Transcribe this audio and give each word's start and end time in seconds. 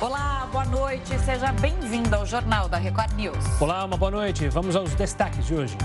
Olá, 0.00 0.48
boa 0.50 0.64
noite. 0.64 1.18
Seja 1.18 1.52
bem-vindo 1.52 2.16
ao 2.16 2.24
Jornal 2.24 2.70
da 2.70 2.78
Record 2.78 3.12
News. 3.16 3.36
Olá, 3.60 3.84
uma 3.84 3.98
boa 3.98 4.10
noite. 4.10 4.48
Vamos 4.48 4.74
aos 4.74 4.94
destaques 4.94 5.44
de 5.44 5.54
hoje. 5.54 5.76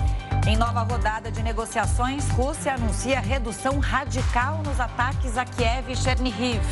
Em 0.46 0.56
nova 0.56 0.84
rodada 0.84 1.30
de 1.30 1.42
negociações, 1.42 2.26
Rússia 2.30 2.72
anuncia 2.72 3.20
redução 3.20 3.78
radical 3.78 4.62
nos 4.64 4.80
ataques 4.80 5.36
a 5.36 5.44
Kiev 5.44 5.90
e 5.90 5.96
Chernihiv. 5.96 6.62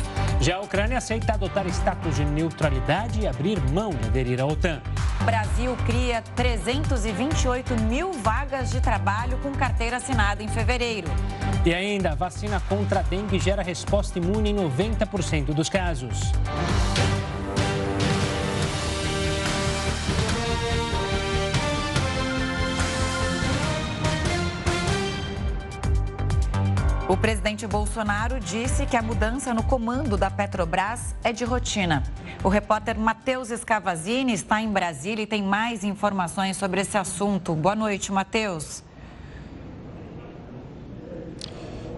Já 0.41 0.55
a 0.55 0.61
Ucrânia 0.61 0.97
aceita 0.97 1.33
adotar 1.33 1.67
status 1.67 2.15
de 2.15 2.25
neutralidade 2.25 3.19
e 3.19 3.27
abrir 3.27 3.61
mão 3.69 3.91
de 3.91 4.07
aderir 4.07 4.41
à 4.41 4.45
OTAN. 4.47 4.81
Brasil 5.23 5.77
cria 5.85 6.23
328 6.35 7.79
mil 7.81 8.11
vagas 8.11 8.71
de 8.71 8.81
trabalho 8.81 9.37
com 9.43 9.51
carteira 9.51 9.97
assinada 9.97 10.41
em 10.41 10.47
fevereiro. 10.47 11.07
E 11.63 11.71
ainda, 11.75 12.15
vacina 12.15 12.59
contra 12.67 13.01
a 13.01 13.03
dengue 13.03 13.37
gera 13.37 13.61
resposta 13.61 14.17
imune 14.17 14.49
em 14.49 14.55
90% 14.55 15.53
dos 15.53 15.69
casos. 15.69 16.31
O 27.07 27.15
presidente 27.15 27.67
Bolsonaro 27.67 28.39
disse 28.39 28.83
que 28.87 28.97
a 28.97 29.01
mudança 29.01 29.53
no 29.53 29.61
comando 29.61 30.17
da 30.17 30.31
Petrobras 30.31 31.15
é 31.23 31.31
de 31.31 31.45
rotina. 31.45 32.01
O 32.43 32.49
repórter 32.49 32.97
Matheus 32.97 33.51
Escavazini 33.51 34.33
está 34.33 34.59
em 34.59 34.71
Brasília 34.71 35.21
e 35.21 35.27
tem 35.27 35.43
mais 35.43 35.83
informações 35.83 36.57
sobre 36.57 36.81
esse 36.81 36.97
assunto. 36.97 37.53
Boa 37.53 37.75
noite, 37.75 38.11
Matheus. 38.11 38.83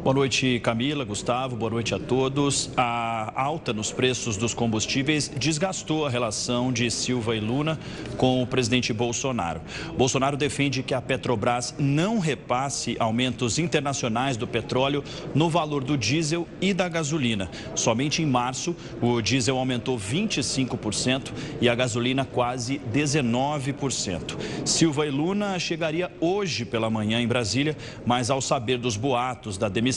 Boa 0.03 0.13
noite, 0.13 0.59
Camila, 0.61 1.03
Gustavo, 1.03 1.57
boa 1.57 1.71
noite 1.71 1.93
a 1.93 1.99
todos. 1.99 2.69
A 2.77 3.33
alta 3.35 3.73
nos 3.73 3.91
preços 3.91 4.37
dos 4.37 4.53
combustíveis 4.53 5.29
desgastou 5.37 6.05
a 6.05 6.09
relação 6.09 6.71
de 6.71 6.89
Silva 6.89 7.35
e 7.35 7.41
Luna 7.41 7.77
com 8.15 8.41
o 8.41 8.47
presidente 8.47 8.93
Bolsonaro. 8.93 9.59
Bolsonaro 9.97 10.37
defende 10.37 10.81
que 10.81 10.93
a 10.93 11.01
Petrobras 11.01 11.75
não 11.77 12.19
repasse 12.19 12.95
aumentos 12.99 13.59
internacionais 13.59 14.37
do 14.37 14.47
petróleo 14.47 15.03
no 15.35 15.49
valor 15.49 15.83
do 15.83 15.97
diesel 15.97 16.47
e 16.61 16.73
da 16.73 16.87
gasolina. 16.87 17.49
Somente 17.75 18.21
em 18.21 18.25
março, 18.25 18.75
o 19.01 19.21
diesel 19.21 19.57
aumentou 19.57 19.99
25% 19.99 21.33
e 21.59 21.67
a 21.67 21.75
gasolina 21.75 22.23
quase 22.23 22.79
19%. 22.93 24.37
Silva 24.63 25.05
e 25.05 25.09
Luna 25.09 25.59
chegaria 25.59 26.09
hoje 26.21 26.63
pela 26.63 26.89
manhã 26.89 27.19
em 27.19 27.27
Brasília, 27.27 27.75
mas 28.05 28.29
ao 28.29 28.39
saber 28.39 28.77
dos 28.77 28.95
boatos 28.95 29.57
da 29.57 29.67
demissão, 29.67 29.96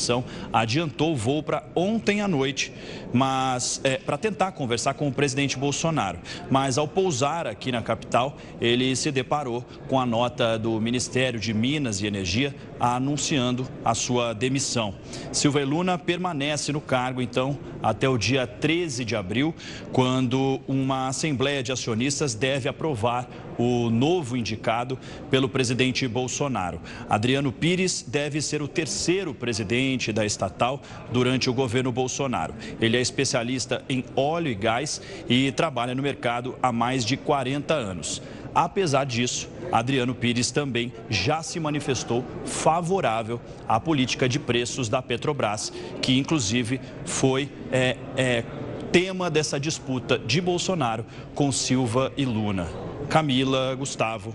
adiantou 0.53 1.13
o 1.13 1.17
voo 1.17 1.43
para 1.43 1.63
ontem 1.75 2.21
à 2.21 2.29
noite, 2.29 2.73
mas 3.13 3.81
é, 3.85 3.97
para 3.97 4.17
tentar 4.17 4.53
conversar 4.53 4.95
com 4.95 5.09
o 5.09 5.13
presidente 5.13 5.59
Bolsonaro. 5.59 6.19
Mas 6.51 6.79
ao 6.79 6.87
pousar 6.87 7.47
aqui 7.47 7.73
na 7.73 7.83
capital, 7.83 8.37
ele 8.61 8.95
se 8.97 9.11
deparou 9.11 9.65
com 9.89 10.01
a 10.01 10.07
nota 10.07 10.59
do 10.59 10.81
Ministério 10.81 11.41
de 11.41 11.53
Minas 11.53 12.01
e 12.01 12.07
Energia 12.07 12.55
anunciando 12.79 13.69
a 13.85 13.95
sua 13.95 14.33
demissão. 14.33 14.95
Silva 15.33 15.63
Luna 15.65 15.99
permanece 15.99 16.73
no 16.73 16.81
cargo, 16.81 17.21
então, 17.21 17.59
até 17.83 18.09
o 18.09 18.17
dia 18.17 18.47
13 18.47 19.05
de 19.05 19.15
abril, 19.15 19.55
quando 19.93 20.61
uma 20.67 21.09
Assembleia 21.09 21.63
de 21.63 21.73
Acionistas 21.73 22.35
deve 22.35 22.69
aprovar 22.69 23.29
o 23.59 23.91
novo 23.91 24.39
indicado 24.39 24.99
pelo 25.31 25.47
presidente 25.47 26.09
Bolsonaro. 26.09 26.81
Adriano 27.09 27.53
Pires 27.53 28.03
deve 28.07 28.41
ser 28.41 28.63
o 28.63 28.69
terceiro 28.69 29.35
presidente 29.35 30.13
da 30.13 30.25
estatal 30.25 30.81
durante 31.13 31.51
o 31.51 31.53
governo 31.53 31.93
Bolsonaro. 31.93 32.55
Ele 32.81 32.97
é 32.97 33.00
especialista 33.01 33.83
em 33.89 34.05
óleo 34.15 34.49
e 34.49 34.55
gás 34.55 35.01
e 35.29 35.53
trabalha 35.53 35.95
no 35.95 36.03
mercado 36.03 36.57
há 36.63 36.73
mais 36.73 37.05
de 37.05 37.17
40 37.17 37.75
anos. 37.75 38.23
Apesar 38.55 39.05
disso, 39.05 39.49
Adriano 39.71 40.15
Pires 40.15 40.51
também 40.51 40.93
já 41.09 41.43
se 41.43 41.61
manifestou 41.61 42.25
favorável 42.45 43.41
à 43.69 43.79
política 43.79 44.29
de 44.29 44.39
preços 44.39 44.89
da 44.89 45.01
Petrobras, 45.01 45.73
que 46.03 46.19
inclusive 46.19 46.81
foi 47.05 47.51
é, 47.71 47.97
é, 48.17 48.45
tema 48.91 49.31
dessa 49.31 49.61
disputa 49.61 50.19
de 50.19 50.41
Bolsonaro 50.41 51.05
com 51.35 51.53
Silva 51.53 52.13
e 52.17 52.25
Luna. 52.25 52.67
Camila, 53.09 53.75
Gustavo. 53.77 54.35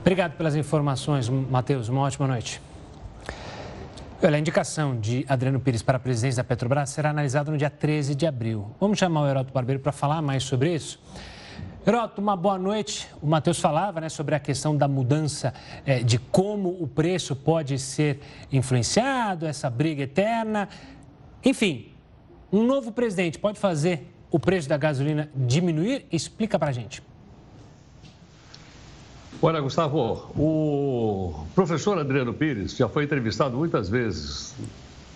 Obrigado 0.00 0.36
pelas 0.36 0.54
informações, 0.54 1.28
Matheus. 1.28 1.88
Uma 1.88 2.02
ótima 2.02 2.28
noite. 2.28 2.60
Olha, 4.22 4.36
a 4.36 4.38
indicação 4.38 4.98
de 4.98 5.26
Adriano 5.28 5.60
Pires 5.60 5.82
para 5.82 5.96
a 5.96 6.00
presidência 6.00 6.42
da 6.42 6.46
Petrobras 6.46 6.88
será 6.90 7.10
analisada 7.10 7.50
no 7.50 7.58
dia 7.58 7.68
13 7.68 8.14
de 8.14 8.26
abril. 8.26 8.74
Vamos 8.80 8.98
chamar 8.98 9.22
o 9.22 9.28
Heroto 9.28 9.52
Barbeiro 9.52 9.80
para 9.82 9.92
falar 9.92 10.22
mais 10.22 10.44
sobre 10.44 10.74
isso? 10.74 10.98
Heroto, 11.86 12.22
uma 12.22 12.34
boa 12.34 12.56
noite. 12.56 13.08
O 13.20 13.26
Matheus 13.26 13.60
falava 13.60 14.00
né, 14.00 14.08
sobre 14.08 14.34
a 14.34 14.40
questão 14.40 14.74
da 14.74 14.88
mudança 14.88 15.52
é, 15.84 15.98
de 15.98 16.18
como 16.18 16.70
o 16.80 16.86
preço 16.86 17.36
pode 17.36 17.78
ser 17.78 18.20
influenciado, 18.50 19.44
essa 19.46 19.68
briga 19.68 20.04
eterna. 20.04 20.68
Enfim, 21.44 21.92
um 22.50 22.64
novo 22.64 22.92
presidente 22.92 23.38
pode 23.38 23.58
fazer 23.58 24.10
o 24.30 24.38
preço 24.38 24.68
da 24.68 24.78
gasolina 24.78 25.28
diminuir? 25.34 26.06
Explica 26.10 26.58
para 26.58 26.70
a 26.70 26.72
gente. 26.72 27.02
Olha, 29.46 29.60
Gustavo, 29.60 30.32
o 30.38 31.44
professor 31.54 31.98
Adriano 31.98 32.32
Pires 32.32 32.74
já 32.74 32.88
foi 32.88 33.04
entrevistado 33.04 33.54
muitas 33.58 33.90
vezes. 33.90 34.54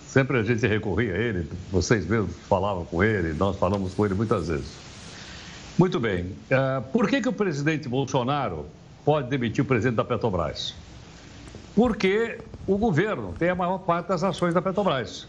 Sempre 0.06 0.36
a 0.36 0.42
gente 0.42 0.66
recorria 0.66 1.14
a 1.14 1.16
ele, 1.16 1.48
vocês 1.72 2.06
mesmos 2.06 2.36
falavam 2.46 2.84
com 2.84 3.02
ele, 3.02 3.32
nós 3.32 3.56
falamos 3.56 3.94
com 3.94 4.04
ele 4.04 4.12
muitas 4.12 4.48
vezes. 4.48 4.70
Muito 5.78 5.98
bem. 5.98 6.24
Uh, 6.26 6.82
por 6.92 7.08
que, 7.08 7.22
que 7.22 7.28
o 7.30 7.32
presidente 7.32 7.88
Bolsonaro 7.88 8.66
pode 9.02 9.30
demitir 9.30 9.64
o 9.64 9.66
presidente 9.66 9.96
da 9.96 10.04
Petrobras? 10.04 10.74
Porque 11.74 12.36
o 12.66 12.76
governo 12.76 13.32
tem 13.38 13.48
a 13.48 13.54
maior 13.54 13.78
parte 13.78 14.08
das 14.08 14.22
ações 14.22 14.52
da 14.52 14.60
Petrobras. 14.60 15.26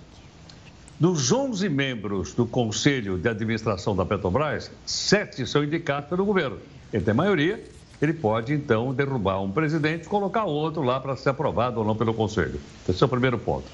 Dos 0.99 1.31
11 1.31 1.69
membros 1.69 2.33
do 2.33 2.45
Conselho 2.45 3.17
de 3.17 3.29
Administração 3.29 3.95
da 3.95 4.05
Petrobras, 4.05 4.69
sete 4.85 5.47
são 5.47 5.63
indicados 5.63 6.09
pelo 6.09 6.25
governo. 6.25 6.57
Ele 6.91 7.01
tem 7.01 7.13
maioria 7.13 7.63
ele 8.01 8.13
pode, 8.13 8.53
então, 8.53 8.93
derrubar 8.93 9.41
um 9.41 9.51
presidente 9.51 10.05
e 10.05 10.07
colocar 10.07 10.45
outro 10.45 10.81
lá 10.81 10.99
para 10.99 11.17
ser 11.17 11.29
aprovado 11.29 11.79
ou 11.79 11.85
não 11.85 11.95
pelo 11.95 12.13
Conselho. 12.13 12.59
Esse 12.87 13.03
é 13.03 13.05
o 13.05 13.09
primeiro 13.09 13.37
ponto. 13.37 13.65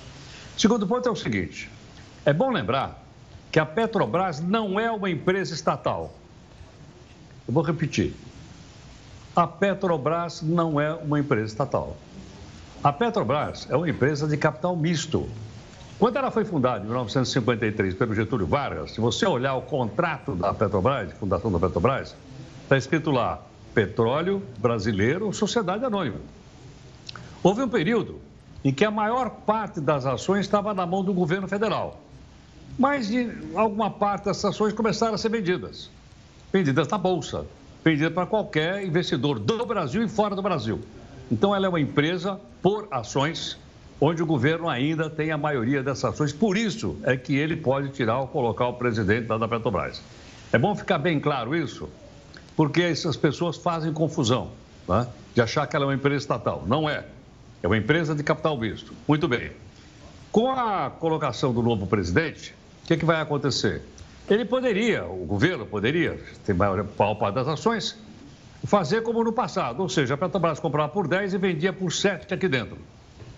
Segundo 0.57 0.87
ponto 0.87 1.07
é 1.07 1.11
o 1.11 1.15
seguinte: 1.15 1.69
é 2.25 2.33
bom 2.33 2.49
lembrar 2.49 3.03
que 3.51 3.59
a 3.59 3.65
Petrobras 3.65 4.41
não 4.41 4.79
é 4.79 4.91
uma 4.91 5.09
empresa 5.09 5.53
estatal. 5.53 6.13
Eu 7.47 7.53
vou 7.53 7.63
repetir. 7.63 8.13
A 9.35 9.45
Petrobras 9.45 10.41
não 10.41 10.81
é 10.81 10.91
uma 10.93 11.19
empresa 11.19 11.45
estatal. 11.45 11.95
A 12.83 12.91
Petrobras 12.91 13.67
é 13.69 13.75
uma 13.75 13.89
empresa 13.89 14.27
de 14.27 14.37
capital 14.37 14.75
misto. 14.75 15.29
Quando 15.99 16.17
ela 16.17 16.31
foi 16.31 16.43
fundada 16.43 16.83
em 16.83 16.87
1953 16.87 17.93
pelo 17.93 18.15
Getúlio 18.15 18.47
Vargas, 18.47 18.91
se 18.91 18.99
você 18.99 19.25
olhar 19.25 19.53
o 19.55 19.61
contrato 19.61 20.35
da 20.35 20.53
Petrobras, 20.53 21.13
fundação 21.13 21.51
da 21.51 21.59
Petrobras, 21.59 22.15
está 22.63 22.75
escrito 22.75 23.11
lá 23.11 23.41
Petróleo 23.75 24.41
Brasileiro 24.57 25.31
Sociedade 25.33 25.83
Anônima. 25.83 26.15
Houve 27.43 27.61
um 27.61 27.67
período 27.67 28.21
em 28.63 28.73
que 28.73 28.85
a 28.85 28.89
maior 28.89 29.29
parte 29.29 29.81
das 29.81 30.05
ações 30.05 30.45
estava 30.45 30.73
na 30.73 30.85
mão 30.85 31.03
do 31.03 31.13
governo 31.13 31.45
federal. 31.45 31.99
Mas 32.79 33.09
de 33.09 33.29
alguma 33.53 33.91
parte 33.91 34.25
dessas 34.25 34.45
ações 34.45 34.73
começaram 34.73 35.13
a 35.13 35.17
ser 35.17 35.29
vendidas. 35.29 35.91
Vendidas 36.53 36.87
na 36.87 36.97
Bolsa, 36.97 37.45
vendidas 37.83 38.13
para 38.13 38.25
qualquer 38.25 38.83
investidor 38.83 39.37
do 39.37 39.65
Brasil 39.65 40.01
e 40.01 40.07
fora 40.07 40.35
do 40.35 40.41
Brasil. 40.41 40.79
Então 41.29 41.53
ela 41.53 41.65
é 41.65 41.69
uma 41.69 41.79
empresa 41.79 42.39
por 42.61 42.87
ações, 42.89 43.57
onde 43.99 44.23
o 44.23 44.25
governo 44.25 44.69
ainda 44.69 45.09
tem 45.09 45.31
a 45.31 45.37
maioria 45.37 45.83
dessas 45.83 46.13
ações. 46.13 46.31
Por 46.31 46.55
isso 46.55 46.95
é 47.03 47.17
que 47.17 47.35
ele 47.35 47.57
pode 47.57 47.89
tirar 47.89 48.19
ou 48.21 48.27
colocar 48.27 48.67
o 48.67 48.73
presidente 48.73 49.27
da 49.27 49.47
Petrobras. 49.47 50.01
É 50.53 50.57
bom 50.57 50.73
ficar 50.73 50.97
bem 50.97 51.19
claro 51.19 51.53
isso, 51.53 51.89
porque 52.55 52.81
essas 52.81 53.17
pessoas 53.17 53.57
fazem 53.57 53.91
confusão 53.93 54.51
né? 54.87 55.07
de 55.33 55.41
achar 55.41 55.67
que 55.67 55.75
ela 55.75 55.85
é 55.85 55.87
uma 55.87 55.95
empresa 55.95 56.17
estatal. 56.17 56.63
Não 56.67 56.89
é. 56.89 57.05
É 57.61 57.67
uma 57.67 57.77
empresa 57.77 58.13
de 58.13 58.23
capital 58.23 58.57
misto. 58.57 58.93
Muito 59.07 59.27
bem. 59.27 59.51
Com 60.31 60.51
a 60.51 60.89
colocação 60.89 61.53
do 61.53 61.61
novo 61.61 61.87
presidente, 61.87 62.53
o 62.83 62.87
que, 62.87 62.93
é 62.93 62.97
que 62.97 63.05
vai 63.05 63.21
acontecer? 63.21 63.81
Ele 64.29 64.45
poderia, 64.45 65.05
o 65.05 65.25
governo 65.25 65.65
poderia, 65.65 66.19
ter 66.45 66.53
maior 66.53 66.83
parte 67.15 67.35
das 67.35 67.47
ações, 67.47 67.97
fazer 68.65 69.01
como 69.01 69.23
no 69.23 69.31
passado, 69.31 69.81
ou 69.81 69.89
seja, 69.89 70.15
a 70.15 70.17
Petrobras 70.17 70.59
comprava 70.59 70.91
por 70.91 71.07
10 71.07 71.35
e 71.35 71.37
vendia 71.37 71.71
por 71.71 71.91
7 71.91 72.33
aqui 72.33 72.47
dentro, 72.47 72.77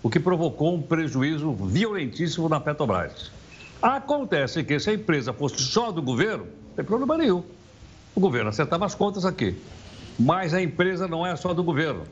o 0.02 0.08
que 0.08 0.18
provocou 0.18 0.74
um 0.74 0.80
prejuízo 0.80 1.52
violentíssimo 1.52 2.48
na 2.48 2.58
Petrobras. 2.58 3.30
Acontece 3.80 4.64
que 4.64 4.80
se 4.80 4.90
a 4.90 4.94
empresa 4.94 5.32
fosse 5.32 5.62
só 5.62 5.92
do 5.92 6.02
governo, 6.02 6.44
não 6.44 6.74
tem 6.76 6.84
problema 6.84 7.16
nenhum. 7.16 7.44
O 8.18 8.20
governo 8.20 8.50
acertava 8.50 8.84
as 8.84 8.96
contas 8.96 9.24
aqui. 9.24 9.56
Mas 10.18 10.52
a 10.52 10.60
empresa 10.60 11.06
não 11.06 11.24
é 11.24 11.36
só 11.36 11.54
do 11.54 11.62
governo. 11.62 12.02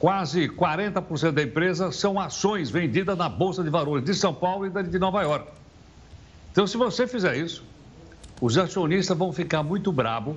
Quase 0.00 0.48
40% 0.48 1.30
da 1.30 1.44
empresa 1.44 1.92
são 1.92 2.18
ações 2.18 2.70
vendidas 2.70 3.16
na 3.16 3.28
Bolsa 3.28 3.62
de 3.62 3.70
Valores 3.70 4.04
de 4.04 4.14
São 4.14 4.34
Paulo 4.34 4.66
e 4.66 4.82
de 4.82 4.98
Nova 4.98 5.22
York. 5.22 5.46
Então, 6.50 6.66
se 6.66 6.76
você 6.76 7.06
fizer 7.06 7.36
isso, 7.36 7.62
os 8.40 8.58
acionistas 8.58 9.16
vão 9.16 9.32
ficar 9.32 9.62
muito 9.62 9.92
brabo, 9.92 10.36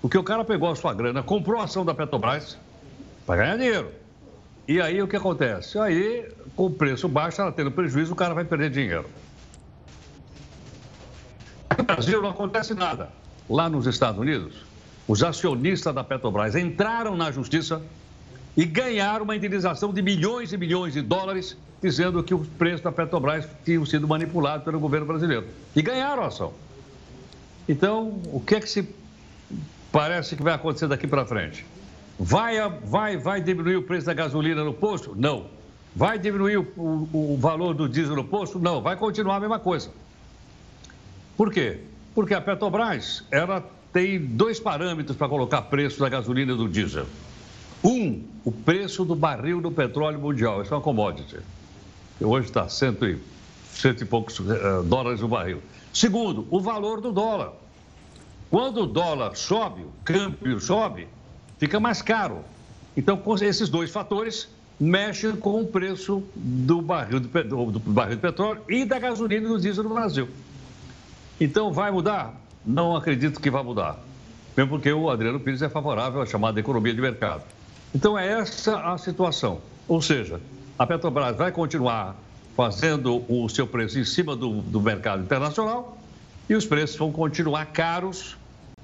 porque 0.00 0.16
o 0.16 0.24
cara 0.24 0.42
pegou 0.46 0.70
a 0.70 0.74
sua 0.74 0.94
grana, 0.94 1.22
comprou 1.22 1.60
a 1.60 1.64
ação 1.64 1.84
da 1.84 1.92
Petrobras 1.92 2.56
para 3.26 3.42
ganhar 3.42 3.58
dinheiro. 3.58 3.92
E 4.66 4.80
aí 4.80 5.02
o 5.02 5.06
que 5.06 5.16
acontece? 5.16 5.78
Aí, 5.78 6.26
com 6.56 6.64
o 6.64 6.70
preço 6.70 7.06
baixo, 7.06 7.38
ela 7.38 7.52
tendo 7.52 7.70
prejuízo, 7.70 8.14
o 8.14 8.16
cara 8.16 8.32
vai 8.32 8.46
perder 8.46 8.70
dinheiro. 8.70 9.10
No 11.76 11.84
Brasil 11.84 12.22
não 12.22 12.30
acontece 12.30 12.72
nada. 12.72 13.10
Lá 13.48 13.68
nos 13.68 13.86
Estados 13.86 14.20
Unidos, 14.20 14.54
os 15.06 15.22
acionistas 15.22 15.94
da 15.94 16.02
Petrobras 16.02 16.56
entraram 16.56 17.16
na 17.16 17.30
justiça 17.30 17.82
e 18.56 18.64
ganharam 18.64 19.24
uma 19.24 19.36
indenização 19.36 19.92
de 19.92 20.00
milhões 20.00 20.52
e 20.52 20.56
milhões 20.56 20.94
de 20.94 21.02
dólares, 21.02 21.56
dizendo 21.82 22.22
que 22.22 22.34
os 22.34 22.46
preços 22.46 22.80
da 22.80 22.90
Petrobras 22.90 23.46
tinham 23.64 23.84
sido 23.84 24.08
manipulados 24.08 24.64
pelo 24.64 24.80
governo 24.80 25.06
brasileiro. 25.06 25.46
E 25.76 25.82
ganharam 25.82 26.22
a 26.22 26.28
ação. 26.28 26.52
Então, 27.68 28.20
o 28.32 28.40
que 28.40 28.54
é 28.54 28.60
que 28.60 28.68
se 28.68 28.88
parece 29.92 30.36
que 30.36 30.42
vai 30.42 30.54
acontecer 30.54 30.86
daqui 30.86 31.06
para 31.06 31.26
frente? 31.26 31.66
Vai, 32.18 32.56
vai, 32.84 33.16
vai 33.16 33.40
diminuir 33.40 33.76
o 33.76 33.82
preço 33.82 34.06
da 34.06 34.14
gasolina 34.14 34.62
no 34.64 34.72
posto? 34.72 35.14
Não. 35.16 35.46
Vai 35.94 36.18
diminuir 36.18 36.58
o, 36.58 36.62
o, 36.76 37.34
o 37.34 37.38
valor 37.38 37.74
do 37.74 37.88
diesel 37.88 38.16
no 38.16 38.24
posto? 38.24 38.58
Não. 38.58 38.80
Vai 38.80 38.96
continuar 38.96 39.36
a 39.36 39.40
mesma 39.40 39.58
coisa. 39.58 39.90
Por 41.36 41.52
quê? 41.52 41.80
Porque 42.14 42.32
a 42.32 42.40
Petrobras, 42.40 43.24
ela 43.30 43.64
tem 43.92 44.18
dois 44.18 44.60
parâmetros 44.60 45.16
para 45.16 45.28
colocar 45.28 45.62
preço 45.62 46.00
da 46.00 46.08
gasolina 46.08 46.52
e 46.52 46.56
do 46.56 46.68
diesel. 46.68 47.06
Um, 47.82 48.22
o 48.44 48.52
preço 48.52 49.04
do 49.04 49.14
barril 49.14 49.60
do 49.60 49.70
petróleo 49.70 50.18
mundial. 50.18 50.62
Isso 50.62 50.72
é 50.72 50.76
uma 50.76 50.82
commodity. 50.82 51.38
Hoje 52.20 52.46
está 52.46 52.68
cento 52.68 53.04
e, 53.04 53.18
cento 53.72 54.02
e 54.02 54.04
poucos 54.04 54.38
uh, 54.38 54.82
dólares 54.84 55.22
o 55.22 55.28
barril. 55.28 55.60
Segundo, 55.92 56.46
o 56.50 56.60
valor 56.60 57.00
do 57.00 57.12
dólar. 57.12 57.52
Quando 58.50 58.82
o 58.82 58.86
dólar 58.86 59.36
sobe, 59.36 59.82
o 59.82 59.92
câmbio 60.04 60.60
sobe, 60.60 61.08
fica 61.58 61.80
mais 61.80 62.00
caro. 62.00 62.44
Então, 62.96 63.20
esses 63.42 63.68
dois 63.68 63.90
fatores 63.90 64.48
mexem 64.78 65.34
com 65.36 65.60
o 65.60 65.66
preço 65.66 66.22
do 66.34 66.80
barril 66.80 67.20
de, 67.20 67.28
do 67.28 67.80
barril 67.80 68.16
de 68.16 68.22
petróleo 68.22 68.62
e 68.68 68.84
da 68.84 68.98
gasolina 68.98 69.46
e 69.46 69.48
do 69.48 69.60
diesel 69.60 69.84
no 69.84 69.94
Brasil. 69.94 70.28
Então, 71.40 71.72
vai 71.72 71.90
mudar? 71.90 72.34
Não 72.64 72.96
acredito 72.96 73.40
que 73.40 73.50
vai 73.50 73.62
mudar. 73.62 73.98
Mesmo 74.56 74.70
porque 74.70 74.92
o 74.92 75.10
Adriano 75.10 75.40
Pires 75.40 75.62
é 75.62 75.68
favorável 75.68 76.22
à 76.22 76.26
chamada 76.26 76.60
economia 76.60 76.94
de 76.94 77.00
mercado. 77.00 77.42
Então, 77.94 78.18
é 78.18 78.26
essa 78.40 78.80
a 78.80 78.98
situação. 78.98 79.60
Ou 79.88 80.00
seja, 80.00 80.40
a 80.78 80.86
Petrobras 80.86 81.36
vai 81.36 81.52
continuar 81.52 82.16
fazendo 82.56 83.24
o 83.28 83.48
seu 83.48 83.66
preço 83.66 83.98
em 83.98 84.04
cima 84.04 84.36
do, 84.36 84.62
do 84.62 84.80
mercado 84.80 85.22
internacional 85.22 85.98
e 86.48 86.54
os 86.54 86.64
preços 86.64 86.96
vão 86.96 87.10
continuar 87.10 87.66
caros 87.66 88.36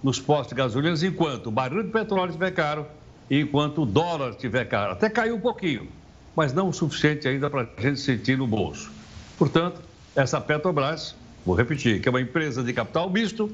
nos 0.02 0.18
postos 0.18 0.48
de 0.48 0.54
gasolina 0.54 0.96
enquanto 1.06 1.48
o 1.48 1.50
barril 1.50 1.82
de 1.82 1.90
petróleo 1.90 2.30
estiver 2.30 2.50
caro 2.52 2.86
e 3.28 3.40
enquanto 3.40 3.82
o 3.82 3.86
dólar 3.86 4.30
estiver 4.30 4.64
caro. 4.66 4.92
Até 4.92 5.08
caiu 5.08 5.36
um 5.36 5.40
pouquinho, 5.40 5.88
mas 6.34 6.52
não 6.52 6.68
o 6.68 6.72
suficiente 6.72 7.28
ainda 7.28 7.48
para 7.48 7.68
a 7.76 7.80
gente 7.80 8.00
sentir 8.00 8.36
no 8.36 8.46
bolso. 8.46 8.90
Portanto, 9.38 9.80
essa 10.16 10.40
Petrobras, 10.40 11.14
vou 11.44 11.54
repetir, 11.54 12.00
que 12.00 12.08
é 12.08 12.10
uma 12.10 12.20
empresa 12.20 12.62
de 12.62 12.72
capital 12.72 13.08
misto, 13.10 13.50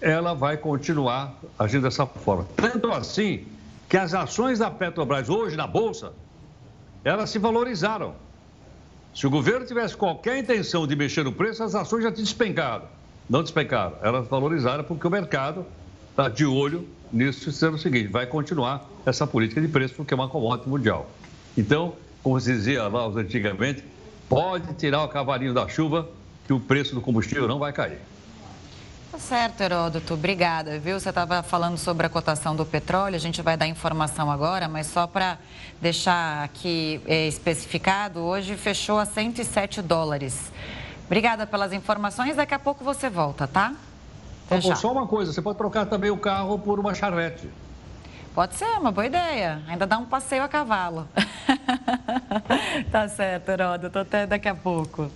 ela 0.00 0.34
vai 0.34 0.56
continuar 0.56 1.38
agindo 1.58 1.82
dessa 1.82 2.06
forma. 2.06 2.46
Tanto 2.56 2.90
assim 2.92 3.46
que 3.88 3.96
as 3.96 4.14
ações 4.14 4.58
da 4.58 4.70
Petrobras 4.70 5.28
hoje 5.28 5.56
na 5.56 5.66
Bolsa, 5.66 6.12
elas 7.04 7.30
se 7.30 7.38
valorizaram. 7.38 8.14
Se 9.14 9.26
o 9.26 9.30
governo 9.30 9.66
tivesse 9.66 9.96
qualquer 9.96 10.38
intenção 10.38 10.86
de 10.86 10.94
mexer 10.94 11.24
no 11.24 11.32
preço, 11.32 11.62
as 11.62 11.74
ações 11.74 12.02
já 12.02 12.12
tinham 12.12 12.24
despencado. 12.24 12.84
Não 13.28 13.42
despencaram, 13.42 13.96
elas 14.02 14.28
valorizaram 14.28 14.84
porque 14.84 15.06
o 15.06 15.10
mercado 15.10 15.66
está 16.10 16.28
de 16.28 16.46
olho 16.46 16.86
nisso, 17.12 17.50
sendo 17.50 17.74
o 17.74 17.78
seguinte, 17.78 18.08
vai 18.08 18.26
continuar 18.26 18.88
essa 19.04 19.26
política 19.26 19.60
de 19.60 19.68
preço 19.68 19.94
porque 19.94 20.14
é 20.14 20.16
uma 20.16 20.28
commodity 20.28 20.68
mundial. 20.68 21.10
Então, 21.56 21.94
como 22.22 22.38
se 22.40 22.52
dizia 22.52 22.86
lá 22.86 23.06
antigamente, 23.06 23.82
pode 24.28 24.72
tirar 24.74 25.02
o 25.04 25.08
cavalinho 25.08 25.54
da 25.54 25.66
chuva 25.68 26.08
que 26.48 26.52
o 26.54 26.58
preço 26.58 26.94
do 26.94 27.02
combustível 27.02 27.46
não 27.46 27.58
vai 27.58 27.74
cair. 27.74 27.98
Tá 29.12 29.18
certo, 29.18 29.60
Heródoto. 29.60 30.14
Obrigada, 30.14 30.78
viu? 30.78 30.98
Você 30.98 31.10
estava 31.10 31.42
falando 31.42 31.76
sobre 31.76 32.06
a 32.06 32.08
cotação 32.08 32.56
do 32.56 32.64
petróleo, 32.64 33.16
a 33.16 33.18
gente 33.18 33.42
vai 33.42 33.54
dar 33.54 33.66
informação 33.66 34.30
agora, 34.30 34.66
mas 34.66 34.86
só 34.86 35.06
para 35.06 35.36
deixar 35.78 36.42
aqui 36.42 37.02
é, 37.06 37.28
especificado, 37.28 38.20
hoje 38.20 38.56
fechou 38.56 38.98
a 38.98 39.04
107 39.04 39.82
dólares. 39.82 40.50
Obrigada 41.04 41.46
pelas 41.46 41.74
informações, 41.74 42.36
daqui 42.36 42.54
a 42.54 42.58
pouco 42.58 42.82
você 42.82 43.10
volta, 43.10 43.46
tá? 43.46 43.74
Bom, 44.48 44.74
só 44.74 44.90
uma 44.90 45.06
coisa, 45.06 45.34
você 45.34 45.42
pode 45.42 45.58
trocar 45.58 45.84
também 45.84 46.10
o 46.10 46.16
carro 46.16 46.58
por 46.58 46.80
uma 46.80 46.94
charrete. 46.94 47.46
Pode 48.34 48.54
ser, 48.54 48.78
uma 48.78 48.90
boa 48.90 49.04
ideia. 49.04 49.60
Ainda 49.68 49.86
dá 49.86 49.98
um 49.98 50.06
passeio 50.06 50.42
a 50.42 50.48
cavalo. 50.48 51.06
tá 52.90 53.06
certo, 53.06 53.50
Heródoto, 53.50 53.98
até 53.98 54.26
daqui 54.26 54.48
a 54.48 54.54
pouco. 54.54 55.10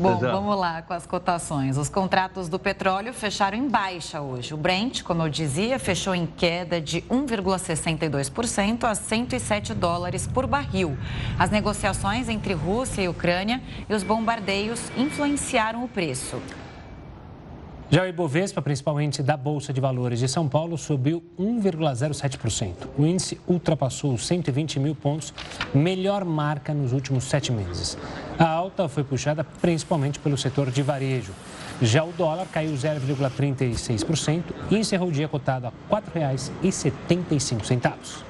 Bom, 0.00 0.16
vamos 0.16 0.58
lá 0.58 0.80
com 0.80 0.94
as 0.94 1.06
cotações. 1.06 1.76
Os 1.76 1.90
contratos 1.90 2.48
do 2.48 2.58
petróleo 2.58 3.12
fecharam 3.12 3.58
em 3.58 3.68
baixa 3.68 4.22
hoje. 4.22 4.54
O 4.54 4.56
Brent, 4.56 5.02
como 5.02 5.22
eu 5.22 5.28
dizia, 5.28 5.78
fechou 5.78 6.14
em 6.14 6.24
queda 6.24 6.80
de 6.80 7.02
1,62% 7.02 8.84
a 8.84 8.94
107 8.94 9.74
dólares 9.74 10.26
por 10.26 10.46
barril. 10.46 10.96
As 11.38 11.50
negociações 11.50 12.30
entre 12.30 12.54
Rússia 12.54 13.02
e 13.02 13.08
Ucrânia 13.08 13.60
e 13.90 13.94
os 13.94 14.02
bombardeios 14.02 14.80
influenciaram 14.96 15.84
o 15.84 15.88
preço. 15.88 16.40
Já 17.92 18.04
o 18.04 18.06
Ibovespa, 18.06 18.62
principalmente 18.62 19.20
da 19.20 19.36
Bolsa 19.36 19.72
de 19.72 19.80
Valores 19.80 20.20
de 20.20 20.28
São 20.28 20.48
Paulo, 20.48 20.78
subiu 20.78 21.20
1,07%. 21.36 22.72
O 22.96 23.04
índice 23.04 23.40
ultrapassou 23.48 24.14
os 24.14 24.24
120 24.28 24.78
mil 24.78 24.94
pontos, 24.94 25.34
melhor 25.74 26.24
marca 26.24 26.72
nos 26.72 26.92
últimos 26.92 27.24
sete 27.24 27.50
meses. 27.50 27.98
A 28.38 28.48
alta 28.48 28.88
foi 28.88 29.02
puxada 29.02 29.42
principalmente 29.42 30.20
pelo 30.20 30.38
setor 30.38 30.70
de 30.70 30.82
varejo. 30.82 31.32
Já 31.82 32.04
o 32.04 32.12
dólar 32.12 32.46
caiu 32.46 32.74
0,36% 32.74 34.44
e 34.70 34.76
encerrou 34.76 35.08
o 35.08 35.12
dia 35.12 35.26
cotado 35.26 35.66
a 35.66 35.70
R$ 35.70 35.76
4,75. 36.14 38.29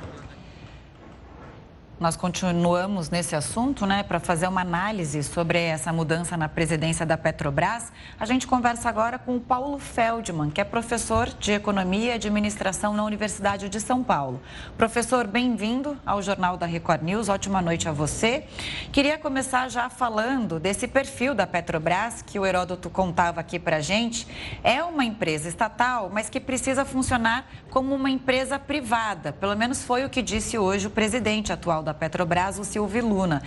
Nós 2.00 2.16
continuamos 2.16 3.10
nesse 3.10 3.36
assunto, 3.36 3.84
né, 3.84 4.02
para 4.02 4.18
fazer 4.18 4.48
uma 4.48 4.62
análise 4.62 5.22
sobre 5.22 5.60
essa 5.60 5.92
mudança 5.92 6.34
na 6.34 6.48
presidência 6.48 7.04
da 7.04 7.18
Petrobras. 7.18 7.92
A 8.18 8.24
gente 8.24 8.46
conversa 8.46 8.88
agora 8.88 9.18
com 9.18 9.36
o 9.36 9.40
Paulo 9.40 9.78
Feldman, 9.78 10.48
que 10.48 10.62
é 10.62 10.64
professor 10.64 11.28
de 11.38 11.52
Economia 11.52 12.12
e 12.12 12.12
Administração 12.12 12.94
na 12.94 13.04
Universidade 13.04 13.68
de 13.68 13.78
São 13.78 14.02
Paulo. 14.02 14.40
Professor, 14.78 15.26
bem-vindo 15.26 15.94
ao 16.06 16.22
Jornal 16.22 16.56
da 16.56 16.64
Record 16.64 17.02
News. 17.02 17.28
Ótima 17.28 17.60
noite 17.60 17.86
a 17.86 17.92
você. 17.92 18.46
Queria 18.90 19.18
começar 19.18 19.68
já 19.68 19.90
falando 19.90 20.58
desse 20.58 20.88
perfil 20.88 21.34
da 21.34 21.46
Petrobras 21.46 22.22
que 22.22 22.38
o 22.38 22.46
Heródoto 22.46 22.88
contava 22.88 23.40
aqui 23.40 23.58
para 23.58 23.76
a 23.76 23.82
gente. 23.82 24.26
É 24.64 24.82
uma 24.82 25.04
empresa 25.04 25.50
estatal, 25.50 26.08
mas 26.10 26.30
que 26.30 26.40
precisa 26.40 26.82
funcionar 26.86 27.46
como 27.68 27.94
uma 27.94 28.08
empresa 28.08 28.58
privada. 28.58 29.34
Pelo 29.34 29.54
menos 29.54 29.84
foi 29.84 30.06
o 30.06 30.08
que 30.08 30.22
disse 30.22 30.56
hoje 30.56 30.86
o 30.86 30.90
presidente 30.90 31.52
atual 31.52 31.82
da 31.82 31.89
da 31.90 31.94
Petrobras, 31.94 32.58
o 32.58 32.64
Silvio 32.64 33.06
Luna. 33.06 33.42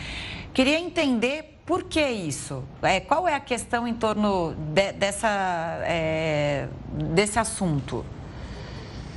Queria 0.54 0.78
entender 0.78 1.60
por 1.66 1.84
que 1.84 2.06
isso? 2.06 2.64
É, 2.82 3.00
qual 3.00 3.28
é 3.28 3.36
a 3.36 3.40
questão 3.40 3.88
em 3.88 3.94
torno 3.94 4.54
de, 4.54 4.92
dessa, 4.92 5.80
é, 5.84 6.68
desse 7.16 7.40
assunto? 7.40 8.06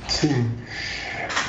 Sim. 0.07 0.49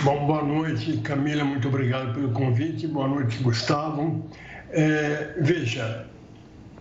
Bom, 0.02 0.26
boa 0.26 0.42
noite, 0.42 0.96
Camila, 0.98 1.44
muito 1.44 1.68
obrigado 1.68 2.14
pelo 2.14 2.32
convite. 2.32 2.86
Boa 2.88 3.06
noite, 3.06 3.38
Gustavo. 3.38 4.28
É, 4.70 5.34
veja, 5.40 6.06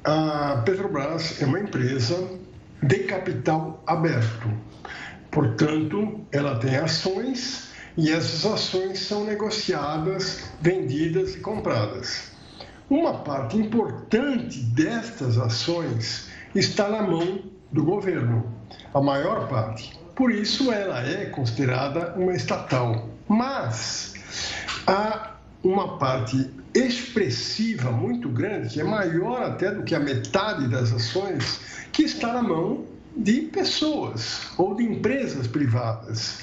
a 0.04 0.64
Petrobras 0.66 1.40
é 1.42 1.46
uma 1.46 1.60
empresa 1.60 2.28
de 2.82 3.00
capital 3.04 3.84
aberto. 3.86 4.50
Portanto, 5.30 6.22
ela 6.32 6.58
tem 6.60 6.76
ações 6.76 7.67
e 7.98 8.12
essas 8.12 8.46
ações 8.46 9.00
são 9.00 9.26
negociadas, 9.26 10.44
vendidas 10.62 11.36
e 11.36 11.40
compradas. 11.40 12.32
Uma 12.90 13.16
parte 13.16 13.58
importante 13.58 14.60
destas 14.60 15.38
ações 15.38 16.30
está 16.54 16.88
na 16.88 17.02
mão 17.02 17.42
do 17.72 17.84
governo, 17.84 18.46
a 18.94 19.02
maior 19.02 19.48
parte. 19.50 20.00
Por 20.16 20.32
isso 20.32 20.72
ela 20.72 21.06
é 21.06 21.26
considerada 21.26 22.14
uma 22.16 22.34
estatal. 22.34 23.10
Mas 23.28 24.14
há 24.86 25.34
uma 25.64 25.98
parte 25.98 26.50
expressiva 26.74 27.92
muito 27.92 28.30
grande, 28.30 28.70
que 28.70 28.80
é 28.80 28.84
maior 28.84 29.42
até 29.42 29.72
do 29.72 29.84
que 29.84 29.96
a 29.96 30.00
metade 30.00 30.68
das 30.68 30.94
ações, 30.94 31.60
que 31.92 32.04
está 32.04 32.32
na 32.32 32.44
mão 32.44 32.86
de 33.18 33.42
pessoas 33.42 34.48
ou 34.58 34.76
de 34.76 34.84
empresas 34.84 35.48
privadas. 35.48 36.40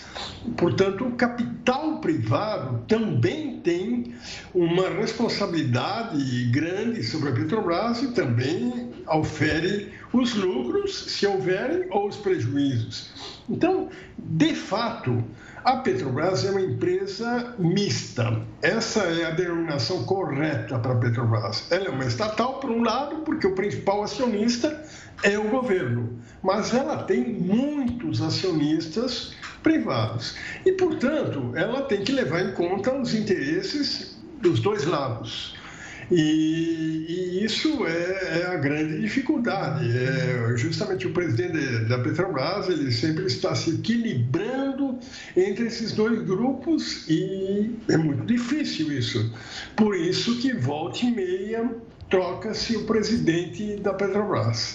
Portanto, 0.57 1.07
o 1.07 1.13
capital 1.13 1.99
privado 2.01 2.85
também 2.89 3.61
tem 3.61 4.15
uma 4.53 4.89
responsabilidade 4.89 6.45
grande 6.51 7.03
sobre 7.03 7.31
a 7.31 7.33
Petrobras 7.33 8.03
e 8.03 8.13
também 8.13 8.91
ofere 9.07 9.93
os 10.13 10.35
lucros, 10.35 11.13
se 11.13 11.27
houverem, 11.27 11.87
ou 11.91 12.09
os 12.09 12.17
prejuízos. 12.17 13.11
Então, 13.49 13.89
de 14.19 14.55
fato, 14.55 15.25
a 15.65 15.79
Petrobras 15.79 16.45
é 16.45 16.51
uma 16.51 16.61
empresa 16.61 17.55
mista. 17.59 18.39
Essa 18.61 19.01
é 19.05 19.25
a 19.25 19.31
denominação 19.31 20.05
correta 20.05 20.79
para 20.79 20.93
a 20.93 20.97
Petrobras. 20.97 21.67
Ela 21.71 21.87
é 21.87 21.91
uma 21.91 22.05
estatal, 22.05 22.61
por 22.61 22.71
um 22.71 22.83
lado, 22.83 23.23
porque 23.23 23.47
o 23.47 23.55
principal 23.55 24.03
acionista 24.03 24.85
é 25.23 25.39
o 25.39 25.49
governo, 25.49 26.19
mas 26.43 26.75
ela 26.75 27.05
tem 27.05 27.33
muitos 27.33 28.21
acionistas 28.21 29.35
privados. 29.63 30.37
E, 30.67 30.73
portanto, 30.73 31.53
ela 31.55 31.83
tem 31.83 32.05
que 32.05 32.13
levar 32.13 32.43
em 32.43 32.53
conta 32.53 32.95
os 32.95 33.15
interesses 33.15 34.19
dos 34.43 34.61
dois 34.61 34.85
lados. 34.85 35.57
E, 36.11 37.07
e 37.09 37.45
isso 37.45 37.87
é, 37.87 38.41
é, 38.41 38.47
a 38.47 38.57
grande 38.57 39.01
dificuldade. 39.01 39.91
É, 39.97 40.57
justamente 40.57 41.07
o 41.07 41.13
presidente 41.13 41.85
da 41.87 41.99
Petrobras 41.99 42.69
ele 42.69 42.91
sempre 42.93 43.27
está 43.27 43.55
se 43.55 43.71
equilibrando 43.71 44.99
entre 45.37 45.67
esses 45.67 45.93
dois 45.93 46.23
grupos 46.23 47.09
e 47.09 47.71
é 47.89 47.97
muito 47.97 48.25
difícil 48.27 48.93
isso. 48.93 49.33
Por 49.77 49.97
isso 49.97 50.39
que 50.41 50.53
volta 50.53 51.05
e 51.05 51.11
meia 51.11 51.71
troca-se 52.09 52.77
o 52.77 52.85
presidente 52.85 53.77
da 53.77 53.95
Petrobras. 53.95 54.75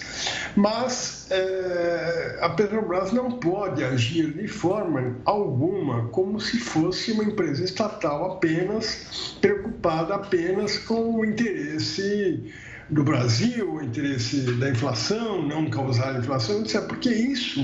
Mas 0.56 1.26
é, 1.30 2.38
a 2.40 2.48
Petrobras 2.50 3.12
não 3.12 3.32
pode 3.32 3.84
agir 3.84 4.32
de 4.32 4.48
forma 4.48 5.16
alguma 5.24 6.08
como 6.08 6.40
se 6.40 6.58
fosse 6.58 7.12
uma 7.12 7.24
empresa 7.24 7.64
estatal 7.64 8.32
apenas, 8.32 9.36
preocupada 9.40 10.14
apenas 10.14 10.78
com 10.78 11.16
o 11.16 11.24
interesse 11.24 12.52
do 12.90 13.04
Brasil, 13.04 13.74
o 13.74 13.82
interesse 13.82 14.40
da 14.56 14.68
inflação, 14.68 15.46
não 15.46 15.70
causar 15.70 16.18
inflação, 16.18 16.64
porque 16.88 17.08
isso 17.08 17.60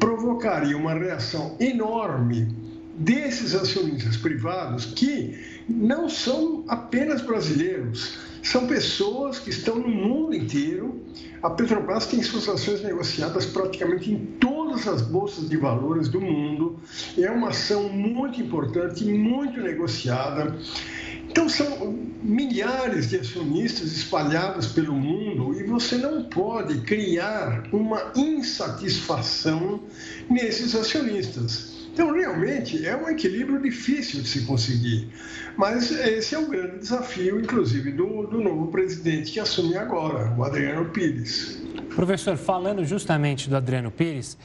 provocaria 0.00 0.76
uma 0.76 0.94
reação 0.94 1.56
enorme 1.60 2.48
desses 2.96 3.54
acionistas 3.54 4.16
privados 4.16 4.86
que 4.86 5.62
não 5.68 6.08
são 6.08 6.64
apenas 6.68 7.22
brasileiros, 7.22 8.18
são 8.44 8.66
pessoas 8.66 9.38
que 9.38 9.48
estão 9.48 9.78
no 9.78 9.88
mundo 9.88 10.34
inteiro. 10.34 11.02
A 11.42 11.48
Petrobras 11.48 12.06
tem 12.06 12.22
suas 12.22 12.46
ações 12.46 12.82
negociadas 12.82 13.46
praticamente 13.46 14.12
em 14.12 14.18
todas 14.38 14.86
as 14.86 15.00
bolsas 15.00 15.48
de 15.48 15.56
valores 15.56 16.08
do 16.08 16.20
mundo. 16.20 16.78
É 17.16 17.30
uma 17.30 17.48
ação 17.48 17.88
muito 17.88 18.40
importante, 18.40 19.02
muito 19.04 19.60
negociada. 19.62 20.54
Então, 21.26 21.48
são 21.48 21.98
milhares 22.22 23.08
de 23.08 23.18
acionistas 23.18 23.92
espalhados 23.92 24.66
pelo 24.66 24.94
mundo 24.94 25.58
e 25.58 25.64
você 25.64 25.96
não 25.96 26.24
pode 26.24 26.82
criar 26.82 27.64
uma 27.72 28.12
insatisfação 28.14 29.80
nesses 30.28 30.74
acionistas. 30.74 31.73
Então, 31.94 32.12
realmente, 32.12 32.84
é 32.84 32.96
um 32.96 33.08
equilíbrio 33.08 33.62
difícil 33.62 34.20
de 34.20 34.26
se 34.26 34.44
conseguir. 34.44 35.08
Mas 35.56 35.92
esse 35.92 36.34
é 36.34 36.38
o 36.40 36.48
grande 36.48 36.80
desafio, 36.80 37.40
inclusive, 37.40 37.92
do, 37.92 38.26
do 38.26 38.40
novo 38.42 38.66
presidente 38.66 39.30
que 39.30 39.38
assume 39.38 39.76
agora, 39.76 40.34
o 40.36 40.42
Adriano 40.42 40.90
Pires. 40.90 41.62
Professor, 41.94 42.36
falando 42.36 42.84
justamente 42.84 43.48
do 43.48 43.56
Adriano 43.56 43.92
Pires, 43.92 44.36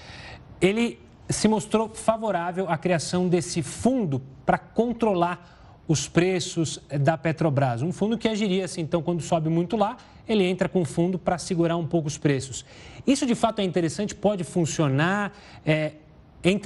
ele 0.62 1.00
se 1.28 1.48
mostrou 1.48 1.90
favorável 1.90 2.70
à 2.70 2.78
criação 2.78 3.28
desse 3.28 3.64
fundo 3.64 4.22
para 4.46 4.60
controlar 4.60 5.82
os 5.88 6.08
preços 6.08 6.80
da 7.02 7.18
Petrobras. 7.18 7.82
Um 7.82 7.92
fundo 7.92 8.16
que 8.16 8.28
agiria 8.28 8.66
assim, 8.66 8.82
então, 8.82 9.02
quando 9.02 9.24
sobe 9.24 9.50
muito 9.50 9.76
lá, 9.76 9.98
ele 10.28 10.44
entra 10.44 10.70
com 10.70 10.84
o 10.84 10.86
fundo 10.86 11.18
para 11.18 11.40
segurar 11.40 11.78
um 11.78 11.88
pouco 11.88 12.08
os 12.08 12.16
preços. 12.16 12.64
Isso 13.08 13.26
de 13.26 13.34
fato 13.34 13.60
é 13.60 13.64
interessante, 13.64 14.14
pode 14.14 14.44
funcionar. 14.44 15.34
É, 15.66 15.94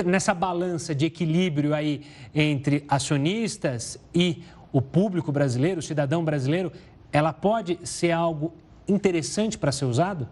nessa 0.06 0.34
balança 0.34 0.94
de 0.94 1.06
equilíbrio 1.06 1.74
aí 1.74 2.02
entre 2.34 2.84
acionistas 2.88 4.00
e 4.14 4.44
o 4.72 4.82
público 4.82 5.32
brasileiro, 5.32 5.80
o 5.80 5.84
cidadão 5.84 6.24
brasileiro, 6.24 6.72
ela 7.12 7.32
pode 7.32 7.80
ser 7.84 8.12
algo 8.12 8.54
interessante 8.88 9.58
para 9.58 9.72
ser 9.72 9.86
usado? 9.86 10.28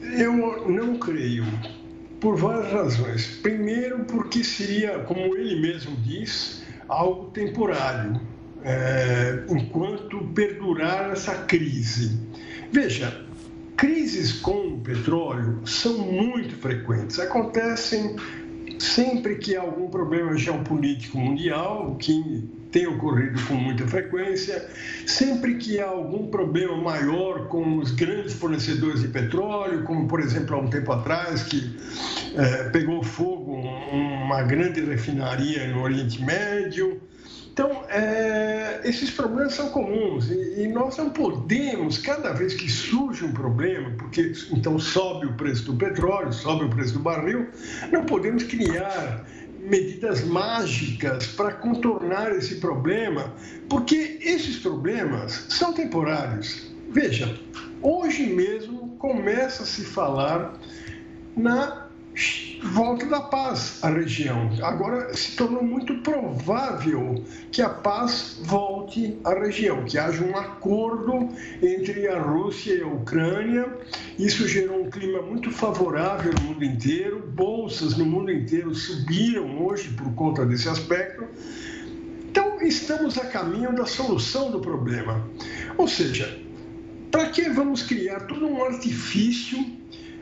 Eu 0.00 0.68
não 0.68 0.98
creio, 0.98 1.44
por 2.20 2.36
várias 2.36 2.72
razões. 2.72 3.38
Primeiro, 3.42 4.04
porque 4.04 4.44
seria, 4.44 4.98
como 5.00 5.36
ele 5.36 5.60
mesmo 5.60 5.96
diz, 5.96 6.64
algo 6.88 7.30
temporário, 7.30 8.20
é, 8.64 9.44
enquanto 9.48 10.18
perdurar 10.34 11.10
essa 11.10 11.34
crise. 11.44 12.20
Veja, 12.70 13.26
Crises 14.12 14.32
com 14.32 14.74
o 14.74 14.80
petróleo 14.80 15.62
são 15.64 15.96
muito 15.96 16.54
frequentes, 16.56 17.18
acontecem 17.18 18.14
sempre 18.78 19.36
que 19.36 19.56
há 19.56 19.62
algum 19.62 19.88
problema 19.88 20.36
geopolítico 20.36 21.16
mundial, 21.16 21.96
que 21.98 22.46
tem 22.70 22.86
ocorrido 22.86 23.42
com 23.46 23.54
muita 23.54 23.86
frequência, 23.86 24.68
sempre 25.06 25.54
que 25.54 25.80
há 25.80 25.88
algum 25.88 26.26
problema 26.26 26.76
maior 26.76 27.48
com 27.48 27.78
os 27.78 27.90
grandes 27.92 28.34
fornecedores 28.34 29.00
de 29.00 29.08
petróleo, 29.08 29.82
como 29.84 30.06
por 30.06 30.20
exemplo 30.20 30.56
há 30.56 30.58
um 30.58 30.68
tempo 30.68 30.92
atrás 30.92 31.44
que 31.44 31.74
é, 32.36 32.68
pegou 32.68 33.02
fogo 33.02 33.54
uma 33.54 34.42
grande 34.42 34.82
refinaria 34.82 35.68
no 35.68 35.80
Oriente 35.80 36.22
Médio, 36.22 37.00
então, 37.52 37.84
é, 37.90 38.80
esses 38.82 39.10
problemas 39.10 39.52
são 39.52 39.68
comuns 39.68 40.30
e, 40.30 40.62
e, 40.62 40.68
nós 40.68 40.96
não 40.96 41.10
podemos, 41.10 41.98
cada 41.98 42.32
vez 42.32 42.54
que 42.54 42.66
surge 42.66 43.26
um 43.26 43.32
problema, 43.32 43.90
porque 43.98 44.32
então 44.50 44.78
sobe 44.78 45.26
o 45.26 45.34
preço 45.34 45.66
do 45.66 45.74
petróleo, 45.74 46.32
sobe 46.32 46.64
o 46.64 46.70
preço 46.70 46.94
do 46.94 47.00
barril, 47.00 47.46
não 47.92 48.06
podemos 48.06 48.44
criar 48.44 49.26
medidas 49.60 50.24
mágicas 50.24 51.26
para 51.26 51.52
contornar 51.52 52.32
esse 52.32 52.54
problema, 52.54 53.34
porque 53.68 54.18
esses 54.22 54.56
problemas 54.56 55.44
são 55.50 55.74
temporários. 55.74 56.72
Veja, 56.88 57.38
hoje 57.82 58.32
mesmo 58.32 58.96
começa 58.98 59.62
a 59.62 59.66
se 59.66 59.84
falar 59.84 60.58
na 61.36 61.81
volta 62.62 63.06
da 63.06 63.20
paz 63.20 63.78
à 63.82 63.88
região. 63.88 64.50
Agora 64.62 65.14
se 65.16 65.36
tornou 65.36 65.62
muito 65.62 65.94
provável 65.98 67.24
que 67.50 67.62
a 67.62 67.68
paz 67.68 68.38
volte 68.42 69.18
à 69.24 69.34
região, 69.34 69.84
que 69.84 69.98
haja 69.98 70.22
um 70.22 70.36
acordo 70.36 71.28
entre 71.62 72.08
a 72.08 72.20
Rússia 72.20 72.74
e 72.74 72.82
a 72.82 72.86
Ucrânia. 72.86 73.66
Isso 74.18 74.46
gerou 74.46 74.82
um 74.82 74.90
clima 74.90 75.22
muito 75.22 75.50
favorável 75.50 76.32
no 76.34 76.48
mundo 76.48 76.64
inteiro. 76.64 77.26
Bolsas 77.34 77.96
no 77.96 78.04
mundo 78.04 78.30
inteiro 78.30 78.74
subiram 78.74 79.64
hoje 79.64 79.88
por 79.90 80.12
conta 80.14 80.44
desse 80.44 80.68
aspecto. 80.68 81.26
Então, 82.30 82.62
estamos 82.62 83.18
a 83.18 83.26
caminho 83.26 83.74
da 83.74 83.84
solução 83.84 84.50
do 84.50 84.60
problema. 84.60 85.26
Ou 85.76 85.88
seja, 85.88 86.38
para 87.10 87.26
que 87.26 87.48
vamos 87.50 87.82
criar 87.82 88.20
todo 88.20 88.46
um 88.46 88.64
artifício? 88.64 89.58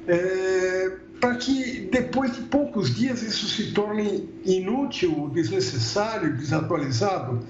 É, 0.09 0.97
para 1.21 1.35
que 1.37 1.89
depois 1.93 2.35
de 2.35 2.43
poucos 2.43 2.95
dias 2.95 3.23
isso 3.23 3.47
se 3.47 3.73
torne 3.73 4.29
inútil, 4.45 5.31
desnecessário, 5.35 6.35
desatualizado. 6.37 7.41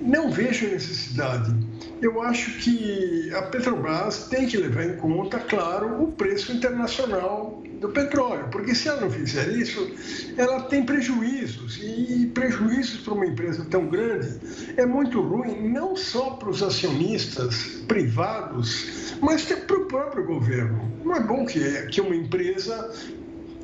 Não 0.00 0.30
vejo 0.30 0.68
necessidade. 0.68 1.54
Eu 2.00 2.22
acho 2.22 2.58
que 2.58 3.32
a 3.34 3.42
Petrobras 3.42 4.28
tem 4.28 4.46
que 4.46 4.56
levar 4.56 4.84
em 4.84 4.96
conta, 4.96 5.38
claro, 5.38 6.02
o 6.02 6.12
preço 6.12 6.52
internacional 6.52 7.62
do 7.80 7.88
petróleo, 7.90 8.48
porque 8.50 8.74
se 8.74 8.88
ela 8.88 9.02
não 9.02 9.10
fizer 9.10 9.48
isso, 9.48 9.90
ela 10.36 10.62
tem 10.62 10.84
prejuízos, 10.84 11.78
e 11.82 12.26
prejuízos 12.34 13.00
para 13.00 13.14
uma 13.14 13.26
empresa 13.26 13.64
tão 13.70 13.86
grande 13.88 14.40
é 14.76 14.84
muito 14.84 15.20
ruim, 15.20 15.68
não 15.68 15.96
só 15.96 16.30
para 16.30 16.50
os 16.50 16.62
acionistas 16.62 17.82
privados, 17.86 19.14
mas 19.20 19.44
para 19.44 19.76
o 19.76 19.86
próprio 19.86 20.24
governo. 20.24 20.92
Não 21.04 21.14
é 21.14 21.20
bom 21.20 21.46
que, 21.46 21.86
que 21.86 22.00
uma 22.00 22.14
empresa 22.14 22.92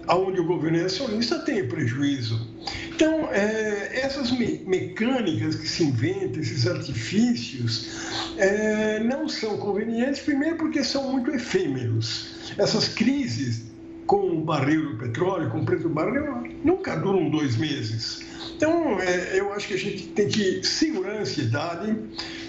onde 0.09 0.41
o 0.41 0.45
governo 0.45 0.79
é 0.79 0.85
acionista 0.85 1.39
tenha 1.41 1.67
prejuízo. 1.67 2.49
Então, 2.89 3.29
é, 3.33 4.01
essas 4.01 4.31
me 4.31 4.63
mecânicas 4.67 5.57
que 5.57 5.67
se 5.67 5.85
inventam, 5.85 6.41
esses 6.41 6.67
artifícios, 6.67 7.89
é, 8.37 9.01
não 9.01 9.29
são 9.29 9.57
convenientes, 9.57 10.21
primeiro 10.21 10.57
porque 10.57 10.85
são 10.85 11.11
muito 11.11 11.31
efêmeros. 11.31 12.55
Essas 12.57 12.89
crises 12.89 13.74
com 14.07 14.39
o 14.39 14.41
barril 14.41 14.93
do 14.93 14.99
petróleo, 14.99 15.51
com 15.51 15.61
o 15.61 15.65
preço 15.65 15.85
do 15.85 15.89
barril, 15.91 16.43
nunca 16.63 16.97
duram 16.97 17.31
dois 17.31 17.57
meses. 17.57 18.21
Então, 18.57 19.01
é, 19.01 19.39
eu 19.39 19.53
acho 19.53 19.69
que 19.69 19.75
a 19.75 19.79
gente 19.79 20.09
tem 20.09 20.29
que 20.29 20.65
segurar 20.65 21.15
a 21.15 21.21
ansiedade 21.21 21.97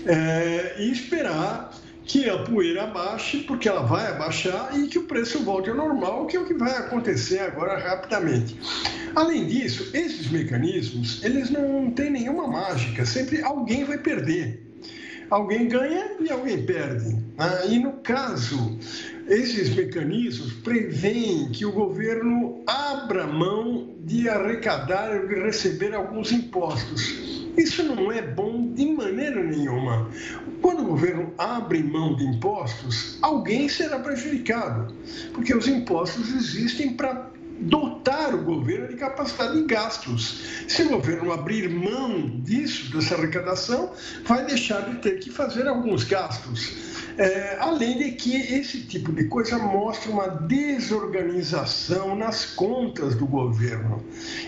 é, 0.05 0.75
e 0.79 0.91
esperar 0.91 1.71
que 2.05 2.29
a 2.29 2.37
poeira 2.43 2.85
baixe, 2.85 3.39
porque 3.39 3.67
ela 3.67 3.81
vai 3.81 4.07
abaixar 4.07 4.77
e 4.77 4.87
que 4.87 4.99
o 4.99 5.03
preço 5.03 5.43
volte 5.43 5.69
ao 5.69 5.75
normal, 5.75 6.27
que 6.27 6.37
é 6.37 6.39
o 6.39 6.45
que 6.45 6.53
vai 6.53 6.77
acontecer 6.77 7.39
agora 7.39 7.79
rapidamente. 7.79 8.55
Além 9.15 9.47
disso, 9.47 9.89
esses 9.93 10.29
mecanismos, 10.29 11.23
eles 11.23 11.49
não 11.49 11.89
têm 11.89 12.11
nenhuma 12.11 12.47
mágica, 12.47 13.05
sempre 13.05 13.41
alguém 13.41 13.83
vai 13.83 13.97
perder. 13.97 14.61
Alguém 15.29 15.67
ganha 15.67 16.11
e 16.19 16.29
alguém 16.29 16.65
perde. 16.65 17.17
Ah, 17.37 17.65
e 17.65 17.79
no 17.79 17.93
caso, 17.93 18.77
esses 19.27 19.75
mecanismos 19.75 20.53
prevêem 20.53 21.49
que 21.51 21.65
o 21.65 21.71
governo 21.71 22.63
abra 22.67 23.27
mão 23.27 23.95
de 23.99 24.29
arrecadar 24.29 25.11
ou 25.19 25.27
de 25.27 25.35
receber 25.35 25.93
alguns 25.93 26.31
impostos. 26.31 27.35
Isso 27.57 27.83
não 27.83 28.11
é 28.11 28.21
bom 28.21 28.73
de 28.73 28.85
maneira 28.85 29.41
nenhuma. 29.41 30.09
Quando 30.61 30.81
o 30.81 30.87
governo 30.87 31.33
abre 31.37 31.81
mão 31.81 32.15
de 32.15 32.25
impostos, 32.25 33.17
alguém 33.21 33.69
será 33.69 33.99
prejudicado, 33.99 34.93
porque 35.33 35.55
os 35.55 35.67
impostos 35.67 36.33
existem 36.33 36.93
para 36.93 37.31
dotar 37.65 38.33
o 38.33 38.43
governo 38.43 38.87
de 38.87 38.95
capacidade 38.95 39.55
de 39.55 39.65
gastos. 39.65 40.41
Se 40.67 40.83
o 40.83 40.89
governo 40.89 41.31
abrir 41.31 41.69
mão 41.69 42.41
disso, 42.41 42.91
dessa 42.95 43.15
arrecadação, 43.15 43.91
vai 44.23 44.45
deixar 44.45 44.81
de 44.89 44.97
ter 44.97 45.19
que 45.19 45.31
fazer 45.31 45.67
alguns 45.67 46.03
gastos. 46.03 46.94
É, 47.17 47.57
além 47.59 47.97
de 47.97 48.11
que 48.11 48.35
esse 48.35 48.81
tipo 48.81 49.11
de 49.11 49.25
coisa 49.25 49.57
mostra 49.57 50.11
uma 50.11 50.27
desorganização 50.27 52.15
nas 52.15 52.45
contas 52.45 53.15
do 53.15 53.25
governo. 53.25 54.03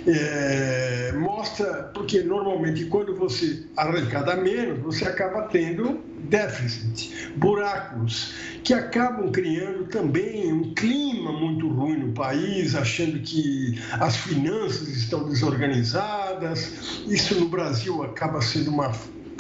É, 0.06 1.14
mostra, 1.18 1.92
porque 1.94 2.22
normalmente 2.22 2.86
quando 2.86 3.16
você 3.16 3.66
arrecada 3.76 4.36
menos, 4.36 4.80
você 4.80 5.06
acaba 5.06 5.44
tendo 5.44 6.02
déficit, 6.28 7.32
buracos, 7.38 8.34
que 8.64 8.74
acabam 8.74 9.32
criando 9.32 9.86
também 9.86 10.52
um 10.52 10.74
clima 10.74 11.32
muito 11.32 11.70
ruim 11.70 11.98
no 11.98 12.14
país, 12.14 12.76
achando 12.76 13.20
que 13.20 13.80
as 13.94 14.18
finanças 14.18 14.90
estão 14.90 15.28
desorganizadas. 15.28 17.04
Isso 17.08 17.40
no 17.40 17.48
Brasil 17.48 18.04
acaba 18.04 18.42
sendo 18.42 18.70
uma 18.72 18.92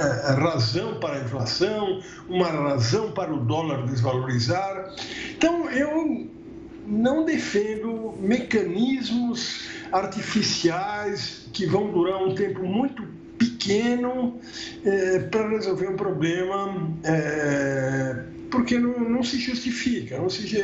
razão 0.03 0.99
para 0.99 1.17
a 1.17 1.23
inflação, 1.23 2.01
uma 2.29 2.47
razão 2.47 3.11
para 3.11 3.33
o 3.33 3.39
dólar 3.39 3.85
desvalorizar. 3.85 4.93
Então, 5.35 5.69
eu 5.69 6.27
não 6.85 7.25
defendo 7.25 8.13
mecanismos 8.19 9.67
artificiais 9.91 11.47
que 11.51 11.65
vão 11.65 11.91
durar 11.91 12.23
um 12.23 12.33
tempo 12.33 12.63
muito 12.63 13.03
pequeno 13.37 14.39
é, 14.83 15.19
para 15.19 15.49
resolver 15.49 15.89
um 15.89 15.95
problema, 15.95 16.91
é, 17.03 18.23
porque 18.49 18.79
não, 18.79 18.99
não, 18.99 19.23
se 19.23 19.37
justifica. 19.37 20.17
Não 20.17 20.29
se, 20.29 20.57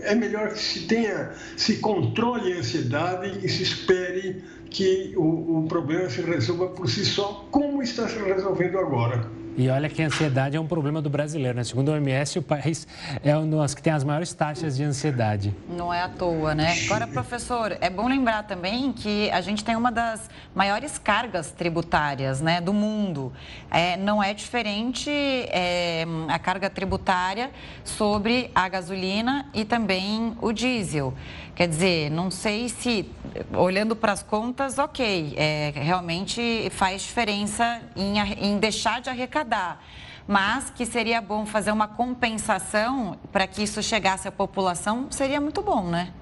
é 0.00 0.14
melhor 0.14 0.52
que 0.52 0.58
se 0.58 0.80
tenha, 0.86 1.32
se 1.56 1.76
controle 1.76 2.52
a 2.54 2.58
ansiedade 2.58 3.44
e 3.44 3.48
se 3.48 3.62
espere 3.62 4.42
que 4.70 5.12
o, 5.16 5.58
o 5.58 5.66
problema 5.68 6.08
se 6.08 6.22
resolva 6.22 6.68
por 6.68 6.88
si 6.88 7.04
só, 7.04 7.46
como 7.50 7.65
está 7.86 8.08
se 8.08 8.18
resolvendo 8.18 8.78
agora. 8.78 9.24
E 9.58 9.70
olha 9.70 9.88
que 9.88 10.02
a 10.02 10.06
ansiedade 10.06 10.54
é 10.54 10.60
um 10.60 10.66
problema 10.66 11.00
do 11.00 11.08
brasileiro, 11.08 11.56
né? 11.56 11.64
Segundo 11.64 11.90
a 11.90 11.94
OMS, 11.94 12.38
o 12.38 12.42
país 12.42 12.86
é 13.24 13.34
um 13.34 13.48
dos 13.48 13.74
que 13.74 13.82
tem 13.82 13.90
as 13.90 14.04
maiores 14.04 14.34
taxas 14.34 14.76
de 14.76 14.84
ansiedade. 14.84 15.54
Não 15.66 15.92
é 15.92 16.02
à 16.02 16.10
toa, 16.10 16.54
né? 16.54 16.76
Agora, 16.84 17.06
professor, 17.06 17.74
é 17.80 17.88
bom 17.88 18.06
lembrar 18.06 18.42
também 18.42 18.92
que 18.92 19.30
a 19.30 19.40
gente 19.40 19.64
tem 19.64 19.74
uma 19.74 19.90
das 19.90 20.28
maiores 20.54 20.98
cargas 20.98 21.52
tributárias 21.52 22.42
né, 22.42 22.60
do 22.60 22.74
mundo. 22.74 23.32
É, 23.70 23.96
não 23.96 24.22
é 24.22 24.34
diferente 24.34 25.08
é, 25.10 26.04
a 26.28 26.38
carga 26.38 26.68
tributária 26.68 27.50
sobre 27.82 28.50
a 28.54 28.68
gasolina 28.68 29.46
e 29.54 29.64
também 29.64 30.36
o 30.42 30.52
diesel. 30.52 31.14
Quer 31.56 31.68
dizer, 31.68 32.10
não 32.10 32.30
sei 32.30 32.68
se, 32.68 33.10
olhando 33.52 33.96
para 33.96 34.12
as 34.12 34.22
contas, 34.22 34.78
ok, 34.78 35.34
é, 35.36 35.72
realmente 35.74 36.68
faz 36.70 37.02
diferença 37.02 37.80
em, 37.96 38.18
em 38.20 38.58
deixar 38.58 39.00
de 39.00 39.10
arrecadar 39.10 39.82
mas 40.28 40.70
que 40.70 40.84
seria 40.84 41.20
bom 41.20 41.46
fazer 41.46 41.70
uma 41.70 41.86
compensação 41.86 43.16
para 43.30 43.46
que 43.46 43.62
isso 43.62 43.80
chegasse 43.80 44.26
à 44.26 44.32
população, 44.32 45.06
seria 45.10 45.40
muito 45.40 45.62
bom, 45.62 45.88
né? 45.88 46.12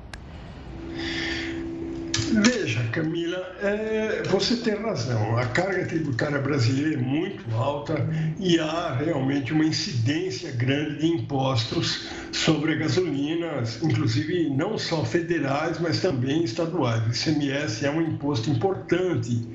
Veja, 2.43 2.83
Camila, 2.91 3.55
é, 3.62 4.23
você 4.29 4.57
tem 4.57 4.75
razão. 4.75 5.39
A 5.39 5.47
carga 5.47 5.85
tributária 5.85 6.41
brasileira 6.41 6.95
é 6.95 6.97
muito 6.97 7.49
alta 7.54 7.95
e 8.41 8.58
há 8.58 8.95
realmente 8.95 9.52
uma 9.52 9.65
incidência 9.65 10.50
grande 10.50 10.99
de 10.99 11.06
impostos 11.06 12.08
sobre 12.32 12.73
a 12.73 12.76
gasolina, 12.76 13.63
inclusive 13.82 14.50
não 14.50 14.76
só 14.76 15.04
federais, 15.04 15.78
mas 15.78 16.00
também 16.00 16.43
estaduais. 16.43 17.06
O 17.06 17.11
ICMS 17.11 17.87
é 17.87 17.91
um 17.91 18.02
imposto 18.02 18.50
importante 18.50 19.47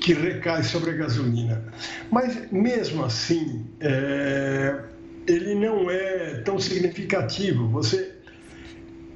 que 0.00 0.12
recai 0.12 0.64
sobre 0.64 0.90
a 0.90 0.94
gasolina. 0.94 1.64
Mas, 2.10 2.50
mesmo 2.50 3.04
assim, 3.04 3.64
é, 3.80 4.80
ele 5.26 5.54
não 5.54 5.90
é 5.90 6.42
tão 6.44 6.58
significativo. 6.58 7.68
Você 7.68 8.13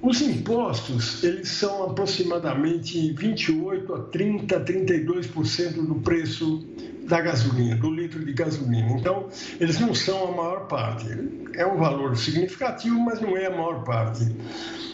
os 0.00 0.22
impostos, 0.22 1.24
eles 1.24 1.48
são 1.48 1.84
aproximadamente 1.84 3.12
28 3.12 3.94
a 3.94 3.98
30, 4.04 4.60
32% 4.60 5.86
do 5.86 5.96
preço 5.96 6.64
da 7.04 7.20
gasolina, 7.20 7.74
do 7.74 7.90
litro 7.90 8.24
de 8.24 8.32
gasolina. 8.32 8.92
Então, 8.92 9.28
eles 9.58 9.80
não 9.80 9.94
são 9.94 10.28
a 10.28 10.36
maior 10.36 10.68
parte. 10.68 11.06
É 11.54 11.66
um 11.66 11.76
valor 11.76 12.16
significativo, 12.16 13.00
mas 13.00 13.20
não 13.20 13.36
é 13.36 13.46
a 13.46 13.50
maior 13.50 13.82
parte. 13.82 14.24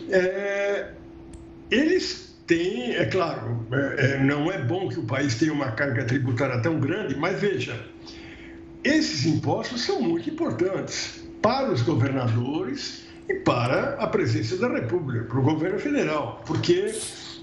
É, 0.08 0.92
eles 1.70 2.34
têm, 2.46 2.94
é 2.94 3.04
claro, 3.04 3.66
é, 3.72 4.12
é 4.12 4.24
não 4.24 4.50
é 4.50 4.62
bom 4.62 4.88
que 4.88 4.98
o 4.98 5.04
país 5.04 5.34
tenha 5.34 5.52
uma 5.52 5.72
carga 5.72 6.04
tributária 6.04 6.62
tão 6.62 6.78
grande, 6.80 7.14
mas 7.16 7.38
veja, 7.38 7.78
esses 8.82 9.26
impostos 9.26 9.82
são 9.82 10.00
muito 10.00 10.30
importantes 10.30 11.24
para 11.42 11.70
os 11.70 11.82
governadores 11.82 13.03
e 13.28 13.34
para 13.34 13.94
a 13.94 14.06
presidência 14.06 14.56
da 14.58 14.68
República, 14.68 15.24
para 15.24 15.38
o 15.38 15.42
governo 15.42 15.78
federal, 15.78 16.42
porque 16.46 16.92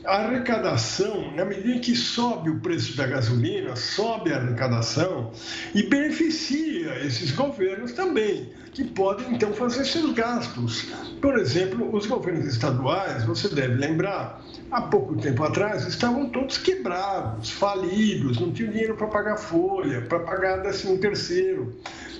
a 0.04 0.16
arrecadação, 0.18 1.32
na 1.36 1.46
medida 1.46 1.76
em 1.76 1.80
que 1.80 1.96
sobe 1.96 2.50
o 2.50 2.60
preço 2.60 2.98
da 2.98 3.06
gasolina, 3.06 3.76
sobe 3.76 4.34
a 4.34 4.38
arrecadação 4.38 5.32
e 5.76 5.84
beneficia 5.84 7.06
esses 7.06 7.32
governos 7.32 7.92
também, 7.92 8.50
que 8.74 8.84
podem 8.84 9.34
então 9.34 9.54
fazer 9.54 9.86
seus 9.86 10.14
gastos. 10.14 10.88
Por 11.22 11.38
exemplo, 11.38 11.94
os 11.96 12.08
governos 12.08 12.46
estaduais, 12.46 13.26
você 13.26 13.48
deve 13.50 13.76
lembrar, 13.76 14.42
há 14.72 14.82
pouco 14.82 15.16
tempo 15.18 15.44
atrás 15.44 15.86
estavam 15.86 16.30
todos 16.30 16.58
quebrados, 16.58 17.52
falidos, 17.52 18.40
não 18.40 18.52
tinham 18.52 18.72
dinheiro 18.72 18.96
para 18.96 19.08
pagar 19.08 19.38
folha, 19.38 20.02
para 20.02 20.20
pagar 20.20 20.58
décimo 20.64 20.98
terceiro. 20.98 21.76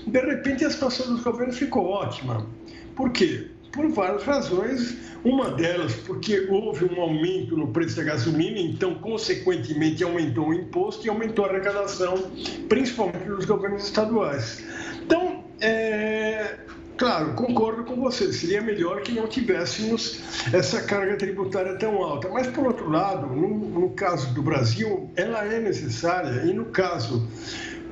De 0.06 0.20
repente 0.20 0.64
a 0.64 0.70
situação 0.70 1.06
dos 1.14 1.24
governos 1.24 1.58
ficou 1.58 1.86
ótima. 1.86 2.46
Por 2.94 3.10
quê? 3.10 3.51
Por 3.72 3.88
várias 3.88 4.22
razões. 4.24 4.96
Uma 5.24 5.50
delas, 5.50 5.94
porque 5.94 6.48
houve 6.50 6.84
um 6.84 7.00
aumento 7.00 7.56
no 7.56 7.68
preço 7.68 7.96
da 7.96 8.02
gasolina, 8.02 8.58
então, 8.58 8.96
consequentemente, 8.96 10.02
aumentou 10.02 10.48
o 10.48 10.54
imposto 10.54 11.06
e 11.06 11.08
aumentou 11.08 11.44
a 11.44 11.48
arrecadação, 11.48 12.32
principalmente 12.68 13.24
dos 13.26 13.44
governos 13.44 13.84
estaduais. 13.84 14.64
Então, 15.04 15.44
é, 15.60 16.56
Claro, 16.96 17.32
concordo 17.34 17.82
com 17.82 17.96
você, 17.96 18.32
seria 18.32 18.60
melhor 18.60 19.00
que 19.00 19.10
não 19.10 19.26
tivéssemos 19.26 20.20
essa 20.52 20.82
carga 20.82 21.16
tributária 21.16 21.74
tão 21.76 22.02
alta. 22.02 22.28
Mas, 22.28 22.46
por 22.46 22.66
outro 22.66 22.88
lado, 22.88 23.26
no, 23.26 23.48
no, 23.48 23.90
caso 23.90 24.32
do 24.34 24.40
Brasil, 24.40 25.10
ela 25.16 25.44
é 25.44 25.58
necessária. 25.58 26.44
E 26.44 26.52
no 26.52 26.66
caso, 26.66 27.26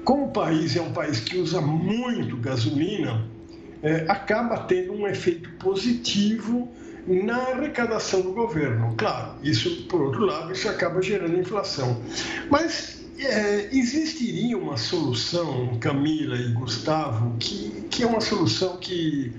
como 0.05 0.27
o 0.27 0.31
país 0.31 0.77
é 0.77 0.81
um 0.81 0.93
país 0.93 1.19
que 1.19 1.39
usa 1.39 1.61
muito 1.61 2.37
gasolina, 2.37 3.27
é, 3.83 4.05
acaba 4.09 4.59
tendo 4.59 4.93
um 4.93 5.07
efeito 5.07 5.51
positivo 5.53 6.73
na 7.07 7.37
arrecadação 7.37 8.21
do 8.21 8.33
governo. 8.33 8.95
Claro, 8.97 9.35
isso, 9.43 9.87
por 9.89 10.03
outro 10.03 10.25
lado, 10.25 10.53
isso 10.53 10.69
acaba 10.69 11.01
gerando 11.01 11.39
inflação. 11.39 12.03
Mas 12.51 13.00
é, 13.27 13.69
existiria 13.73 14.57
uma 14.57 14.77
solução, 14.77 15.77
Camila 15.79 16.37
e 16.37 16.53
Gustavo, 16.53 17.37
que, 17.39 17.85
que 17.91 18.03
é 18.03 18.07
uma 18.07 18.21
solução 18.21 18.77
que. 18.77 19.33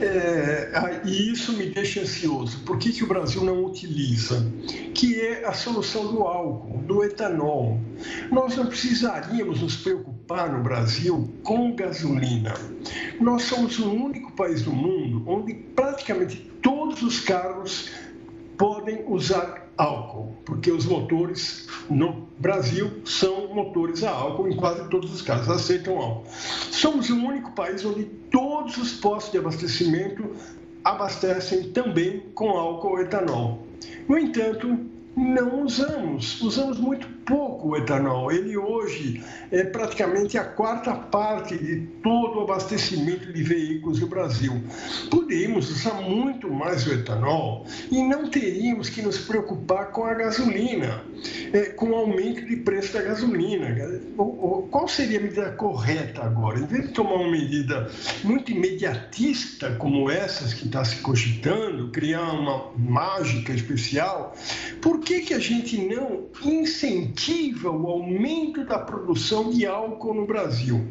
É, 0.00 1.00
e 1.04 1.32
isso 1.32 1.52
me 1.52 1.66
deixa 1.66 2.00
ansioso. 2.00 2.60
Por 2.60 2.78
que, 2.78 2.92
que 2.92 3.04
o 3.04 3.06
Brasil 3.06 3.44
não 3.44 3.64
utiliza? 3.64 4.50
Que 4.94 5.20
é 5.20 5.46
a 5.46 5.52
solução 5.52 6.06
do 6.06 6.22
álcool, 6.22 6.78
do 6.78 7.04
etanol. 7.04 7.80
Nós 8.30 8.56
não 8.56 8.66
precisaríamos 8.66 9.60
nos 9.60 9.76
preocupar 9.76 10.52
no 10.52 10.62
Brasil 10.62 11.32
com 11.42 11.74
gasolina. 11.74 12.54
Nós 13.20 13.42
somos 13.42 13.78
o 13.78 13.90
único 13.90 14.32
país 14.32 14.62
do 14.62 14.72
mundo 14.72 15.22
onde 15.26 15.54
praticamente 15.54 16.50
todos 16.62 17.02
os 17.02 17.20
carros 17.20 17.90
podem 18.56 19.04
usar 19.06 19.66
álcool, 19.76 20.34
porque 20.44 20.70
os 20.70 20.86
motores 20.86 21.68
no 21.90 22.26
Brasil 22.38 23.02
são 23.04 23.54
motores 23.54 24.02
a 24.02 24.10
álcool, 24.10 24.48
em 24.48 24.56
quase 24.56 24.88
todos 24.88 25.12
os 25.12 25.22
casos 25.22 25.48
aceitam 25.48 25.98
álcool. 25.98 26.24
Somos 26.70 27.10
o 27.10 27.16
único 27.16 27.52
país 27.52 27.84
onde 27.84 28.04
todos 28.30 28.76
os 28.78 28.92
postos 28.92 29.32
de 29.32 29.38
abastecimento 29.38 30.34
abastecem 30.82 31.70
também 31.72 32.20
com 32.34 32.50
álcool 32.50 32.92
ou 32.92 33.00
etanol. 33.00 33.66
No 34.08 34.18
entanto, 34.18 34.78
não 35.16 35.64
usamos, 35.64 36.40
usamos 36.40 36.78
muito 36.78 37.15
pouco 37.26 37.70
o 37.70 37.76
etanol. 37.76 38.30
Ele 38.30 38.56
hoje 38.56 39.22
é 39.50 39.64
praticamente 39.64 40.38
a 40.38 40.44
quarta 40.44 40.94
parte 40.94 41.58
de 41.58 41.80
todo 42.02 42.38
o 42.38 42.42
abastecimento 42.44 43.32
de 43.32 43.42
veículos 43.42 44.00
do 44.00 44.06
Brasil. 44.06 44.62
Poderíamos 45.10 45.70
usar 45.70 46.00
muito 46.00 46.48
mais 46.48 46.86
o 46.86 46.92
etanol 46.92 47.66
e 47.90 48.02
não 48.02 48.30
teríamos 48.30 48.88
que 48.88 49.02
nos 49.02 49.18
preocupar 49.18 49.90
com 49.90 50.04
a 50.04 50.14
gasolina, 50.14 51.02
é, 51.52 51.66
com 51.66 51.90
o 51.90 51.96
aumento 51.96 52.46
de 52.46 52.56
preço 52.56 52.94
da 52.94 53.02
gasolina. 53.02 53.66
Qual 54.70 54.88
seria 54.88 55.18
a 55.18 55.22
medida 55.22 55.50
correta 55.52 56.22
agora? 56.22 56.60
Em 56.60 56.66
vez 56.66 56.86
de 56.86 56.92
tomar 56.92 57.16
uma 57.16 57.30
medida 57.30 57.90
muito 58.22 58.52
imediatista 58.52 59.74
como 59.76 60.08
essas 60.08 60.54
que 60.54 60.66
está 60.66 60.84
se 60.84 60.96
cogitando, 60.96 61.90
criar 61.90 62.32
uma 62.32 62.70
mágica 62.76 63.52
especial, 63.52 64.36
por 64.80 65.00
que, 65.00 65.22
que 65.22 65.34
a 65.34 65.38
gente 65.40 65.78
não 65.78 66.26
incentiva 66.44 67.15
o 67.64 67.86
aumento 67.88 68.64
da 68.64 68.78
produção 68.78 69.50
de 69.50 69.66
álcool 69.66 70.14
no 70.14 70.26
Brasil? 70.26 70.86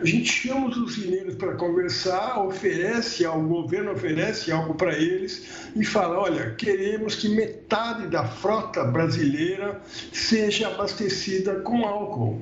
A 0.00 0.04
gente 0.04 0.30
chama 0.30 0.68
os 0.68 0.76
usineiros 0.76 1.34
para 1.34 1.54
conversar, 1.54 2.44
oferece 2.44 3.24
ao 3.24 3.40
governo 3.40 3.92
oferece 3.92 4.52
álcool 4.52 4.74
para 4.74 4.96
eles 4.96 5.70
e 5.74 5.84
fala, 5.84 6.18
olha, 6.18 6.54
queremos 6.54 7.14
que 7.14 7.28
metade 7.28 8.06
da 8.08 8.24
frota 8.24 8.84
brasileira 8.84 9.80
seja 10.12 10.68
abastecida 10.68 11.60
com 11.60 11.86
álcool, 11.86 12.40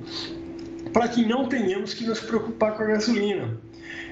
para 0.92 1.09
que 1.09 1.24
não 1.24 1.48
tenhamos 1.48 1.94
que 1.94 2.05
nos 2.05 2.20
preocupar 2.20 2.77
com 2.77 2.83
a 2.83 2.87
gasolina. 2.87 3.67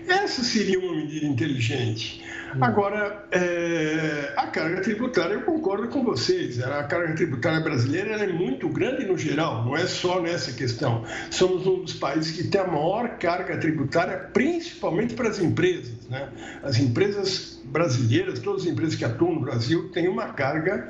Essa 0.09 0.43
seria 0.43 0.79
uma 0.79 0.95
medida 0.95 1.27
inteligente. 1.27 2.25
Hum. 2.55 2.63
Agora, 2.63 3.27
é, 3.33 4.33
a 4.37 4.47
carga 4.47 4.81
tributária, 4.81 5.35
eu 5.35 5.43
concordo 5.43 5.89
com 5.89 6.05
vocês, 6.05 6.63
a 6.63 6.85
carga 6.85 7.15
tributária 7.15 7.61
brasileira 7.61 8.23
é 8.23 8.27
muito 8.27 8.69
grande 8.69 9.05
no 9.05 9.19
geral, 9.19 9.65
não 9.65 9.77
é 9.77 9.87
só 9.87 10.21
nessa 10.21 10.53
questão. 10.53 11.05
Somos 11.31 11.67
um 11.67 11.83
dos 11.83 11.95
países 11.95 12.31
que 12.37 12.49
tem 12.49 12.61
a 12.61 12.67
maior 12.67 13.19
carga 13.19 13.57
tributária, 13.59 14.31
principalmente 14.33 15.15
para 15.15 15.29
as 15.29 15.41
empresas. 15.41 16.09
Né? 16.09 16.29
As 16.63 16.79
empresas 16.79 17.61
brasileiras, 17.65 18.39
todas 18.39 18.63
as 18.63 18.69
empresas 18.69 18.95
que 18.95 19.05
atuam 19.05 19.35
no 19.35 19.41
Brasil, 19.41 19.91
têm 19.91 20.09
uma 20.09 20.29
carga 20.33 20.89